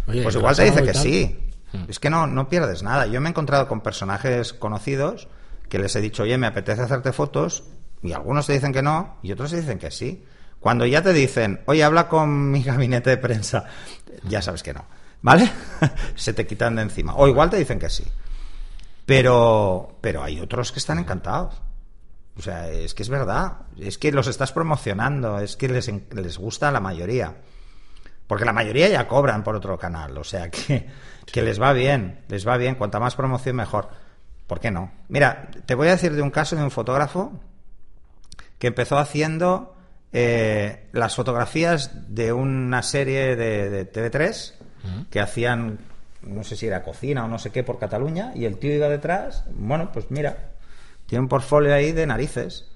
pues 0.05 0.35
igual 0.35 0.55
te 0.55 0.63
dice 0.63 0.83
que 0.83 0.93
sí. 0.93 1.37
Hmm. 1.73 1.85
Es 1.89 1.99
que 1.99 2.09
no, 2.09 2.27
no 2.27 2.47
pierdes 2.47 2.81
nada. 2.81 3.07
Yo 3.07 3.19
me 3.19 3.27
he 3.27 3.31
encontrado 3.31 3.67
con 3.67 3.81
personajes 3.81 4.53
conocidos 4.53 5.27
que 5.71 5.79
les 5.79 5.95
he 5.95 6.01
dicho, 6.01 6.23
oye, 6.23 6.37
me 6.37 6.47
apetece 6.47 6.81
hacerte 6.81 7.13
fotos, 7.13 7.63
y 8.03 8.11
algunos 8.11 8.45
te 8.45 8.53
dicen 8.53 8.73
que 8.73 8.81
no, 8.81 9.17
y 9.23 9.31
otros 9.31 9.51
te 9.51 9.61
dicen 9.61 9.79
que 9.79 9.89
sí. 9.89 10.25
Cuando 10.61 10.85
ya 10.85 11.01
te 11.01 11.11
dicen, 11.11 11.61
oye, 11.65 11.83
habla 11.83 12.07
con 12.07 12.51
mi 12.51 12.63
gabinete 12.63 13.09
de 13.09 13.17
prensa, 13.17 13.65
ya 14.23 14.41
sabes 14.41 14.63
que 14.63 14.73
no, 14.73 14.85
¿vale? 15.21 15.51
Se 16.15 16.33
te 16.33 16.47
quitan 16.47 16.75
de 16.77 16.83
encima. 16.83 17.15
O 17.15 17.27
igual 17.27 17.49
te 17.49 17.57
dicen 17.57 17.79
que 17.79 17.89
sí. 17.89 18.05
Pero, 19.05 19.97
pero 19.99 20.23
hay 20.23 20.39
otros 20.39 20.71
que 20.71 20.79
están 20.79 20.99
encantados. 20.99 21.59
O 22.37 22.41
sea, 22.41 22.69
es 22.69 22.93
que 22.93 23.03
es 23.03 23.09
verdad. 23.09 23.63
Es 23.77 23.97
que 23.97 24.11
los 24.11 24.27
estás 24.27 24.53
promocionando. 24.53 25.39
Es 25.39 25.57
que 25.57 25.67
les, 25.67 25.91
les 26.13 26.37
gusta 26.37 26.69
a 26.69 26.71
la 26.71 26.79
mayoría. 26.79 27.35
Porque 28.27 28.45
la 28.45 28.53
mayoría 28.53 28.87
ya 28.87 29.07
cobran 29.07 29.43
por 29.43 29.55
otro 29.55 29.77
canal. 29.77 30.17
O 30.17 30.23
sea, 30.23 30.49
que, 30.49 30.87
que 31.25 31.41
les 31.41 31.59
va 31.59 31.73
bien. 31.73 32.21
Les 32.29 32.47
va 32.47 32.55
bien. 32.55 32.75
Cuanta 32.75 32.99
más 32.99 33.15
promoción, 33.15 33.55
mejor. 33.55 33.89
¿Por 34.47 34.59
qué 34.59 34.69
no? 34.69 34.91
Mira, 35.09 35.49
te 35.65 35.75
voy 35.75 35.87
a 35.87 35.91
decir 35.91 36.13
de 36.13 36.21
un 36.21 36.29
caso 36.29 36.55
de 36.55 36.63
un 36.63 36.71
fotógrafo 36.71 37.33
que 38.59 38.67
empezó 38.67 38.97
haciendo 38.99 39.75
eh, 40.13 40.89
las 40.91 41.15
fotografías 41.15 42.13
de 42.13 42.33
una 42.33 42.83
serie 42.83 43.35
de, 43.35 43.91
TV3 43.91 44.53
que 45.09 45.19
hacían, 45.19 45.79
no 46.21 46.43
sé 46.43 46.55
si 46.55 46.67
era 46.67 46.83
cocina 46.83 47.25
o 47.25 47.27
no 47.27 47.39
sé 47.39 47.51
qué, 47.51 47.63
por 47.63 47.79
Cataluña, 47.79 48.31
y 48.35 48.45
el 48.45 48.57
tío 48.57 48.73
iba 48.73 48.89
detrás, 48.89 49.45
bueno, 49.53 49.91
pues 49.91 50.09
mira, 50.09 50.51
tiene 51.05 51.23
un 51.23 51.29
portfolio 51.29 51.73
ahí 51.73 51.91
de 51.91 52.07
narices. 52.07 52.67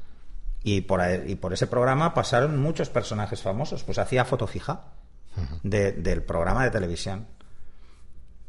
Y 0.63 0.81
por, 0.81 0.99
y 1.27 1.35
por 1.35 1.53
ese 1.53 1.67
programa 1.67 2.15
pasaron 2.15 2.59
muchos 2.59 2.89
personajes 2.89 3.41
famosos, 3.41 3.83
pues 3.83 3.99
hacía 3.99 4.25
foto 4.25 4.47
fija 4.47 4.85
del 5.61 6.23
programa 6.23 6.63
de 6.63 6.71
televisión. 6.71 7.27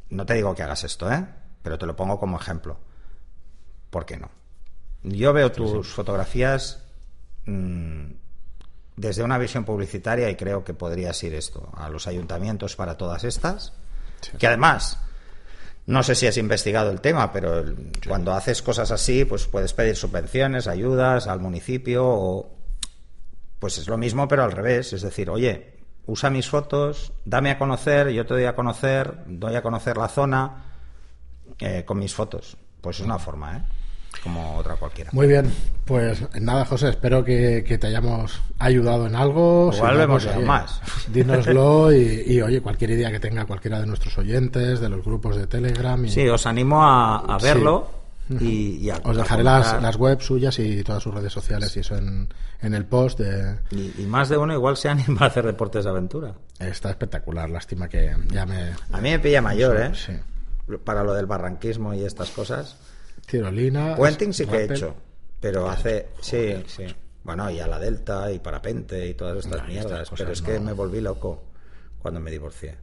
No 0.09 0.25
te 0.25 0.35
digo 0.35 0.55
que 0.55 0.63
hagas 0.63 0.85
esto, 0.85 1.13
¿eh? 1.13 1.27
Pero 1.63 1.77
te 1.79 1.85
lo 1.85 1.95
pongo 1.95 2.19
como 2.19 2.39
ejemplo. 2.39 2.79
¿Por 3.91 4.07
qué 4.07 4.17
no? 4.17 4.31
Yo 5.03 5.33
veo 5.33 5.53
tus 5.53 5.89
fotografías 5.89 6.85
mm, 7.45 8.13
desde 8.97 9.23
una 9.23 9.39
visión 9.39 9.65
publicitaria, 9.65 10.31
y 10.31 10.37
creo 10.37 10.65
que 10.65 10.75
podría 10.75 11.13
ser 11.13 11.35
esto, 11.35 11.71
a 11.77 11.89
los 11.89 12.07
ayuntamientos 12.07 12.77
para 12.77 12.97
todas 12.97 13.25
estas, 13.25 13.73
que 14.39 14.47
además, 14.47 14.99
no 15.87 16.03
sé 16.03 16.15
si 16.15 16.27
has 16.27 16.37
investigado 16.39 16.91
el 16.91 17.01
tema, 17.01 17.31
pero 17.33 17.65
cuando 18.09 18.33
haces 18.33 18.63
cosas 18.63 18.91
así, 18.91 19.25
pues 19.25 19.47
puedes 19.47 19.73
pedir 19.75 19.97
subvenciones, 19.97 20.67
ayudas 20.67 21.27
al 21.27 21.41
municipio, 21.41 22.05
o 22.07 22.57
pues 23.59 23.79
es 23.79 23.89
lo 23.89 23.99
mismo, 23.99 24.27
pero 24.29 24.45
al 24.45 24.53
revés, 24.53 24.93
es 24.93 25.03
decir, 25.03 25.31
oye, 25.31 25.77
usa 26.07 26.31
mis 26.31 26.49
fotos, 26.49 27.13
dame 27.25 27.51
a 27.51 27.59
conocer, 27.59 28.09
yo 28.11 28.25
te 28.25 28.35
doy 28.35 28.45
a 28.45 28.55
conocer, 28.55 29.25
doy 29.27 29.57
a 29.57 29.63
conocer 29.63 29.97
la 29.97 30.09
zona 30.09 30.65
eh, 31.59 31.85
con 31.85 31.99
mis 31.99 32.15
fotos. 32.15 32.57
Pues 32.81 33.01
es 33.01 33.05
una 33.05 33.19
forma, 33.19 33.57
¿eh? 33.57 33.63
Como 34.23 34.57
otra 34.57 34.77
cualquiera. 34.77 35.11
Muy 35.13 35.27
bien, 35.27 35.53
pues 35.85 36.25
nada, 36.41 36.65
José, 36.65 36.91
espero 36.91 37.25
que, 37.25 37.63
te 37.63 37.87
hayamos 37.87 38.41
ayudado 38.59 39.07
en 39.07 39.17
algo. 39.17 39.71
Igual 39.75 39.97
vemos 39.97 40.27
pues, 40.27 40.47
más. 40.47 40.81
Dínoslo 41.13 41.93
y, 41.93 42.41
oye, 42.41 42.61
cualquier 42.61 42.91
idea 42.91 43.11
que 43.11 43.21
tenga 43.21 43.45
cualquiera 43.45 43.81
de 43.81 43.87
nuestros 43.87 44.17
oyentes, 44.19 44.81
de 44.81 44.89
los 44.89 45.05
grupos 45.05 45.37
de 45.37 45.47
Telegram. 45.47 46.05
Y... 46.05 46.11
Sí, 46.11 46.29
os 46.29 46.47
animo 46.47 46.83
a, 46.83 47.39
verlo. 47.43 47.91
Y, 48.29 48.91
Os 49.05 49.17
dejaré 49.17 49.45
las, 49.45 49.81
las 49.81 49.97
webs 49.97 50.25
suyas 50.25 50.59
y 50.59 50.83
todas 50.83 51.03
sus 51.03 51.15
redes 51.15 51.33
sociales 51.33 51.77
y 51.77 51.81
eso 51.81 51.97
en, 51.97 52.29
en 52.61 52.75
el 52.75 52.85
post. 52.85 53.21
De... 53.21 53.59
Y, 53.71 54.03
más 54.03 54.29
de 54.29 54.37
uno 54.37 54.53
igual 54.53 54.77
se 54.77 54.89
anima 54.89 55.21
a 55.23 55.27
hacer 55.27 55.47
deportes 55.47 55.85
de 55.85 55.91
aventura. 55.91 56.35
Está 56.59 56.91
espectacular, 56.91 57.49
lástima 57.49 57.89
que 57.89 58.15
ya 58.33 58.47
me... 58.47 58.73
A 58.93 59.01
mí 59.01 59.11
me 59.11 59.19
pilla 59.19 59.43
mayor, 59.43 59.81
¿eh? 59.81 59.93
Sí. 59.95 60.13
Para 60.85 61.05
lo 61.05 61.15
del 61.15 61.27
barranquismo 61.27 61.95
y 61.95 62.05
estas 62.05 62.31
cosas. 62.31 62.77
Tirolina. 63.27 63.97
Puenting 63.97 64.33
sí 64.33 64.47
que 64.47 64.57
he 64.57 64.65
hecho, 64.65 64.95
pero 65.41 65.69
hace. 65.69 66.09
Sí, 66.21 66.63
sí. 66.67 66.85
Bueno, 67.25 67.51
y 67.51 67.59
a 67.59 67.67
la 67.67 67.79
Delta 67.79 68.31
y 68.31 68.39
parapente 68.39 69.07
y 69.07 69.15
todas 69.15 69.45
estas 69.45 69.67
mierdas. 69.67 70.11
pero 70.17 70.33
es 70.33 70.43
que 70.43 70.61
me 70.61 70.73
volví 70.73 71.01
loco 71.01 71.43
cuando 71.99 72.21
me 72.21 72.31
divorcié. 72.31 72.77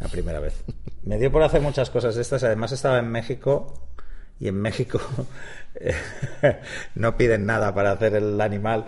La 0.00 0.08
primera 0.08 0.40
vez. 0.40 0.64
me 1.04 1.18
dio 1.18 1.30
por 1.30 1.42
hacer 1.42 1.60
muchas 1.60 1.90
cosas 1.90 2.16
de 2.16 2.22
estas. 2.22 2.42
Además, 2.42 2.72
estaba 2.72 2.98
en 2.98 3.08
México 3.08 3.72
y 4.40 4.48
en 4.48 4.60
México 4.60 5.00
no 6.94 7.16
piden 7.16 7.46
nada 7.46 7.74
para 7.74 7.92
hacer 7.92 8.14
el 8.14 8.40
animal. 8.40 8.86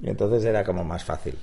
Y 0.00 0.08
entonces 0.08 0.44
era 0.44 0.64
como 0.64 0.84
más 0.84 1.04
fácil. 1.04 1.38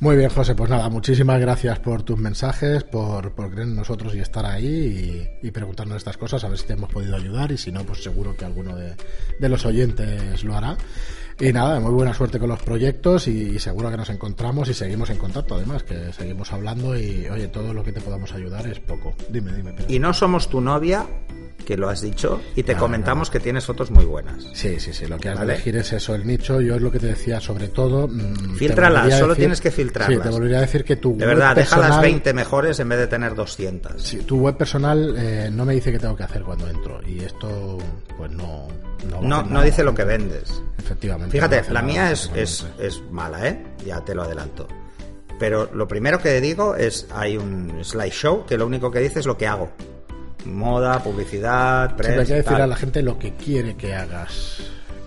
Muy 0.00 0.16
bien, 0.16 0.28
José, 0.28 0.54
pues 0.54 0.68
nada, 0.68 0.88
muchísimas 0.88 1.40
gracias 1.40 1.78
por 1.78 2.02
tus 2.02 2.18
mensajes, 2.18 2.82
por, 2.82 3.32
por 3.32 3.50
creer 3.50 3.68
en 3.68 3.76
nosotros 3.76 4.14
y 4.14 4.18
estar 4.18 4.44
ahí 4.44 5.28
y, 5.40 5.50
preguntarnos 5.52 5.96
estas 5.96 6.16
cosas, 6.16 6.42
a 6.44 6.48
ver 6.48 6.58
si 6.58 6.66
te 6.66 6.72
hemos 6.72 6.90
podido 6.90 7.16
ayudar 7.16 7.52
y 7.52 7.56
si 7.56 7.70
no, 7.70 7.84
pues 7.84 8.02
seguro 8.02 8.36
que 8.36 8.44
alguno 8.44 8.76
de, 8.76 8.96
de 9.38 9.48
los 9.48 9.64
oyentes 9.64 10.42
lo 10.42 10.56
hará. 10.56 10.76
Y 11.40 11.52
nada, 11.52 11.80
muy 11.80 11.92
buena 11.92 12.14
suerte 12.14 12.38
con 12.38 12.48
los 12.48 12.62
proyectos 12.62 13.26
y, 13.26 13.58
seguro 13.58 13.90
que 13.90 13.96
nos 13.96 14.10
encontramos 14.10 14.68
y 14.68 14.74
seguimos 14.74 15.10
en 15.10 15.18
contacto 15.18 15.56
además, 15.56 15.82
que 15.82 16.12
seguimos 16.12 16.52
hablando 16.52 16.96
y 16.96 17.28
oye, 17.28 17.48
todo 17.48 17.74
lo 17.74 17.82
que 17.82 17.92
te 17.92 18.00
podamos 18.00 18.32
ayudar 18.32 18.66
es 18.66 18.78
poco. 18.80 19.14
Dime, 19.28 19.52
dime. 19.52 19.74
Y 19.88 19.98
no 19.98 20.12
somos 20.14 20.48
tu 20.48 20.60
novia, 20.60 21.06
que 21.64 21.76
lo 21.76 21.88
has 21.88 22.00
dicho, 22.02 22.40
y 22.54 22.62
te 22.62 22.76
comentamos 22.76 23.30
que 23.30 23.40
tienes 23.40 23.64
fotos 23.64 23.90
muy 23.90 24.04
buenas. 24.04 24.44
Sí, 24.52 24.78
sí, 24.78 24.92
sí, 24.92 25.06
lo 25.06 25.18
que 25.18 25.30
has 25.30 25.38
de 25.38 25.44
elegir 25.44 25.76
es 25.76 25.92
eso, 25.92 26.14
el 26.14 26.26
nicho, 26.26 26.60
yo 26.60 26.76
es 26.76 26.82
lo 26.82 26.90
que 26.90 27.00
te 27.00 27.06
decía, 27.06 27.40
sobre 27.40 27.68
todo... 27.68 28.06
Mm, 28.06 28.56
Filtralas, 28.56 29.18
solo 29.18 29.34
tienes 29.34 29.60
que 29.60 29.70
filtrarlas. 29.70 30.18
Sí, 30.18 30.22
te 30.22 30.28
volvería 30.28 30.58
a 30.58 30.62
decir 30.62 30.84
que 30.84 30.96
tu 30.96 31.16
De 31.16 31.26
verdad, 31.26 31.56
deja 31.56 31.78
las 31.78 32.00
20 32.00 32.32
mejores 32.32 32.78
en 32.80 32.88
vez 32.88 32.98
de 32.98 33.06
tener 33.06 33.34
200. 33.34 34.00
Sí, 34.00 34.18
tu 34.18 34.38
web 34.38 34.56
personal 34.56 35.14
eh, 35.16 35.50
no 35.52 35.64
me 35.64 35.74
dice 35.74 35.90
qué 35.90 35.98
tengo 35.98 36.16
que 36.16 36.22
hacer 36.22 36.42
cuando 36.42 36.68
entro, 36.68 37.00
y 37.06 37.20
esto, 37.20 37.78
pues 38.16 38.30
no... 38.30 38.68
No, 39.04 39.42
no, 39.42 39.62
dice 39.62 39.84
lo 39.84 39.94
que 39.94 40.04
vendes. 40.04 40.62
Efectivamente. 40.78 41.32
Fíjate, 41.32 41.70
la 41.70 41.82
mía 41.82 42.10
es, 42.10 42.30
es, 42.34 42.66
es 42.78 43.02
mala, 43.10 43.48
¿eh? 43.48 43.64
Ya 43.86 44.00
te 44.04 44.14
lo 44.14 44.22
adelanto. 44.22 44.68
Pero 45.38 45.70
lo 45.72 45.88
primero 45.88 46.18
que 46.18 46.40
digo 46.40 46.76
es, 46.76 47.06
hay 47.12 47.36
un 47.36 47.84
slideshow 47.84 48.46
que 48.46 48.56
lo 48.56 48.66
único 48.66 48.90
que 48.90 49.00
dice 49.00 49.20
es 49.20 49.26
lo 49.26 49.36
que 49.36 49.46
hago. 49.46 49.70
Moda, 50.44 51.02
publicidad, 51.02 51.96
prensa. 51.96 52.20
hay 52.20 52.26
que 52.26 52.34
decir 52.34 52.56
a 52.56 52.66
la 52.66 52.76
gente 52.76 53.02
lo 53.02 53.18
que 53.18 53.34
quiere 53.34 53.76
que 53.76 53.94
hagas 53.94 54.60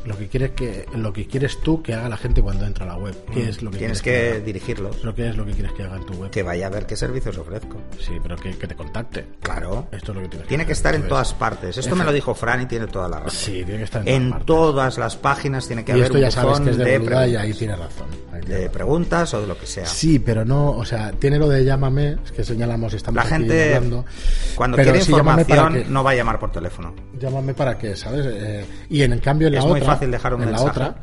lo 0.08 0.18
que 0.18 0.28
quieres 0.28 0.52
que 0.52 0.86
lo 0.96 1.12
que 1.12 1.28
quieres 1.28 1.60
tú 1.62 1.84
que 1.84 1.94
haga 1.94 2.08
la 2.08 2.18
gente 2.18 2.42
cuando 2.42 2.66
entra 2.66 2.86
a 2.86 2.88
la 2.90 2.98
web. 2.98 3.16
Qué 3.34 3.44
mm. 3.44 3.50
es 3.50 3.62
lo 3.62 3.72
que 3.72 3.78
tienes 3.78 4.02
que, 4.02 4.40
dirigirlos 4.40 5.04
lo 5.04 5.14
que 5.14 5.30
es 5.30 5.36
lo 5.36 5.46
que 5.46 5.52
quieres 5.52 5.74
que 5.74 5.84
haga 5.84 5.98
en 5.98 6.06
tu 6.06 6.14
web. 6.14 6.32
Que 6.32 6.44
vaya 6.44 6.68
a 6.68 6.70
ver 6.70 6.86
qué 6.86 6.96
servicios 6.96 7.38
ofrezco. 7.38 7.82
Sí 8.00 8.14
pero 8.24 8.38
que, 8.38 8.54
te 8.54 8.76
contacte. 8.76 9.26
Claro. 9.42 9.88
Esto 9.92 10.12
es 10.12 10.16
lo 10.16 10.22
que 10.24 10.30
tienes 10.30 10.48
tiene 10.48 10.66
que, 10.66 10.72
estar 10.72 10.96
en 10.96 11.08
todas 11.08 11.34
partes. 11.34 11.78
Esto 11.78 11.96
me 11.96 12.06
lo 12.06 12.14
dijo 12.14 12.34
Fran 12.34 12.62
y 12.62 12.66
tiene 12.66 12.88
toda 12.88 13.10
la 13.10 13.20
razón. 13.20 13.32
Sí 13.32 13.64
tiene 13.66 13.78
que 13.78 13.84
estar 13.84 14.08
en, 14.08 14.30
todas, 14.30 14.46
todas 14.46 14.98
las 14.98 15.16
páginas 15.18 15.68
tiene 15.68 15.84
que 15.84 15.92
haber 15.92 16.06
esto 16.06 16.18
ya 16.18 16.32
sabes 16.32 16.62
que 16.62 16.70
es 16.70 16.78
de, 16.78 17.00
de 17.00 17.30
y 17.30 17.36
ahí 17.36 17.54
tiene 17.54 17.76
razón. 17.76 18.08
De 18.48 18.70
preguntas 18.70 19.34
o 19.34 19.42
de 19.42 19.48
lo 19.48 19.58
que 19.58 19.66
sea. 19.66 19.86
Sí 19.86 20.20
pero 20.20 20.46
no 20.46 20.72
o 20.72 20.86
sea 20.86 21.12
tiene 21.12 21.38
lo 21.38 21.50
de 21.50 21.66
llámame 21.66 22.18
es 22.24 22.32
que 22.32 22.44
señalamos 22.44 22.94
estamos 22.94 23.24
la 23.24 23.30
gente 23.30 23.76
hablando, 23.76 24.06
cuando 24.56 24.78
quiere 24.78 25.00
información 25.00 25.84
no 25.90 26.04
va 26.04 26.12
a 26.12 26.16
llamar 26.16 26.40
por 26.40 26.52
teléfono. 26.52 26.94
Llámame 27.20 27.54
para 27.54 27.78
qué 27.78 27.96
sabes 27.96 28.26
eh, 28.30 28.66
y 28.90 29.02
en 29.02 29.18
cambio 29.20 29.48
en 29.48 29.56
la 29.56 29.64
otra 29.66 29.97
dejar 30.06 30.36
un 30.36 30.44
en 30.44 30.52
la 30.52 30.62
otra 30.62 30.96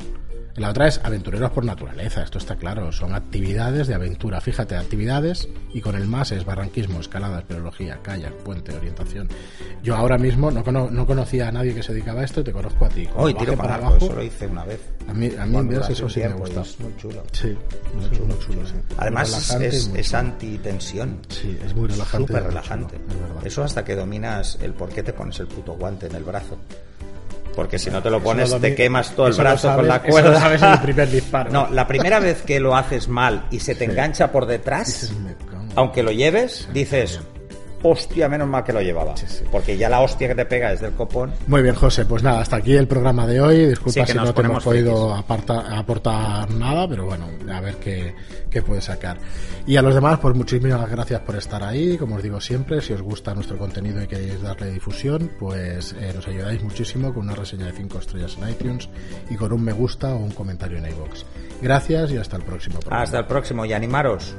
la 0.57 0.69
otra 0.69 0.87
es 0.87 1.01
aventureros 1.03 1.51
por 1.51 1.65
naturaleza, 1.65 2.23
esto 2.23 2.37
está 2.37 2.55
claro, 2.55 2.89
son 2.93 3.13
actividades 3.13 3.87
de 3.87 3.93
aventura. 3.93 4.39
Fíjate, 4.39 4.77
actividades 4.77 5.49
y 5.73 5.81
con 5.81 5.95
el 5.95 6.07
más 6.07 6.31
es 6.31 6.45
barranquismo, 6.45 7.01
escalada, 7.01 7.39
espeleología, 7.39 7.99
kayak, 8.01 8.31
puente, 8.35 8.73
orientación. 8.73 9.27
Yo 9.83 9.97
ahora 9.97 10.17
mismo 10.17 10.51
no, 10.51 10.89
no 10.89 11.05
conocía 11.05 11.49
a 11.49 11.51
nadie 11.51 11.75
que 11.75 11.83
se 11.83 11.91
dedicaba 11.91 12.21
a 12.21 12.23
esto 12.23 12.39
y 12.39 12.45
te 12.45 12.53
conozco 12.53 12.85
a 12.85 12.89
ti. 12.89 13.05
Hoy 13.17 13.33
tiro 13.33 13.57
para, 13.57 13.75
abajo, 13.75 13.97
eso 13.97 14.13
lo 14.13 14.23
hice 14.23 14.47
una 14.47 14.63
vez. 14.63 14.79
A 15.09 15.13
mí, 15.13 15.29
a 15.37 15.45
mí 15.45 15.75
eso 15.75 16.07
sí 16.07 16.21
me 16.21 16.33
gusta. 16.33 16.61
Es 16.61 16.79
muy 16.79 16.95
chulo. 16.95 17.23
Sí, 17.33 17.57
muy 17.93 18.09
chulo, 18.17 18.39
chulo, 18.39 18.65
sí. 18.65 18.75
Además 18.95 19.55
es, 19.59 19.91
es 19.93 20.13
anti-tensión. 20.13 21.19
Sí, 21.27 21.59
es 21.65 21.75
muy 21.75 21.89
relajante. 21.89 22.27
Súper 22.27 22.43
relajante. 22.45 22.97
Eso 23.43 23.61
hasta 23.61 23.83
que 23.83 23.93
dominas 23.93 24.57
el 24.61 24.73
por 24.73 24.87
qué 24.87 25.03
te 25.03 25.11
pones 25.11 25.37
el 25.41 25.47
puto 25.47 25.73
guante 25.73 26.07
en 26.07 26.15
el 26.15 26.23
brazo 26.23 26.57
porque 27.55 27.79
si 27.79 27.89
no 27.89 28.01
te 28.01 28.09
lo 28.09 28.21
pones 28.21 28.59
te 28.59 28.75
quemas 28.75 29.11
todo 29.11 29.27
el 29.27 29.33
brazo 29.33 29.73
con 29.75 29.87
la 29.87 30.01
cuerda. 30.01 30.39
sabes 30.39 30.61
el 30.61 30.79
primer 30.79 31.09
disparo. 31.11 31.51
No, 31.51 31.67
la 31.71 31.87
primera 31.87 32.19
vez 32.19 32.41
que 32.41 32.59
lo 32.59 32.75
haces 32.75 33.07
mal 33.07 33.45
y 33.51 33.59
se 33.59 33.75
te 33.75 33.85
engancha 33.85 34.31
por 34.31 34.45
detrás, 34.45 35.11
aunque 35.75 36.03
lo 36.03 36.11
lleves, 36.11 36.67
dices, 36.73 37.19
hostia, 37.83 38.29
menos 38.29 38.47
mal 38.47 38.63
que 38.63 38.73
lo 38.73 38.81
llevaba. 38.81 39.15
Porque 39.51 39.77
ya 39.77 39.89
la 39.89 40.01
hostia 40.01 40.27
que 40.27 40.35
te 40.35 40.45
pega 40.45 40.71
es 40.71 40.81
del 40.81 40.91
copón. 40.93 41.31
Muy 41.47 41.61
bien, 41.61 41.75
José. 41.75 42.05
Pues 42.05 42.23
nada, 42.23 42.41
hasta 42.41 42.57
aquí 42.57 42.73
el 42.73 42.87
programa 42.87 43.27
de 43.27 43.41
hoy. 43.41 43.67
Disculpa 43.67 44.05
si 44.05 44.17
no 44.17 44.33
te 44.33 44.41
hemos 44.41 44.63
podido 44.63 45.13
aportar 45.13 46.49
nada, 46.51 46.87
pero 46.87 47.05
bueno, 47.05 47.27
a 47.51 47.61
ver 47.61 47.75
qué, 47.75 48.13
qué 48.49 48.61
puede 48.61 48.81
sacar. 48.81 49.17
Y 49.67 49.77
a 49.77 49.81
los 49.81 49.95
demás, 49.95 50.19
pues 50.19 50.35
muchísimas 50.35 50.89
gracias 50.89 51.21
por 51.21 51.35
estar 51.35 51.63
ahí. 51.63 51.97
Como 51.97 52.15
os 52.15 52.23
digo 52.23 52.39
siempre, 52.39 52.81
si 52.81 52.93
os 52.93 53.01
gusta 53.01 53.33
nuestro 53.33 53.57
contenido 53.57 54.01
y 54.01 54.07
queréis 54.07 54.41
darle 54.41 54.71
difusión, 54.71 55.31
pues 55.39 55.95
eh, 55.99 56.11
nos 56.13 56.27
ayudáis 56.27 56.61
muchísimo 56.63 57.13
con 57.13 57.23
una 57.23 57.35
reseña 57.35 57.65
de 57.65 57.71
5 57.73 57.99
estrellas 57.99 58.37
en 58.41 58.49
iTunes 58.49 58.89
y 59.29 59.35
con 59.35 59.51
un 59.51 59.63
me 59.63 59.73
gusta 59.73 60.13
o 60.13 60.17
un 60.17 60.31
comentario 60.31 60.77
en 60.77 60.85
iVoox. 60.87 61.23
Gracias 61.61 62.11
y 62.11 62.17
hasta 62.17 62.37
el 62.37 62.43
próximo 62.43 62.79
programa. 62.79 63.03
Hasta 63.03 63.19
el 63.19 63.25
próximo 63.25 63.65
y 63.65 63.73
animaros. 63.73 64.35